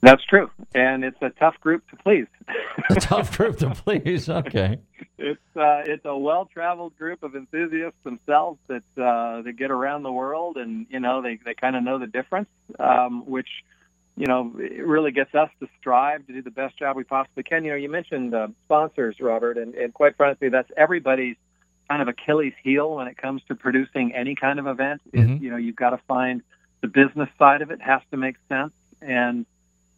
That's 0.00 0.24
true, 0.24 0.50
and 0.74 1.04
it's 1.04 1.20
a 1.22 1.30
tough 1.30 1.60
group 1.60 1.88
to 1.90 1.96
please. 1.96 2.26
a 2.90 2.94
tough 2.96 3.36
group 3.36 3.58
to 3.58 3.70
please 3.70 4.28
okay 4.28 4.78
it's 5.18 5.40
uh, 5.56 5.82
it's 5.84 6.04
a 6.04 6.16
well-traveled 6.16 6.96
group 6.96 7.22
of 7.22 7.34
enthusiasts 7.34 7.98
themselves 8.04 8.58
that 8.68 8.82
uh, 8.96 9.42
that 9.42 9.54
get 9.56 9.70
around 9.70 10.04
the 10.04 10.12
world, 10.12 10.56
and 10.56 10.86
you 10.88 11.00
know 11.00 11.20
they 11.22 11.38
they 11.44 11.54
kind 11.54 11.76
of 11.76 11.82
know 11.82 11.98
the 11.98 12.06
difference, 12.06 12.48
um, 12.78 13.26
which 13.26 13.48
you 14.16 14.26
know 14.26 14.52
it 14.58 14.86
really 14.86 15.10
gets 15.10 15.34
us 15.34 15.50
to 15.60 15.68
strive 15.80 16.26
to 16.26 16.32
do 16.32 16.42
the 16.42 16.50
best 16.50 16.78
job 16.78 16.96
we 16.96 17.04
possibly 17.04 17.42
can. 17.42 17.64
You 17.64 17.72
know, 17.72 17.76
you 17.76 17.88
mentioned 17.88 18.34
uh, 18.34 18.48
sponsors, 18.66 19.16
Robert, 19.20 19.58
and, 19.58 19.74
and 19.74 19.92
quite 19.92 20.16
frankly, 20.16 20.48
that's 20.48 20.70
everybody's 20.76 21.36
kind 21.88 22.02
of 22.02 22.08
Achilles 22.08 22.54
heel 22.62 22.94
when 22.94 23.08
it 23.08 23.16
comes 23.16 23.42
to 23.48 23.54
producing 23.54 24.14
any 24.14 24.34
kind 24.34 24.58
of 24.58 24.66
event. 24.66 25.00
Is 25.12 25.28
Mhm. 25.28 25.40
you 25.40 25.50
know 25.50 25.56
you've 25.56 25.76
got 25.76 25.90
to 25.90 25.98
find 25.98 26.42
the 26.80 26.88
business 26.88 27.28
side 27.38 27.62
of 27.62 27.70
it 27.70 27.80
has 27.80 28.02
to 28.10 28.16
make 28.16 28.36
sense, 28.48 28.72
and 29.00 29.46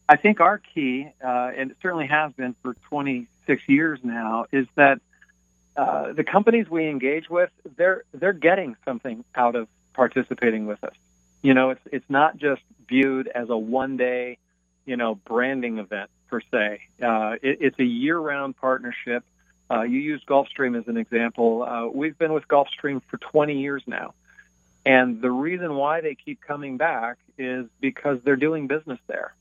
I 0.08 0.16
think 0.16 0.40
our 0.40 0.58
key, 0.58 1.08
uh, 1.22 1.52
and 1.56 1.70
it 1.70 1.76
certainly 1.82 2.06
has 2.06 2.32
been 2.32 2.54
for 2.62 2.74
26 2.88 3.68
years 3.68 4.00
now, 4.02 4.46
is 4.50 4.66
that 4.74 5.00
uh, 5.76 6.12
the 6.12 6.24
companies 6.24 6.68
we 6.68 6.88
engage 6.88 7.30
with, 7.30 7.50
they're 7.76 8.04
they're 8.12 8.32
getting 8.32 8.76
something 8.84 9.24
out 9.34 9.54
of 9.54 9.68
participating 9.94 10.66
with 10.66 10.82
us. 10.84 10.94
You 11.42 11.54
know, 11.54 11.70
it's 11.70 11.80
it's 11.92 12.10
not 12.10 12.36
just 12.36 12.62
viewed 12.88 13.28
as 13.28 13.50
a 13.50 13.56
one 13.56 13.96
day, 13.96 14.38
you 14.84 14.96
know, 14.96 15.14
branding 15.14 15.78
event 15.78 16.10
per 16.28 16.40
se. 16.40 16.80
Uh, 17.02 17.36
it, 17.42 17.58
it's 17.60 17.78
a 17.78 17.84
year 17.84 18.18
round 18.18 18.56
partnership. 18.56 19.24
Uh, 19.70 19.82
you 19.82 20.00
used 20.00 20.26
Gulfstream 20.26 20.76
as 20.78 20.88
an 20.88 20.96
example. 20.96 21.62
Uh, 21.62 21.86
we've 21.86 22.18
been 22.18 22.32
with 22.32 22.48
Gulfstream 22.48 23.00
for 23.08 23.18
20 23.18 23.60
years 23.60 23.82
now. 23.86 24.14
And 24.84 25.20
the 25.20 25.30
reason 25.30 25.74
why 25.74 26.00
they 26.00 26.14
keep 26.14 26.40
coming 26.40 26.76
back 26.76 27.18
is 27.38 27.66
because 27.80 28.18
they're 28.24 28.36
doing 28.36 28.66
business 28.66 28.98
there. 29.06 29.34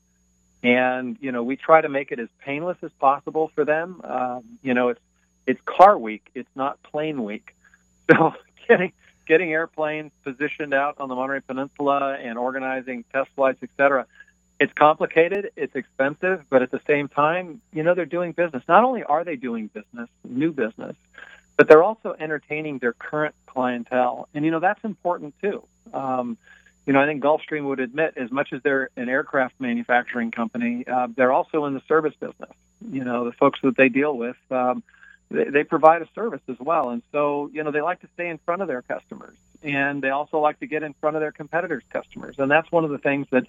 And, 0.62 1.16
you 1.20 1.32
know, 1.32 1.42
we 1.42 1.56
try 1.56 1.80
to 1.80 1.88
make 1.88 2.12
it 2.12 2.18
as 2.18 2.28
painless 2.44 2.76
as 2.82 2.92
possible 3.00 3.50
for 3.54 3.64
them. 3.64 4.00
Um, 4.04 4.44
you 4.62 4.74
know, 4.74 4.90
it's, 4.90 5.00
it's 5.46 5.60
car 5.64 5.98
week. 5.98 6.28
It's 6.34 6.54
not 6.54 6.82
plane 6.82 7.24
week. 7.24 7.54
So 8.10 8.34
getting, 8.66 8.92
getting 9.28 9.52
airplanes 9.52 10.10
positioned 10.24 10.74
out 10.74 10.96
on 10.98 11.08
the 11.08 11.14
Monterey 11.14 11.42
Peninsula 11.42 12.16
and 12.20 12.36
organizing 12.36 13.04
test 13.12 13.30
flights, 13.36 13.60
et 13.62 13.68
cetera, 13.76 14.06
it's 14.60 14.72
complicated, 14.74 15.50
it's 15.56 15.74
expensive, 15.74 16.44
but 16.50 16.60
at 16.60 16.70
the 16.70 16.80
same 16.86 17.08
time, 17.08 17.62
you 17.72 17.82
know, 17.82 17.94
they're 17.94 18.04
doing 18.04 18.32
business. 18.32 18.62
Not 18.68 18.84
only 18.84 19.02
are 19.02 19.24
they 19.24 19.36
doing 19.36 19.68
business, 19.68 20.08
new 20.22 20.52
business, 20.52 20.94
but 21.56 21.66
they're 21.66 21.82
also 21.82 22.14
entertaining 22.18 22.78
their 22.78 22.92
current 22.92 23.34
clientele. 23.46 24.28
And, 24.34 24.44
you 24.44 24.50
know, 24.50 24.60
that's 24.60 24.84
important 24.84 25.34
too. 25.40 25.62
Um, 25.94 26.36
you 26.86 26.92
know, 26.92 27.00
I 27.00 27.06
think 27.06 27.22
Gulfstream 27.22 27.64
would 27.64 27.80
admit, 27.80 28.14
as 28.16 28.30
much 28.30 28.52
as 28.52 28.62
they're 28.62 28.90
an 28.96 29.08
aircraft 29.08 29.54
manufacturing 29.60 30.30
company, 30.30 30.86
uh, 30.86 31.08
they're 31.16 31.32
also 31.32 31.64
in 31.64 31.72
the 31.72 31.82
service 31.88 32.14
business. 32.20 32.52
You 32.90 33.04
know, 33.04 33.24
the 33.24 33.32
folks 33.32 33.60
that 33.62 33.76
they 33.76 33.88
deal 33.88 34.14
with, 34.16 34.36
um, 34.50 34.82
they, 35.30 35.44
they 35.44 35.64
provide 35.64 36.02
a 36.02 36.08
service 36.14 36.40
as 36.48 36.58
well. 36.58 36.90
And 36.90 37.02
so, 37.12 37.50
you 37.52 37.62
know, 37.62 37.70
they 37.70 37.80
like 37.80 38.00
to 38.00 38.08
stay 38.14 38.28
in 38.28 38.38
front 38.38 38.60
of 38.60 38.68
their 38.68 38.82
customers. 38.82 39.36
And 39.62 40.02
they 40.02 40.10
also 40.10 40.38
like 40.38 40.60
to 40.60 40.66
get 40.66 40.82
in 40.82 40.94
front 40.94 41.16
of 41.16 41.20
their 41.20 41.32
competitors' 41.32 41.84
customers. 41.90 42.36
And 42.38 42.50
that's 42.50 42.70
one 42.72 42.84
of 42.84 42.90
the 42.90 42.98
things 42.98 43.26
that 43.30 43.44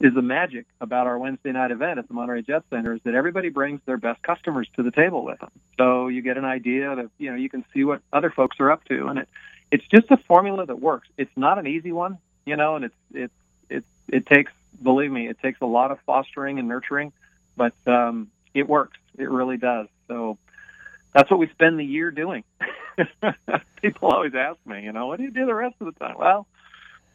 is 0.00 0.14
the 0.14 0.22
magic 0.22 0.66
about 0.80 1.06
our 1.06 1.18
Wednesday 1.18 1.52
night 1.52 1.70
event 1.70 1.98
at 1.98 2.08
the 2.08 2.14
Monterey 2.14 2.42
Jet 2.42 2.64
Center 2.70 2.94
is 2.94 3.00
that 3.04 3.14
everybody 3.14 3.50
brings 3.50 3.80
their 3.86 3.96
best 3.96 4.20
customers 4.22 4.68
to 4.74 4.82
the 4.82 4.90
table 4.90 5.24
with 5.24 5.38
them. 5.38 5.50
So 5.78 6.08
you 6.08 6.22
get 6.22 6.36
an 6.36 6.44
idea 6.44 6.96
that 6.96 7.10
you 7.18 7.30
know, 7.30 7.36
you 7.36 7.48
can 7.48 7.64
see 7.72 7.84
what 7.84 8.02
other 8.12 8.30
folks 8.30 8.58
are 8.58 8.70
up 8.70 8.84
to. 8.86 9.06
And 9.06 9.20
it, 9.20 9.28
it's 9.70 9.86
just 9.86 10.10
a 10.10 10.16
formula 10.16 10.66
that 10.66 10.80
works. 10.80 11.08
It's 11.16 11.36
not 11.36 11.58
an 11.58 11.66
easy 11.66 11.92
one, 11.92 12.18
you 12.44 12.56
know, 12.56 12.76
and 12.76 12.86
it's, 12.86 12.94
it's, 13.14 13.34
it, 13.70 13.84
it 14.08 14.26
takes, 14.26 14.52
believe 14.82 15.10
me, 15.10 15.28
it 15.28 15.40
takes 15.40 15.60
a 15.60 15.66
lot 15.66 15.92
of 15.92 16.00
fostering 16.00 16.58
and 16.58 16.68
nurturing, 16.68 17.12
but 17.56 17.74
um, 17.86 18.28
it 18.54 18.68
works. 18.68 18.98
It 19.16 19.30
really 19.30 19.56
does. 19.56 19.86
So 20.08 20.36
that's 21.12 21.30
what 21.30 21.38
we 21.38 21.46
spend 21.48 21.78
the 21.78 21.84
year 21.84 22.10
doing. 22.10 22.44
People 23.82 24.08
always 24.08 24.34
ask 24.34 24.58
me, 24.66 24.82
you 24.82 24.92
know, 24.92 25.06
what 25.06 25.18
do 25.18 25.24
you 25.24 25.30
do 25.30 25.46
the 25.46 25.54
rest 25.54 25.76
of 25.80 25.86
the 25.86 26.04
time? 26.04 26.16
Well, 26.18 26.46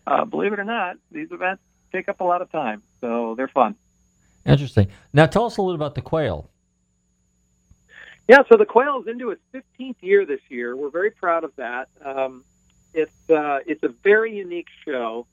uh, 0.06 0.26
believe 0.26 0.54
it 0.54 0.60
or 0.60 0.64
not, 0.64 0.98
these 1.12 1.32
events 1.32 1.62
take 1.92 2.10
up 2.10 2.20
a 2.22 2.24
lot 2.24 2.42
of 2.42 2.52
time, 2.52 2.82
so 3.02 3.36
they're 3.36 3.48
fun. 3.48 3.76
interesting 4.46 4.88
now 5.14 5.26
tell 5.26 5.46
us 5.46 5.58
a 5.58 5.62
little 5.62 5.76
about 5.76 5.96
the 5.96 6.02
quail 6.02 6.50
Yeah, 8.28 8.44
so 8.50 8.58
the 8.58 8.66
Quail 8.66 9.02
is 9.02 9.08
into 9.08 9.30
its 9.32 9.42
15th 9.54 9.96
year 10.02 10.26
this 10.26 10.42
year. 10.50 10.76
We're 10.76 10.90
very 10.90 11.12
proud 11.12 11.46
of 11.46 11.56
that. 11.56 11.88
Um, 12.04 12.44
it's 12.94 13.30
uh, 13.30 13.60
it's 13.66 13.84
a 13.84 13.90
very 13.90 14.36
unique 14.36 14.68
show 14.84 15.28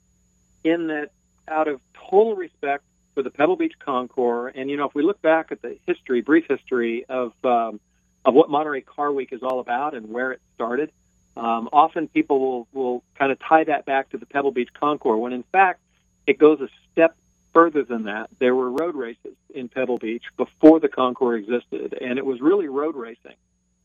in 0.62 0.88
that, 0.88 1.10
out 1.48 1.66
of 1.66 1.80
total 1.94 2.36
respect 2.36 2.84
for 3.14 3.22
the 3.22 3.30
Pebble 3.30 3.56
Beach 3.56 3.74
Concours, 3.78 4.52
and 4.56 4.70
you 4.70 4.76
know, 4.76 4.86
if 4.86 4.94
we 4.94 5.02
look 5.02 5.20
back 5.22 5.52
at 5.52 5.62
the 5.62 5.76
history, 5.86 6.20
brief 6.20 6.46
history 6.48 7.04
of 7.08 7.32
um, 7.44 7.80
of 8.24 8.34
what 8.34 8.50
Monterey 8.50 8.82
Car 8.82 9.12
Week 9.12 9.32
is 9.32 9.42
all 9.42 9.60
about 9.60 9.94
and 9.94 10.10
where 10.10 10.32
it 10.32 10.40
started, 10.54 10.90
um, 11.36 11.68
often 11.72 12.08
people 12.08 12.38
will 12.38 12.68
will 12.72 13.04
kind 13.18 13.32
of 13.32 13.38
tie 13.40 13.64
that 13.64 13.86
back 13.86 14.10
to 14.10 14.18
the 14.18 14.26
Pebble 14.26 14.52
Beach 14.52 14.70
Concours, 14.72 15.18
when 15.18 15.32
in 15.32 15.44
fact 15.44 15.80
it 16.26 16.38
goes 16.38 16.60
a 16.60 16.68
step 16.92 17.16
further 17.52 17.84
than 17.84 18.04
that. 18.04 18.28
There 18.38 18.54
were 18.54 18.70
road 18.70 18.96
races 18.96 19.36
in 19.54 19.68
Pebble 19.68 19.98
Beach 19.98 20.24
before 20.36 20.80
the 20.80 20.88
Concours 20.88 21.44
existed, 21.44 21.96
and 22.00 22.18
it 22.18 22.26
was 22.26 22.40
really 22.40 22.68
road 22.68 22.96
racing 22.96 23.36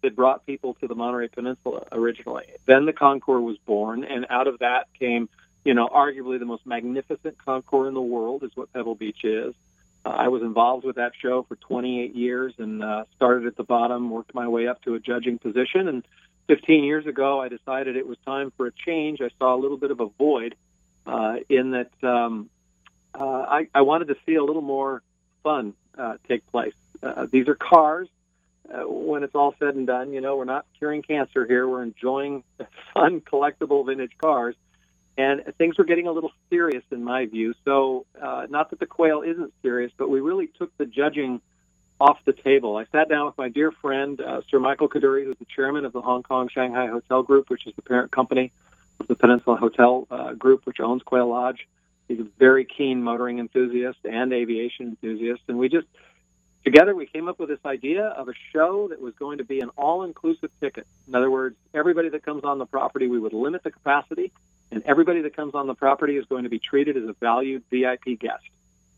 that 0.02 0.16
brought 0.16 0.46
people 0.46 0.74
to 0.76 0.88
the 0.88 0.96
Monterey 0.96 1.28
Peninsula 1.28 1.86
originally. 1.92 2.46
Then 2.66 2.86
the 2.86 2.94
Concours 2.94 3.44
was 3.44 3.58
born, 3.60 4.04
and 4.04 4.26
out 4.30 4.48
of 4.48 4.60
that 4.60 4.88
came, 4.98 5.30
you 5.64 5.74
know, 5.74 5.88
arguably 5.88 6.40
the 6.40 6.46
most 6.46 6.66
magnificent 6.66 7.38
Concours 7.38 7.90
in 7.90 7.94
the 7.94 8.02
world 8.02 8.44
is 8.44 8.52
what 8.56 8.72
Pebble 8.74 8.96
Beach 8.96 9.24
is. 9.24 9.54
Uh, 10.06 10.10
I 10.10 10.30
was 10.30 10.42
involved 10.42 10.86
with 10.86 10.96
that 10.96 11.12
show 11.22 11.44
for 11.44 11.58
28 11.58 12.16
years 12.16 12.54
and 12.58 12.82
uh, 12.82 13.04
started 13.18 13.46
at 13.46 13.58
the 13.58 13.64
bottom, 13.64 14.10
worked 14.10 14.34
my 14.34 14.48
way 14.48 14.68
up 14.68 14.82
to 14.84 14.96
a 14.96 15.00
judging 15.00 15.38
position, 15.38 15.88
and 15.88 16.06
15 16.48 16.84
years 16.84 17.06
ago, 17.06 17.40
I 17.40 17.48
decided 17.48 17.96
it 17.96 18.08
was 18.08 18.18
time 18.26 18.52
for 18.58 18.66
a 18.66 18.72
change. 18.72 19.22
I 19.22 19.30
saw 19.38 19.54
a 19.54 19.60
little 19.60 19.78
bit 19.78 19.92
of 19.92 20.00
a 20.00 20.08
void 20.08 20.56
uh, 21.10 21.38
in 21.50 21.72
that 21.72 21.92
um, 22.04 22.50
uh, 23.16 23.24
I, 23.24 23.68
I 23.74 23.82
wanted 23.82 24.10
to 24.10 24.16
see 24.26 24.36
a 24.36 24.44
little 24.44 24.62
more 24.62 25.02
fun 25.44 25.74
uh, 25.98 26.18
take 26.28 26.46
place. 26.52 26.76
Uh, 27.02 27.26
these 27.32 27.48
are 27.48 27.56
cars. 27.56 28.08
Uh, 28.72 28.88
when 28.88 29.24
it's 29.24 29.34
all 29.34 29.56
said 29.58 29.74
and 29.74 29.88
done, 29.88 30.14
you 30.14 30.22
know, 30.22 30.38
we're 30.38 30.46
not 30.46 30.66
curing 30.78 31.02
cancer 31.02 31.48
here. 31.48 31.68
We're 31.68 31.82
enjoying 31.82 32.44
fun, 32.94 33.22
collectible 33.22 33.86
vintage 33.86 34.16
cars. 34.20 34.56
And 35.18 35.42
things 35.58 35.78
were 35.78 35.84
getting 35.84 36.08
a 36.08 36.12
little 36.12 36.32
serious 36.50 36.84
in 36.92 37.04
my 37.04 37.26
view. 37.26 37.54
So, 37.66 38.06
uh, 38.22 38.46
not 38.50 38.70
that 38.70 38.80
the 38.80 38.86
quail 38.86 39.22
isn't 39.22 39.52
serious, 39.62 39.92
but 39.98 40.10
we 40.10 40.22
really 40.22 40.48
took 40.48 40.78
the 40.78 40.86
judging 40.86 41.42
off 42.00 42.20
the 42.24 42.32
table. 42.32 42.78
I 42.78 42.86
sat 42.92 43.10
down 43.10 43.26
with 43.26 43.38
my 43.38 43.50
dear 43.50 43.72
friend, 43.72 44.22
Sir 44.50 44.60
Michael 44.60 44.88
Kadoorie, 44.88 45.26
who's 45.26 45.38
the 45.38 45.48
chairman 45.54 45.84
of 45.84 45.92
the 45.92 46.02
Hong 46.02 46.24
Kong 46.24 46.48
Shanghai 46.48 46.88
Hotel 46.88 47.24
Group, 47.24 47.50
which 47.50 47.68
is 47.68 47.74
the 47.76 47.82
parent 47.82 48.12
company 48.12 48.54
the 49.08 49.16
Peninsula 49.16 49.58
Hotel 49.58 50.08
uh, 50.10 50.34
Group, 50.34 50.66
which 50.66 50.80
owns 50.80 51.04
Quail 51.04 51.30
Lodge. 51.30 51.68
He's 52.08 52.20
a 52.20 52.28
very 52.38 52.66
keen 52.66 53.04
motoring 53.04 53.40
enthusiast 53.40 54.00
and 54.04 54.34
aviation 54.34 54.88
enthusiast. 54.88 55.44
And 55.48 55.60
we 55.60 55.70
just, 55.70 55.88
together, 56.66 56.96
we 56.96 57.06
came 57.06 57.28
up 57.28 57.40
with 57.40 57.50
this 57.50 57.60
idea 57.66 58.06
of 58.06 58.30
a 58.30 58.34
show 58.52 58.88
that 58.90 59.00
was 59.00 59.14
going 59.16 59.38
to 59.38 59.44
be 59.44 59.60
an 59.60 59.70
all 59.78 60.04
inclusive 60.04 60.50
ticket. 60.60 60.88
In 61.08 61.16
other 61.16 61.30
words, 61.30 61.56
everybody 61.74 62.10
that 62.10 62.24
comes 62.24 62.44
on 62.44 62.58
the 62.58 62.66
property, 62.66 63.08
we 63.08 63.20
would 63.20 63.34
limit 63.34 63.64
the 63.64 63.72
capacity, 63.72 64.32
and 64.72 64.84
everybody 64.86 65.22
that 65.22 65.36
comes 65.36 65.54
on 65.54 65.68
the 65.68 65.76
property 65.76 66.18
is 66.18 66.26
going 66.26 66.44
to 66.44 66.50
be 66.50 66.60
treated 66.60 66.98
as 66.98 67.04
a 67.04 67.14
valued 67.14 67.64
VIP 67.70 68.20
guest. 68.20 68.44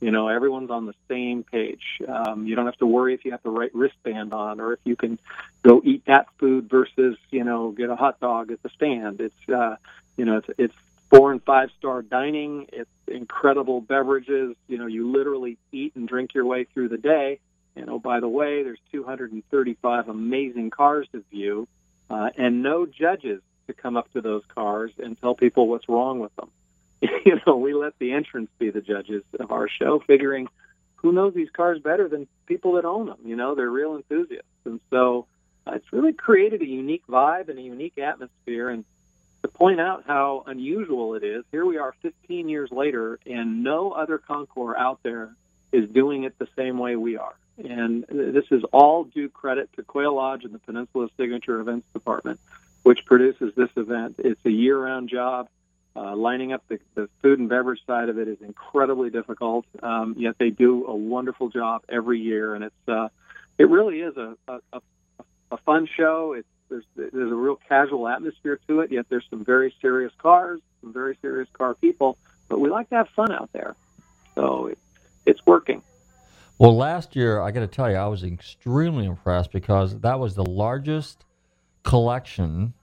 You 0.01 0.09
know, 0.09 0.27
everyone's 0.27 0.71
on 0.71 0.87
the 0.87 0.95
same 1.07 1.43
page. 1.43 2.01
Um, 2.07 2.47
you 2.47 2.55
don't 2.55 2.65
have 2.65 2.77
to 2.77 2.87
worry 2.87 3.13
if 3.13 3.23
you 3.23 3.31
have 3.31 3.43
the 3.43 3.51
right 3.51 3.73
wristband 3.73 4.33
on 4.33 4.59
or 4.59 4.73
if 4.73 4.79
you 4.83 4.95
can 4.95 5.19
go 5.61 5.79
eat 5.85 6.05
that 6.05 6.27
food 6.39 6.69
versus, 6.69 7.17
you 7.29 7.43
know, 7.43 7.71
get 7.71 7.91
a 7.91 7.95
hot 7.95 8.19
dog 8.19 8.51
at 8.51 8.63
the 8.63 8.69
stand. 8.69 9.21
It's, 9.21 9.49
uh, 9.49 9.75
you 10.17 10.25
know, 10.25 10.37
it's, 10.37 10.49
it's 10.57 10.75
four 11.11 11.31
and 11.31 11.43
five 11.43 11.69
star 11.77 12.01
dining. 12.01 12.67
It's 12.73 12.89
incredible 13.07 13.79
beverages. 13.79 14.55
You 14.67 14.79
know, 14.79 14.87
you 14.87 15.11
literally 15.11 15.59
eat 15.71 15.95
and 15.95 16.07
drink 16.07 16.33
your 16.33 16.45
way 16.45 16.63
through 16.63 16.89
the 16.89 16.97
day. 16.97 17.39
And 17.75 17.89
oh, 17.89 17.99
by 17.99 18.19
the 18.19 18.27
way, 18.27 18.63
there's 18.63 18.79
235 18.91 20.09
amazing 20.09 20.71
cars 20.71 21.07
to 21.11 21.23
view, 21.29 21.67
uh, 22.09 22.31
and 22.37 22.63
no 22.63 22.85
judges 22.85 23.41
to 23.67 23.73
come 23.73 23.95
up 23.95 24.11
to 24.13 24.21
those 24.21 24.43
cars 24.53 24.91
and 24.97 25.19
tell 25.19 25.35
people 25.35 25.67
what's 25.67 25.87
wrong 25.87 26.19
with 26.19 26.35
them. 26.35 26.49
you 27.25 27.39
know, 27.45 27.57
we 27.57 27.73
let 27.73 27.97
the 27.99 28.13
entrants 28.13 28.51
be 28.59 28.69
the 28.69 28.81
judges 28.81 29.23
of 29.39 29.51
our 29.51 29.67
show, 29.67 29.99
figuring 29.99 30.47
who 30.95 31.11
knows 31.11 31.33
these 31.33 31.49
cars 31.49 31.79
better 31.79 32.07
than 32.07 32.27
people 32.45 32.73
that 32.73 32.85
own 32.85 33.07
them. 33.07 33.17
You 33.25 33.35
know, 33.35 33.55
they're 33.55 33.69
real 33.69 33.95
enthusiasts, 33.95 34.47
and 34.65 34.79
so 34.89 35.25
uh, 35.65 35.71
it's 35.75 35.91
really 35.91 36.13
created 36.13 36.61
a 36.61 36.67
unique 36.67 37.05
vibe 37.07 37.49
and 37.49 37.57
a 37.57 37.61
unique 37.61 37.97
atmosphere. 37.97 38.69
And 38.69 38.85
to 39.41 39.47
point 39.47 39.81
out 39.81 40.03
how 40.05 40.43
unusual 40.45 41.15
it 41.15 41.23
is, 41.23 41.43
here 41.51 41.65
we 41.65 41.77
are 41.77 41.95
15 42.01 42.49
years 42.49 42.71
later, 42.71 43.19
and 43.25 43.63
no 43.63 43.91
other 43.91 44.19
Concours 44.19 44.75
out 44.77 44.99
there 45.01 45.35
is 45.71 45.89
doing 45.89 46.23
it 46.23 46.37
the 46.37 46.47
same 46.55 46.77
way 46.77 46.95
we 46.95 47.17
are. 47.17 47.35
And 47.57 48.05
this 48.09 48.45
is 48.51 48.63
all 48.71 49.03
due 49.03 49.29
credit 49.29 49.69
to 49.75 49.83
Quail 49.83 50.15
Lodge 50.15 50.43
and 50.43 50.53
the 50.53 50.59
Peninsula 50.59 51.09
Signature 51.17 51.59
Events 51.59 51.87
Department, 51.93 52.39
which 52.83 53.05
produces 53.05 53.53
this 53.55 53.69
event. 53.75 54.15
It's 54.19 54.43
a 54.45 54.51
year-round 54.51 55.09
job. 55.09 55.47
Uh, 55.93 56.15
lining 56.15 56.53
up 56.53 56.63
the, 56.69 56.79
the 56.95 57.09
food 57.21 57.39
and 57.39 57.49
beverage 57.49 57.81
side 57.85 58.07
of 58.07 58.17
it 58.17 58.29
is 58.29 58.37
incredibly 58.41 59.09
difficult. 59.09 59.65
Um, 59.83 60.15
yet 60.17 60.35
they 60.37 60.49
do 60.49 60.85
a 60.87 60.95
wonderful 60.95 61.49
job 61.49 61.81
every 61.89 62.19
year, 62.19 62.55
and 62.55 62.63
it's 62.63 62.87
uh, 62.87 63.09
it 63.57 63.69
really 63.69 63.99
is 63.99 64.15
a, 64.15 64.35
a, 64.47 64.81
a 65.51 65.57
fun 65.57 65.87
show. 65.97 66.33
It's 66.33 66.47
there's 66.69 66.85
there's 66.95 67.31
a 67.31 67.35
real 67.35 67.59
casual 67.67 68.07
atmosphere 68.07 68.59
to 68.67 68.79
it. 68.79 68.91
Yet 68.91 69.07
there's 69.09 69.25
some 69.29 69.43
very 69.43 69.75
serious 69.81 70.13
cars, 70.17 70.61
some 70.81 70.93
very 70.93 71.17
serious 71.21 71.49
car 71.53 71.75
people, 71.75 72.17
but 72.47 72.59
we 72.59 72.69
like 72.69 72.89
to 72.89 72.95
have 72.95 73.09
fun 73.09 73.31
out 73.31 73.49
there. 73.51 73.75
So 74.35 74.67
it, 74.67 74.79
it's 75.25 75.45
working. 75.45 75.83
Well, 76.57 76.75
last 76.77 77.15
year, 77.15 77.41
I 77.41 77.51
got 77.51 77.61
to 77.61 77.67
tell 77.67 77.89
you, 77.89 77.97
I 77.97 78.07
was 78.07 78.23
extremely 78.23 79.05
impressed 79.05 79.51
because 79.51 79.99
that 79.99 80.19
was 80.19 80.35
the 80.35 80.45
largest 80.45 81.25
collection 81.83 82.73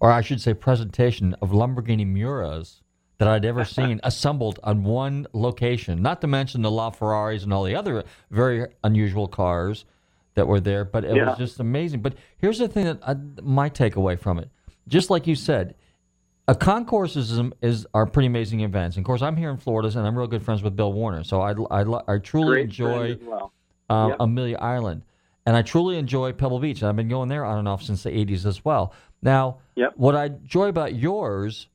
or 0.00 0.10
I 0.12 0.20
should 0.20 0.40
say 0.40 0.54
presentation 0.54 1.34
of 1.42 1.50
Lamborghini 1.50 2.06
Muras 2.06 2.80
that 3.18 3.26
I'd 3.28 3.44
ever 3.44 3.64
seen 3.64 4.00
assembled 4.04 4.60
on 4.62 4.84
one 4.84 5.26
location. 5.32 6.02
Not 6.02 6.20
to 6.20 6.26
mention 6.26 6.62
the 6.62 6.70
LaFerraris 6.70 7.42
and 7.42 7.52
all 7.52 7.64
the 7.64 7.74
other 7.74 8.04
very 8.30 8.66
unusual 8.84 9.26
cars 9.28 9.84
that 10.34 10.46
were 10.46 10.60
there, 10.60 10.84
but 10.84 11.04
it 11.04 11.16
Yeah. 11.16 11.30
was 11.30 11.38
just 11.38 11.58
amazing. 11.58 12.00
But 12.00 12.14
here's 12.38 12.58
the 12.58 12.68
thing 12.68 12.84
that 12.84 12.98
I, 13.06 13.16
my 13.42 13.68
takeaway 13.68 14.18
from 14.18 14.38
it, 14.38 14.50
just 14.86 15.10
like 15.10 15.26
you 15.26 15.34
said, 15.34 15.74
a 16.46 16.54
concourse 16.54 17.16
is, 17.16 17.40
is 17.60 17.86
are 17.92 18.06
pretty 18.06 18.26
amazing 18.28 18.60
events. 18.60 18.96
And 18.96 19.04
of 19.04 19.06
course, 19.06 19.20
I'm 19.20 19.36
here 19.36 19.50
in 19.50 19.56
Florida, 19.58 19.88
and 19.98 20.06
I'm 20.06 20.16
real 20.16 20.28
good 20.28 20.42
friends 20.42 20.62
with 20.62 20.76
Bill 20.76 20.92
Warner, 20.92 21.24
so 21.24 21.40
I 21.42 21.52
I, 21.70 22.14
I 22.14 22.18
truly 22.18 22.46
Great 22.46 22.64
enjoy 22.66 23.18
well. 23.22 23.52
um, 23.90 24.10
Yep. 24.10 24.16
Amelia 24.20 24.58
Island. 24.58 25.02
And 25.48 25.56
I 25.56 25.62
truly 25.62 25.96
enjoy 25.96 26.34
Pebble 26.34 26.58
Beach. 26.60 26.82
And 26.82 26.90
I've 26.90 26.96
been 26.96 27.08
going 27.08 27.30
there 27.30 27.42
on 27.42 27.58
and 27.58 27.66
off 27.66 27.82
since 27.82 28.02
the 28.02 28.10
80s 28.10 28.44
as 28.44 28.66
well. 28.66 28.92
Now, 29.22 29.60
what 29.96 30.14
I 30.14 30.26
enjoy 30.26 30.68
about 30.68 30.94
yours, 30.94 31.68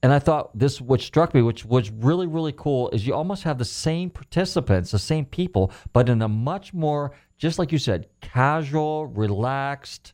and 0.00 0.12
I 0.12 0.20
thought 0.20 0.56
this, 0.56 0.80
which 0.80 1.06
struck 1.06 1.34
me, 1.34 1.42
which 1.42 1.64
was 1.64 1.90
really, 1.90 2.28
really 2.28 2.52
cool, 2.52 2.88
is 2.90 3.04
you 3.04 3.12
almost 3.12 3.42
have 3.42 3.58
the 3.58 3.64
same 3.64 4.10
participants, 4.10 4.92
the 4.92 5.00
same 5.00 5.24
people, 5.24 5.72
but 5.92 6.08
in 6.08 6.22
a 6.22 6.28
much 6.28 6.72
more, 6.72 7.10
just 7.36 7.58
like 7.58 7.72
you 7.72 7.78
said, 7.78 8.06
casual, 8.20 9.06
relaxed 9.08 10.12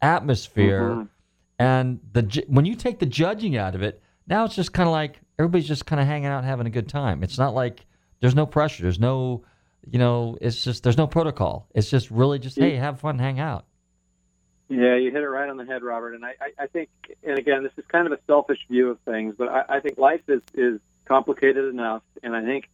atmosphere. 0.00 0.92
Mhm. 0.92 1.08
And 1.58 2.00
the 2.14 2.44
when 2.48 2.64
you 2.64 2.76
take 2.76 2.98
the 2.98 3.04
judging 3.04 3.58
out 3.58 3.74
of 3.74 3.82
it, 3.82 4.00
now 4.26 4.46
it's 4.46 4.56
just 4.56 4.72
kind 4.72 4.88
of 4.88 4.92
like 4.92 5.20
everybody's 5.38 5.68
just 5.68 5.84
kind 5.84 6.00
of 6.00 6.06
hanging 6.06 6.28
out, 6.28 6.44
having 6.44 6.66
a 6.66 6.70
good 6.70 6.88
time. 6.88 7.22
It's 7.22 7.36
not 7.36 7.52
like 7.52 7.84
there's 8.20 8.34
no 8.34 8.46
pressure. 8.46 8.84
There's 8.84 8.98
no, 8.98 9.44
you 9.90 9.98
know, 9.98 10.36
it's 10.40 10.64
just 10.64 10.82
there's 10.82 10.96
no 10.96 11.06
protocol. 11.06 11.68
It's 11.74 11.90
just 11.90 12.10
really 12.10 12.38
just 12.38 12.58
hey, 12.58 12.76
have 12.76 13.00
fun, 13.00 13.18
hang 13.18 13.40
out. 13.40 13.64
Yeah, 14.68 14.96
you 14.96 15.10
hit 15.10 15.22
it 15.22 15.28
right 15.28 15.48
on 15.48 15.56
the 15.56 15.64
head, 15.64 15.82
Robert. 15.82 16.14
And 16.14 16.24
I, 16.24 16.34
I, 16.40 16.64
I 16.64 16.66
think, 16.66 16.90
and 17.24 17.38
again, 17.38 17.62
this 17.62 17.72
is 17.78 17.84
kind 17.88 18.06
of 18.06 18.12
a 18.12 18.18
selfish 18.26 18.58
view 18.68 18.90
of 18.90 19.00
things, 19.00 19.34
but 19.38 19.48
I, 19.48 19.76
I 19.76 19.80
think 19.80 19.96
life 19.96 20.20
is, 20.28 20.42
is 20.52 20.80
complicated 21.06 21.64
enough. 21.64 22.02
And 22.22 22.36
I 22.36 22.44
think 22.44 22.68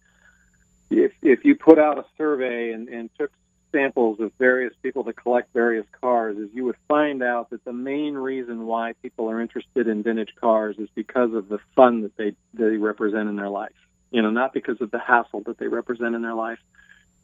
if, 0.90 1.12
if 1.22 1.44
you 1.44 1.54
put 1.54 1.78
out 1.78 1.98
a 1.98 2.04
survey 2.18 2.72
and, 2.72 2.88
and 2.88 3.10
took 3.16 3.30
samples 3.70 4.18
of 4.18 4.32
various 4.38 4.72
people 4.82 5.04
that 5.04 5.14
collect 5.14 5.52
various 5.52 5.86
cars, 6.00 6.36
is 6.36 6.48
you 6.52 6.64
would 6.64 6.76
find 6.88 7.22
out 7.22 7.50
that 7.50 7.64
the 7.64 7.72
main 7.72 8.14
reason 8.14 8.66
why 8.66 8.94
people 9.00 9.30
are 9.30 9.40
interested 9.40 9.86
in 9.86 10.02
vintage 10.02 10.34
cars 10.40 10.76
is 10.78 10.88
because 10.96 11.32
of 11.32 11.48
the 11.48 11.58
fun 11.76 12.02
that 12.02 12.16
they, 12.16 12.34
they 12.54 12.76
represent 12.76 13.28
in 13.28 13.36
their 13.36 13.48
life. 13.48 13.72
You 14.10 14.22
know, 14.22 14.30
not 14.30 14.52
because 14.52 14.80
of 14.80 14.90
the 14.90 14.98
hassle 14.98 15.42
that 15.46 15.58
they 15.58 15.68
represent 15.68 16.16
in 16.16 16.22
their 16.22 16.34
life. 16.34 16.58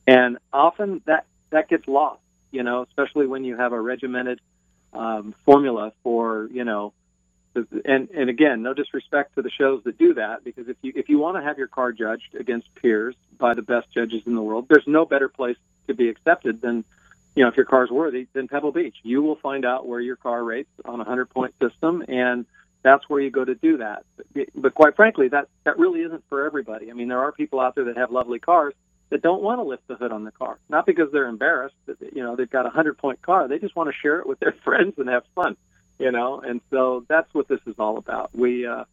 And 0.07 0.39
often 0.53 1.03
that, 1.07 1.27
that 1.51 1.69
gets 1.69 1.87
lost, 1.87 2.21
you 2.51 2.63
know, 2.63 2.83
especially 2.83 3.27
when 3.27 3.45
you 3.45 3.57
have 3.57 3.73
a 3.73 3.81
regimented 3.81 4.41
um, 4.93 5.35
formula 5.45 5.93
for 6.03 6.49
you 6.53 6.65
know 6.65 6.93
and 7.85 8.11
and 8.11 8.31
again 8.31 8.63
no 8.63 8.75
disrespect 8.75 9.35
to 9.35 9.43
the 9.43 9.51
shows 9.51 9.83
that 9.85 9.99
do 9.99 10.15
that 10.15 10.45
because 10.45 10.69
if 10.69 10.77
you 10.83 10.93
if 10.95 11.09
you 11.09 11.19
want 11.19 11.37
to 11.37 11.43
have 11.43 11.59
your 11.59 11.69
car 11.69 11.93
judged 11.93 12.35
against 12.39 12.73
peers 12.77 13.15
by 13.39 13.55
the 13.55 13.63
best 13.63 13.91
judges 13.93 14.23
in 14.27 14.35
the 14.35 14.43
world 14.43 14.67
there's 14.69 14.87
no 14.87 15.05
better 15.05 15.29
place 15.29 15.57
to 15.87 15.95
be 15.95 16.09
accepted 16.09 16.61
than 16.61 16.85
you 17.35 17.43
know 17.43 17.49
if 17.49 17.57
your 17.57 17.67
car's 17.67 17.91
worthy 17.91 18.27
than 18.33 18.49
Pebble 18.49 18.73
Beach. 18.73 18.97
You 19.03 19.23
will 19.23 19.37
find 19.37 19.65
out 19.65 19.87
where 19.87 20.01
your 20.01 20.17
car 20.17 20.43
rates 20.43 20.71
on 20.85 20.95
a 20.95 20.99
100 20.99 21.31
point 21.31 21.55
system 21.61 22.05
and 22.09 22.47
that's 22.83 23.09
where 23.11 23.21
you 23.21 23.31
go 23.31 23.45
to 23.45 23.55
do 23.55 23.77
that. 23.77 24.07
But, 24.17 24.49
but 24.55 24.75
quite 24.75 24.97
frankly 24.97 25.29
that 25.29 25.49
that 25.65 25.79
really 25.79 26.01
isn't 26.01 26.25
for 26.29 26.47
everybody. 26.47 26.91
I 26.91 26.95
mean 26.95 27.09
there 27.09 27.21
are 27.21 27.33
people 27.33 27.61
out 27.61 27.75
there 27.75 27.85
that 27.85 27.97
have 27.97 28.11
lovely 28.11 28.39
cars 28.39 28.75
that 29.11 29.23
don't 29.23 29.43
want 29.43 29.59
to 29.59 29.65
lift 29.65 29.87
the 29.89 29.97
hood 29.97 30.13
on 30.13 30.25
the 30.25 30.31
car, 30.31 30.59
not 30.69 30.87
because 30.87 31.13
they're 31.13 31.27
embarrassed. 31.27 31.77
That, 31.87 31.99
you 32.15 32.23
know, 32.23 32.37
they've 32.37 32.51
got 32.51 32.67
a 32.67 32.71
hundred 32.71 32.99
point 32.99 33.21
car. 33.23 33.49
They 33.49 33.59
just 33.59 33.77
want 33.77 33.89
to 33.91 33.95
share 34.01 34.21
it 34.21 34.27
with 34.27 34.41
their 34.41 34.53
friends 34.65 34.95
and 34.99 35.09
have 35.09 35.25
fun. 35.35 35.57
You 35.99 36.11
know, 36.11 36.41
and 36.41 36.63
so 36.71 37.05
that's 37.09 37.33
what 37.35 37.47
this 37.47 37.61
is 37.67 37.75
all 37.79 37.99
about. 37.99 38.35
We 38.35 38.67
uh, 38.67 38.85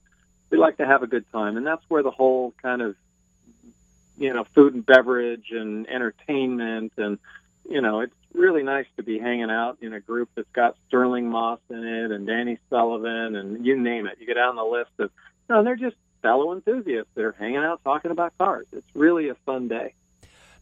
we 0.50 0.58
like 0.58 0.78
to 0.78 0.86
have 0.86 1.04
a 1.04 1.08
good 1.08 1.26
time, 1.32 1.56
and 1.56 1.66
that's 1.66 1.84
where 1.88 2.04
the 2.04 2.12
whole 2.12 2.54
kind 2.62 2.82
of 2.82 2.96
you 4.18 4.34
know 4.34 4.44
food 4.56 4.74
and 4.74 4.86
beverage 4.86 5.52
and 5.52 5.88
entertainment 5.88 6.94
and 6.98 7.20
you 7.70 7.82
know 7.82 8.02
it's 8.02 8.14
really 8.34 8.64
nice 8.64 8.88
to 8.98 9.04
be 9.04 9.20
hanging 9.20 9.50
out 9.50 9.78
in 9.82 9.94
a 9.94 10.00
group 10.00 10.30
that's 10.36 10.50
got 10.54 10.76
Stirling 10.88 11.30
Moss 11.30 11.60
in 11.70 11.84
it 11.84 12.12
and 12.12 12.28
Danny 12.28 12.60
Sullivan 12.70 13.36
and 13.36 13.66
you 13.66 13.80
name 13.80 14.06
it. 14.06 14.18
You 14.20 14.28
get 14.28 14.36
down 14.36 14.56
the 14.56 14.64
list 14.64 14.92
of 15.00 15.12
no, 15.50 15.64
they're 15.64 15.76
just 15.76 15.96
fellow 16.22 16.54
enthusiasts 16.54 17.12
that 17.16 17.24
are 17.24 17.36
hanging 17.38 17.58
out 17.58 17.84
talking 17.84 18.12
about 18.12 18.38
cars. 18.38 18.68
It's 18.74 18.96
really 18.96 19.30
a 19.30 19.36
fun 19.46 19.68
day. 19.68 19.94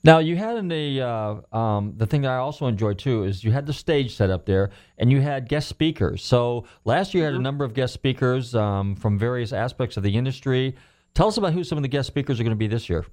Now 0.06 0.20
you 0.20 0.36
had 0.36 0.58
in 0.58 0.68
the 0.68 1.02
uh, 1.02 1.58
um, 1.58 1.96
the 1.98 2.06
thing 2.06 2.22
that 2.22 2.30
I 2.30 2.36
also 2.36 2.68
enjoyed 2.68 3.00
too 3.00 3.24
is 3.24 3.44
you 3.44 3.52
had 3.52 3.66
the 3.66 3.74
stage 3.74 4.16
set 4.16 4.30
up 4.30 4.46
there 4.46 4.70
and 5.00 5.12
you 5.12 5.20
had 5.20 5.50
guest 5.50 5.68
speakers. 5.68 6.24
So 6.24 6.66
last 6.84 7.16
year 7.16 7.24
you 7.24 7.32
had 7.32 7.40
a 7.40 7.42
number 7.42 7.66
of 7.66 7.74
guest 7.74 7.96
speakers 7.96 8.54
um, 8.54 8.96
from 8.96 9.18
various 9.18 9.52
aspects 9.52 9.98
of 9.98 10.04
the 10.04 10.16
industry. 10.16 10.76
Tell 11.16 11.28
us 11.28 11.38
about 11.38 11.54
who 11.54 11.64
some 11.64 11.80
of 11.80 11.82
the 11.82 11.88
guest 11.88 12.06
speakers 12.06 12.40
are 12.40 12.44
going 12.44 12.52
to 12.52 12.56
be 12.56 12.68
this 12.68 12.88
year. 12.88 13.04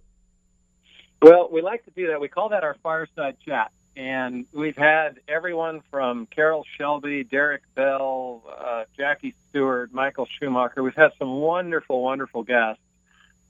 Well, 1.22 1.48
we 1.50 1.62
like 1.62 1.82
to 1.86 1.90
do 1.92 2.08
that. 2.08 2.20
We 2.20 2.28
call 2.28 2.50
that 2.50 2.62
our 2.62 2.76
fireside 2.82 3.38
chat. 3.42 3.72
And 3.96 4.44
we've 4.52 4.76
had 4.76 5.18
everyone 5.26 5.80
from 5.90 6.26
Carroll 6.26 6.66
Shelby, 6.76 7.24
Derek 7.24 7.62
Bell, 7.74 8.42
uh, 8.54 8.84
Jackie 8.98 9.34
Stewart, 9.48 9.94
Michael 9.94 10.28
Schumacher. 10.38 10.82
We've 10.82 10.94
had 10.94 11.12
some 11.18 11.36
wonderful, 11.36 12.02
wonderful 12.02 12.42
guests. 12.42 12.82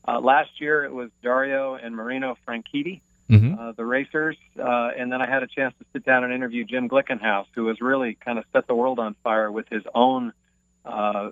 Uh, 0.06 0.20
last 0.20 0.60
year 0.60 0.84
it 0.84 0.92
was 0.92 1.10
Dario 1.24 1.74
and 1.74 1.96
Marino 1.96 2.36
Franchitti, 2.46 3.00
Mm-hmm. 3.30 3.58
uh, 3.58 3.72
the 3.72 3.84
racers. 3.84 4.36
Uh, 4.58 4.90
and 4.96 5.10
then 5.10 5.22
I 5.22 5.26
had 5.26 5.42
a 5.42 5.46
chance 5.46 5.74
to 5.78 5.86
sit 5.92 6.04
down 6.04 6.24
and 6.24 6.32
interview 6.32 6.64
Jim 6.64 6.88
Glickenhaus, 6.88 7.46
who 7.54 7.68
has 7.68 7.80
really 7.80 8.14
kind 8.14 8.38
of 8.38 8.44
set 8.52 8.66
the 8.66 8.74
world 8.74 8.98
on 8.98 9.14
fire 9.22 9.50
with 9.50 9.66
his 9.70 9.82
own, 9.94 10.32
uh, 10.84 11.30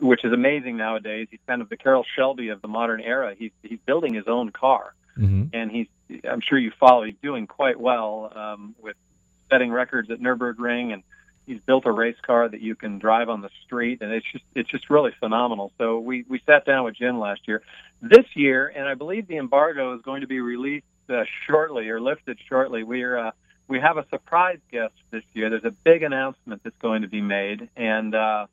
which 0.00 0.24
is 0.24 0.32
amazing 0.32 0.76
nowadays. 0.76 1.28
He's 1.30 1.40
kind 1.46 1.62
of 1.62 1.68
the 1.68 1.76
Carroll 1.76 2.04
Shelby 2.16 2.48
of 2.48 2.60
the 2.60 2.68
modern 2.68 3.00
era. 3.00 3.34
He's, 3.38 3.52
he's 3.62 3.78
building 3.86 4.14
his 4.14 4.26
own 4.26 4.50
car 4.50 4.94
Mm-hmm. 5.18 5.44
and 5.52 5.70
he's 5.70 5.88
I'm 6.28 6.40
sure 6.40 6.58
you 6.58 6.72
follow. 6.78 7.04
He's 7.04 7.14
doing 7.22 7.46
quite 7.46 7.78
well 7.78 8.32
um, 8.34 8.74
with 8.80 8.96
setting 9.50 9.70
records 9.70 10.10
at 10.10 10.20
Nurburgring, 10.20 10.92
and 10.92 11.02
he's 11.50 11.60
built 11.60 11.84
a 11.84 11.90
race 11.90 12.16
car 12.22 12.48
that 12.48 12.60
you 12.60 12.76
can 12.76 13.00
drive 13.00 13.28
on 13.28 13.40
the 13.40 13.50
street, 13.64 13.98
and 14.02 14.12
it's 14.12 14.26
just 14.30 14.44
it's 14.54 14.70
just 14.70 14.88
really 14.88 15.10
phenomenal. 15.18 15.72
So 15.78 15.98
we 15.98 16.24
we 16.28 16.40
sat 16.46 16.64
down 16.64 16.84
with 16.84 16.94
Jim 16.94 17.18
last 17.18 17.48
year. 17.48 17.62
This 18.00 18.24
year, 18.34 18.72
and 18.74 18.88
I 18.88 18.94
believe 18.94 19.26
the 19.26 19.36
embargo 19.36 19.94
is 19.94 20.02
going 20.02 20.20
to 20.20 20.26
be 20.28 20.40
released 20.40 20.86
uh, 21.08 21.24
shortly 21.46 21.88
or 21.88 22.00
lifted 22.00 22.38
shortly. 22.48 22.84
We're 22.84 23.18
uh, 23.18 23.30
we 23.66 23.80
have 23.80 23.96
a 23.96 24.06
surprise 24.08 24.60
guest 24.70 24.94
this 25.10 25.24
year. 25.34 25.50
There's 25.50 25.64
a 25.64 25.72
big 25.72 26.02
announcement 26.04 26.62
that's 26.62 26.78
going 26.78 27.02
to 27.02 27.08
be 27.08 27.20
made, 27.20 27.68
and 27.76 28.14
uh, 28.14 28.46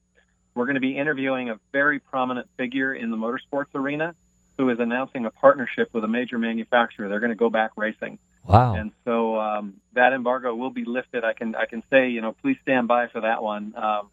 we're 0.55 0.65
going 0.65 0.75
to 0.75 0.81
be 0.81 0.97
interviewing 0.97 1.51
a 1.51 1.59
very 1.71 1.99
prominent 1.99 2.47
figure 2.57 2.93
in 2.93 3.11
the 3.11 3.17
motorsports 3.17 3.73
arena 3.75 4.15
who 4.57 4.69
is 4.71 4.79
announcing 4.79 5.25
a 5.25 5.29
partnership 5.29 5.93
with 5.93 6.03
a 6.03 6.07
major 6.07 6.39
manufacturer. 6.39 7.07
They're 7.09 7.19
going 7.19 7.29
to 7.29 7.35
go 7.35 7.51
back 7.51 7.71
racing. 7.75 8.17
Wow. 8.47 8.75
And 8.75 8.91
so 9.03 9.39
um, 9.39 9.75
that 9.93 10.13
embargo 10.13 10.55
will 10.55 10.69
be 10.69 10.85
lifted. 10.85 11.23
I 11.23 11.33
can 11.33 11.55
I 11.55 11.65
can 11.65 11.83
say 11.89 12.09
you 12.09 12.21
know 12.21 12.31
please 12.31 12.57
stand 12.61 12.87
by 12.87 13.07
for 13.07 13.21
that 13.21 13.43
one. 13.43 13.73
Um, 13.75 14.09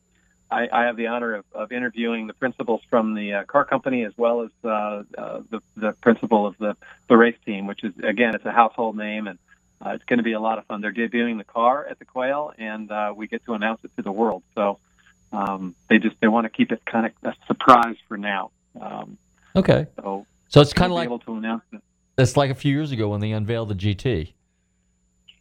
I, 0.51 0.69
I 0.71 0.85
have 0.85 0.97
the 0.97 1.07
honor 1.07 1.37
of, 1.37 1.45
of 1.53 1.73
interviewing 1.73 2.27
the 2.27 2.35
principals 2.35 2.83
from 2.91 3.15
the 3.15 3.33
uh, 3.35 3.45
car 3.45 3.65
company 3.65 4.05
as 4.05 4.13
well 4.17 4.43
as 4.43 4.51
uh, 4.65 5.03
uh, 5.17 5.41
the 5.51 5.61
the 5.77 5.93
principal 5.93 6.47
of 6.47 6.57
the 6.59 6.77
the 7.09 7.17
race 7.17 7.37
team, 7.47 7.67
which 7.67 7.85
is 7.85 7.93
again 8.03 8.35
it's 8.35 8.45
a 8.45 8.53
household 8.53 8.97
name 8.97 9.29
and 9.29 9.39
uh, 9.85 9.91
it's 9.91 10.05
going 10.05 10.19
to 10.19 10.25
be 10.25 10.33
a 10.33 10.41
lot 10.41 10.59
of 10.59 10.67
fun. 10.67 10.81
They're 10.81 10.93
debuting 10.93 11.39
the 11.39 11.45
car 11.45 11.87
at 11.89 11.99
the 11.99 12.05
Quail, 12.05 12.53
and 12.59 12.91
uh, 12.91 13.13
we 13.15 13.27
get 13.27 13.45
to 13.45 13.55
announce 13.55 13.85
it 13.85 13.95
to 13.97 14.03
the 14.03 14.13
world. 14.13 14.43
So 14.55 14.79
um, 15.33 15.75
they 15.89 15.99
just 15.99 16.17
they 16.21 16.29
want 16.29 16.45
to 16.45 16.51
keep 16.51 16.73
it 16.73 16.85
kind 16.85 17.07
of 17.07 17.13
a 17.23 17.35
surprise 17.47 17.97
for 18.09 18.17
now. 18.17 18.51
Um, 18.81 19.19
Okay. 19.57 19.87
so 19.97 20.27
So 20.49 20.61
it's 20.61 20.73
kind 20.73 20.91
of 20.91 20.97
like 20.97 21.07
able 21.07 21.21
to 21.21 21.37
announce 21.37 21.63
it. 21.73 21.81
It's 22.19 22.37
like 22.37 22.51
a 22.51 22.55
few 22.55 22.73
years 22.73 22.93
ago 22.93 23.09
when 23.09 23.21
they 23.21 23.33
unveiled 23.33 23.69
the 23.69 23.75
GT. 23.75 24.33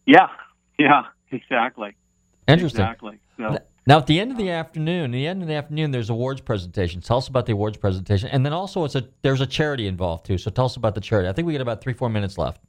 Yeah, 0.06 0.28
yeah, 0.78 1.04
exactly. 1.32 1.96
Interesting. 2.48 2.82
Exactly. 2.82 3.20
So, 3.38 3.58
Now, 3.88 3.98
at 3.98 4.08
the 4.08 4.20
end 4.20 4.32
of 4.32 4.38
the 4.38 4.50
afternoon, 4.50 5.12
the 5.12 5.28
end 5.28 5.42
of 5.42 5.48
the 5.48 5.54
afternoon, 5.54 5.92
there's 5.92 6.10
awards 6.10 6.42
presentation. 6.42 7.02
Tell 7.02 7.18
us 7.18 7.28
about 7.28 7.46
the 7.46 7.54
awards 7.54 7.78
presentation, 7.78 8.30
and 8.30 8.46
then 8.46 8.54
also 8.54 8.84
it's 8.86 8.96
a 8.96 9.08
there's 9.22 9.42
a 9.42 9.48
charity 9.48 9.88
involved 9.88 10.26
too. 10.26 10.38
So 10.38 10.52
tell 10.52 10.66
us 10.66 10.76
about 10.76 10.96
the 10.96 11.02
charity. 11.02 11.30
I 11.30 11.34
think 11.34 11.46
we 11.46 11.54
got 11.54 11.62
about 11.62 11.82
three 11.82 11.94
four 11.94 12.10
minutes 12.10 12.38
left. 12.38 12.62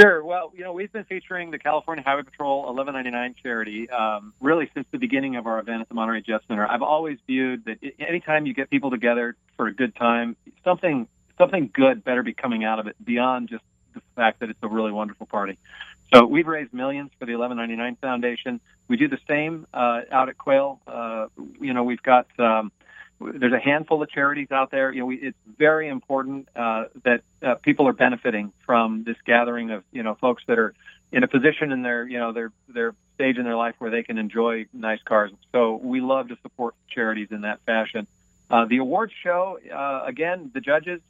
Sure. 0.00 0.24
Well, 0.24 0.52
you 0.54 0.64
know, 0.64 0.72
we've 0.72 0.92
been 0.92 1.04
featuring 1.04 1.50
the 1.50 1.58
California 1.58 2.02
Highway 2.02 2.22
Patrol 2.22 2.62
1199 2.64 3.34
charity 3.42 3.90
um, 3.90 4.32
really 4.40 4.70
since 4.72 4.86
the 4.90 4.98
beginning 4.98 5.36
of 5.36 5.46
our 5.46 5.58
event 5.58 5.82
at 5.82 5.88
the 5.88 5.94
Monterey 5.94 6.22
Jet 6.22 6.40
Center. 6.48 6.66
I've 6.66 6.82
always 6.82 7.18
viewed 7.26 7.66
that 7.66 7.78
anytime 7.98 8.46
you 8.46 8.54
get 8.54 8.70
people 8.70 8.90
together 8.90 9.36
for 9.56 9.66
a 9.66 9.74
good 9.74 9.94
time, 9.96 10.36
something 10.64 11.08
something 11.42 11.70
good 11.72 12.04
better 12.04 12.22
be 12.22 12.32
coming 12.32 12.64
out 12.64 12.78
of 12.78 12.86
it 12.86 12.96
beyond 13.04 13.48
just 13.48 13.64
the 13.94 14.00
fact 14.14 14.40
that 14.40 14.50
it's 14.50 14.62
a 14.62 14.68
really 14.68 14.92
wonderful 14.92 15.26
party. 15.26 15.58
So 16.14 16.26
we've 16.26 16.46
raised 16.46 16.72
millions 16.72 17.10
for 17.18 17.26
the 17.26 17.32
1199 17.32 17.96
Foundation. 17.96 18.60
We 18.86 18.96
do 18.96 19.08
the 19.08 19.18
same 19.26 19.66
uh, 19.72 20.02
out 20.10 20.28
at 20.28 20.38
Quail. 20.38 20.80
Uh, 20.86 21.26
you 21.60 21.72
know, 21.72 21.84
we've 21.84 22.02
got 22.02 22.26
um, 22.38 22.70
there's 23.20 23.52
a 23.52 23.58
handful 23.58 24.02
of 24.02 24.10
charities 24.10 24.50
out 24.50 24.70
there. 24.70 24.92
You 24.92 25.00
know, 25.00 25.06
we, 25.06 25.16
it's 25.16 25.38
very 25.58 25.88
important 25.88 26.48
uh, 26.54 26.84
that 27.04 27.22
uh, 27.42 27.54
people 27.56 27.88
are 27.88 27.92
benefiting 27.92 28.52
from 28.66 29.04
this 29.04 29.16
gathering 29.24 29.70
of 29.70 29.84
you 29.90 30.02
know 30.02 30.14
folks 30.14 30.42
that 30.46 30.58
are 30.58 30.74
in 31.10 31.24
a 31.24 31.28
position 31.28 31.72
in 31.72 31.82
their 31.82 32.06
you 32.06 32.18
know 32.18 32.32
their 32.32 32.52
their 32.68 32.94
stage 33.14 33.38
in 33.38 33.44
their 33.44 33.56
life 33.56 33.74
where 33.78 33.90
they 33.90 34.02
can 34.02 34.18
enjoy 34.18 34.66
nice 34.72 35.02
cars. 35.02 35.32
So 35.50 35.76
we 35.76 36.00
love 36.00 36.28
to 36.28 36.36
support 36.42 36.74
charities 36.88 37.28
in 37.30 37.42
that 37.42 37.60
fashion. 37.64 38.06
Uh, 38.50 38.66
the 38.66 38.78
awards 38.78 39.12
show 39.22 39.58
uh, 39.72 40.04
again, 40.06 40.50
the 40.52 40.60
judges 40.60 41.00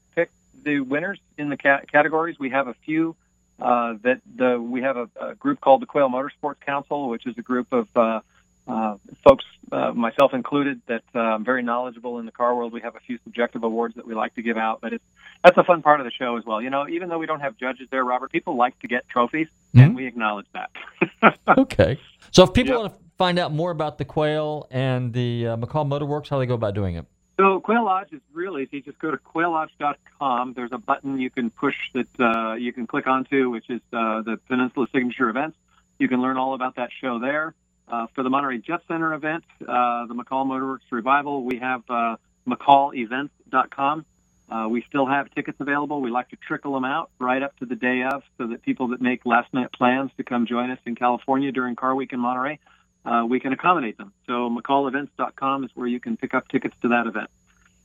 the 0.63 0.81
winners 0.81 1.19
in 1.37 1.49
the 1.49 1.57
ca- 1.57 1.83
categories. 1.91 2.39
We 2.39 2.51
have 2.51 2.69
a 2.69 2.75
few 2.75 3.17
uh, 3.61 3.95
that 4.03 4.21
the 4.35 4.61
we 4.61 4.83
have 4.83 4.97
a, 4.97 5.09
a 5.21 5.35
group 5.35 5.61
called 5.61 5.83
the 5.83 5.87
Quail 5.87 6.09
Motorsports 6.09 6.61
Council, 6.61 7.09
which 7.09 7.27
is 7.27 7.37
a 7.39 7.43
group 7.43 7.73
of 7.73 7.89
uh, 7.97 8.21
uh, 8.67 8.97
folks, 9.25 9.45
uh, 9.71 9.93
myself 9.93 10.35
included, 10.35 10.81
that 10.87 11.03
uh, 11.15 11.19
I'm 11.19 11.45
very 11.45 11.63
knowledgeable 11.63 12.19
in 12.19 12.27
the 12.27 12.33
car 12.33 12.55
world. 12.55 12.73
We 12.73 12.81
have 12.83 12.97
a 12.97 13.01
few 13.01 13.19
subjective 13.25 13.65
awards 13.65 13.97
that 13.97 14.07
we 14.07 14.15
like 14.15 14.35
to 14.37 14.43
give 14.43 14.57
out, 14.57 14.81
but 14.81 14.93
it's 14.93 15.05
that's 15.43 15.59
a 15.59 15.65
fun 15.65 15.83
part 15.83 16.01
of 16.01 16.05
the 16.05 16.13
show 16.13 16.37
as 16.37 16.45
well. 16.45 16.63
You 16.63 16.71
know, 16.71 16.89
even 16.89 17.09
though 17.09 17.19
we 17.19 17.27
don't 17.27 17.41
have 17.41 17.57
judges 17.57 17.89
there, 17.91 18.05
Robert, 18.05 18.31
people 18.31 18.57
like 18.57 18.79
to 18.81 18.89
get 18.89 19.09
trophies, 19.09 19.49
and 19.75 19.97
we 19.97 20.07
acknowledge 20.07 20.47
that. 20.53 20.71
Okay. 21.59 21.99
So 22.31 22.45
if 22.45 22.53
people 22.53 22.77
want 22.77 22.95
to 22.95 22.99
find 23.19 23.39
out 23.39 23.53
more 23.53 23.71
about 23.71 23.99
the 23.99 24.05
Quail 24.05 24.67
and 24.71 25.13
the 25.13 25.49
uh, 25.49 25.57
McCall 25.57 25.87
Motorworks, 25.87 26.29
how 26.29 26.37
do 26.37 26.41
they 26.41 26.47
go 26.47 26.55
about 26.55 26.75
doing 26.75 26.97
it? 26.97 27.07
So 27.39 27.61
Quail 27.61 27.85
Lodge 27.85 28.12
is 28.12 28.20
really, 28.33 28.62
if 28.62 28.72
you 28.72 28.83
just 28.83 28.99
go 28.99 29.11
to 29.11 29.16
quaillodge.com, 29.16 30.53
there's 30.53 30.72
a 30.72 30.78
button 30.78 31.18
you 31.18 31.30
can 31.30 31.51
push 31.51 31.76
that 31.95 32.20
uh, 32.20 32.55
you 32.55 32.72
can 32.72 32.87
click 32.87 33.07
onto, 33.07 33.51
which 33.51 33.70
is 33.70 33.80
uh, 33.93 34.22
the 34.22 34.39
Peninsula 34.49 34.87
Signature 34.93 35.30
Events. 35.30 35.57
You 35.99 36.09
can 36.09 36.20
learn 36.20 36.37
all 36.37 36.55
about 36.55 36.76
that 36.76 36.91
show 37.01 37.18
there. 37.18 37.55
Uh, 37.89 38.07
for 38.14 38.22
the 38.22 38.30
Monterey 38.30 38.59
Jet 38.59 38.80
Center 38.89 39.12
event, 39.12 39.45
uh, 39.61 40.07
the 40.07 40.14
McCall 40.14 40.47
Motorworks 40.47 40.91
Revival, 40.91 41.45
we 41.45 41.59
have 41.59 41.83
uh, 41.91 42.16
McCallEvents.com. 42.49 44.07
Uh, 44.49 44.68
we 44.68 44.83
still 44.89 45.07
have 45.07 45.30
tickets 45.35 45.59
available. 45.61 46.01
We 46.01 46.11
like 46.11 46.28
to 46.30 46.37
trickle 46.37 46.74
them 46.74 46.85
out 46.85 47.11
right 47.18 47.43
up 47.43 47.57
to 47.59 47.66
the 47.66 47.74
day 47.74 48.03
of 48.03 48.22
so 48.39 48.47
that 48.49 48.62
people 48.62 48.89
that 48.89 49.01
make 49.01 49.24
last 49.24 49.53
minute 49.53 49.72
plans 49.72 50.11
to 50.16 50.24
come 50.24 50.47
join 50.47 50.70
us 50.70 50.78
in 50.85 50.95
California 50.95 51.53
during 51.53 51.74
Car 51.74 51.95
Week 51.95 52.12
in 52.12 52.20
Monterey, 52.20 52.59
uh, 53.05 53.24
we 53.28 53.40
can 53.40 53.53
accommodate 53.53 53.98
them. 53.98 54.12
So 54.26 54.50
McCallEvents.com 54.50 55.64
is 55.64 55.70
where 55.74 55.86
you 55.86 56.00
can 56.00 56.16
pick 56.16 56.34
up 56.34 56.48
tickets 56.48 56.76
to 56.82 56.88
that 56.88 57.07
event. 57.07 57.30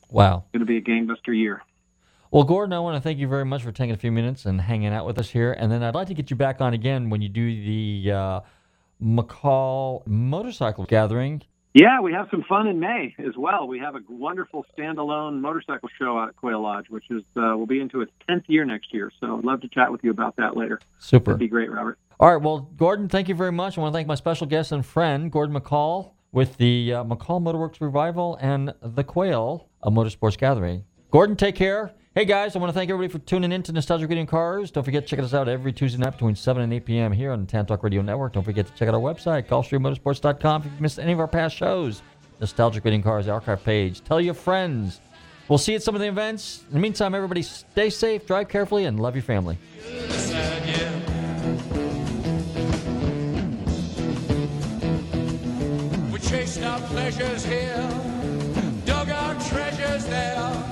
Wow. 0.09 0.43
It's 0.45 0.51
going 0.53 0.59
to 0.59 0.65
be 0.65 0.78
a 0.78 0.82
gangbuster 0.82 1.36
year. 1.36 1.61
Well, 2.30 2.43
Gordon, 2.43 2.74
I 2.74 2.80
want 2.80 2.95
to 2.95 3.01
thank 3.01 3.20
you 3.20 3.28
very 3.28 3.45
much 3.45 3.63
for 3.63 3.72
taking 3.72 3.93
a 3.93 3.97
few 3.97 4.11
minutes 4.11 4.45
and 4.45 4.59
hanging 4.59 4.93
out 4.93 5.05
with 5.05 5.18
us 5.18 5.30
here. 5.30 5.53
And 5.53 5.72
then 5.72 5.82
I'd 5.82 5.95
like 5.95 6.07
to 6.07 6.13
get 6.13 6.30
you 6.30 6.36
back 6.36 6.59
on 6.59 6.74
again 6.74 7.09
when 7.09 7.22
you 7.22 7.30
do 7.30 7.45
the 7.45 8.11
uh, 8.11 8.39
McCall 9.01 10.05
motorcycle 10.05 10.86
gathering. 10.86 11.41
Yeah, 11.78 12.02
we 12.02 12.12
have 12.14 12.28
some 12.32 12.44
fun 12.50 12.66
in 12.66 12.80
May 12.80 13.14
as 13.20 13.38
well. 13.38 13.68
We 13.68 13.78
have 13.78 13.94
a 13.94 14.00
wonderful 14.10 14.66
standalone 14.76 15.42
motorcycle 15.42 15.90
show 16.00 16.18
out 16.18 16.30
at 16.30 16.36
Quail 16.36 16.60
Lodge, 16.64 16.90
which 16.90 17.04
is 17.12 17.22
uh, 17.36 17.56
will 17.56 17.68
be 17.68 17.80
into 17.80 18.02
its 18.02 18.12
tenth 18.28 18.46
year 18.48 18.66
next 18.66 18.92
year. 18.92 19.12
So 19.20 19.38
I'd 19.38 19.44
love 19.44 19.62
to 19.62 19.68
chat 19.68 19.92
with 19.92 20.04
you 20.04 20.10
about 20.10 20.38
that 20.38 20.58
later. 20.58 20.80
Super. 20.98 21.34
That'd 21.34 21.40
be 21.40 21.48
great, 21.48 21.72
Robert. 21.72 22.00
All 22.20 22.34
right. 22.34 22.42
Well, 22.42 22.62
Gordon, 22.62 23.08
thank 23.08 23.30
you 23.30 23.36
very 23.36 23.52
much. 23.52 23.78
I 23.78 23.82
want 23.82 23.94
to 23.94 23.96
thank 23.96 24.08
my 24.08 24.16
special 24.16 24.48
guest 24.48 24.72
and 24.72 24.84
friend, 24.84 25.32
Gordon 25.32 25.56
McCall, 25.56 26.14
with 26.32 26.58
the 26.58 26.94
uh, 26.94 27.04
McCall 27.04 27.44
Motorworks 27.44 27.80
Revival 27.80 28.40
and 28.42 28.74
the 28.82 29.04
Quail, 29.04 29.70
a 29.84 29.92
motorsports 29.92 30.36
gathering. 30.36 30.84
Gordon, 31.12 31.36
take 31.36 31.54
care. 31.54 31.94
Hey, 32.18 32.26
guys, 32.26 32.55
I 32.55 32.59
want 32.59 32.72
to 32.72 32.74
thank 32.74 32.89
everybody 32.89 33.11
for 33.11 33.24
tuning 33.28 33.51
in 33.51 33.61
to 33.61 33.72
Nostalgic 33.72 34.09
Radio 34.09 34.26
Cars. 34.26 34.72
Don't 34.72 34.84
forget 34.84 35.03
to 35.03 35.07
check 35.07 35.24
us 35.24 35.36
out 35.36 35.47
every 35.47 35.72
Tuesday 35.72 35.99
night 35.99 36.13
between 36.13 36.34
7 36.34 36.63
and 36.63 36.74
8 36.74 36.84
p.m. 36.84 37.11
here 37.11 37.32
on 37.32 37.41
the 37.41 37.45
Tan 37.45 37.68
Talk 37.68 37.84
Radio 37.84 38.01
Network. 38.01 38.34
Don't 38.34 38.43
forget 38.43 38.65
to 38.65 38.74
check 38.74 38.88
out 38.88 38.95
our 38.95 38.99
website, 38.99 39.45
GulfstreamMotorsports.com, 39.45 40.61
if 40.63 40.72
you've 40.72 40.82
missed 40.82 40.97
any 40.97 41.13
of 41.13 41.20
our 41.20 41.28
past 41.28 41.55
shows. 41.55 42.01
Nostalgic 42.39 42.84
Radio 42.84 43.03
Cars 43.03 43.28
archive 43.28 43.63
page. 43.63 44.03
Tell 44.03 44.20
your 44.20 44.34
friends. 44.34 44.99
We'll 45.47 45.59
see 45.59 45.74
you 45.74 45.76
at 45.76 45.84
some 45.84 45.93
of 45.93 46.01
the 46.01 46.07
events. 46.07 46.63
In 46.70 46.74
the 46.74 46.80
meantime, 46.80 47.13
everybody 47.13 47.43
stay 47.43 47.91
safe, 47.91 48.26
drive 48.26 48.49
carefully, 48.49 48.86
and 48.86 48.99
love 48.99 49.15
your 49.15 49.22
family. 49.22 49.59
Chased 56.28 56.63
our 56.63 56.80
pleasures 56.80 57.45
here, 57.45 57.88
dug 58.86 59.07
our 59.11 59.36
treasures 59.36 60.05
there. 60.07 60.66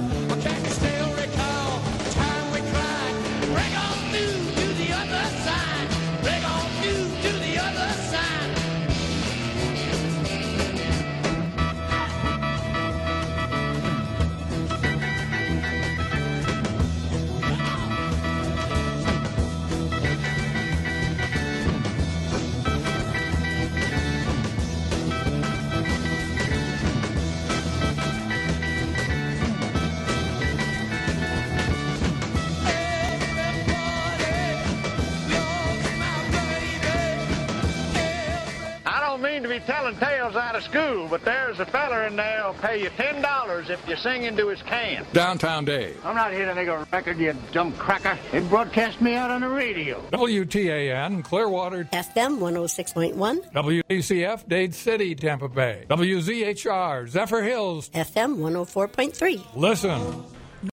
Telling 39.46 39.96
tales 39.98 40.36
out 40.36 40.56
of 40.56 40.64
school, 40.64 41.08
but 41.08 41.24
there's 41.24 41.60
a 41.60 41.68
feller 41.68 42.08
in 42.08 42.16
there 42.16 42.42
who'll 42.42 42.56
pay 42.56 42.82
you 42.82 42.90
ten 42.98 43.22
dollars 43.22 43.70
if 43.70 43.88
you 43.88 43.96
sing 43.96 44.24
into 44.24 44.48
his 44.48 44.60
can. 44.64 45.06
Downtown 45.14 45.66
Dave. 45.66 46.04
I'm 46.04 46.16
not 46.16 46.34
here 46.34 46.48
to 46.48 46.56
make 46.56 46.68
a 46.68 46.88
record, 46.92 47.20
you 47.20 47.36
dumb 47.52 47.72
cracker. 47.74 48.18
It 48.34 48.50
broadcast 48.50 49.02
me 49.02 49.14
out 49.14 49.30
on 49.30 49.42
the 49.42 49.48
radio. 49.48 50.02
WTAN, 50.12 51.24
Clearwater, 51.24 51.84
FM 51.94 52.40
106.1, 52.40 53.54
WACF, 53.54 54.48
Dade 54.48 54.74
City, 54.74 55.14
Tampa 55.14 55.48
Bay, 55.48 55.86
WZHR, 55.90 57.08
Zephyrhills, 57.08 57.92
FM 57.92 58.38
104.3. 58.38 59.56
Listen. 59.56 60.26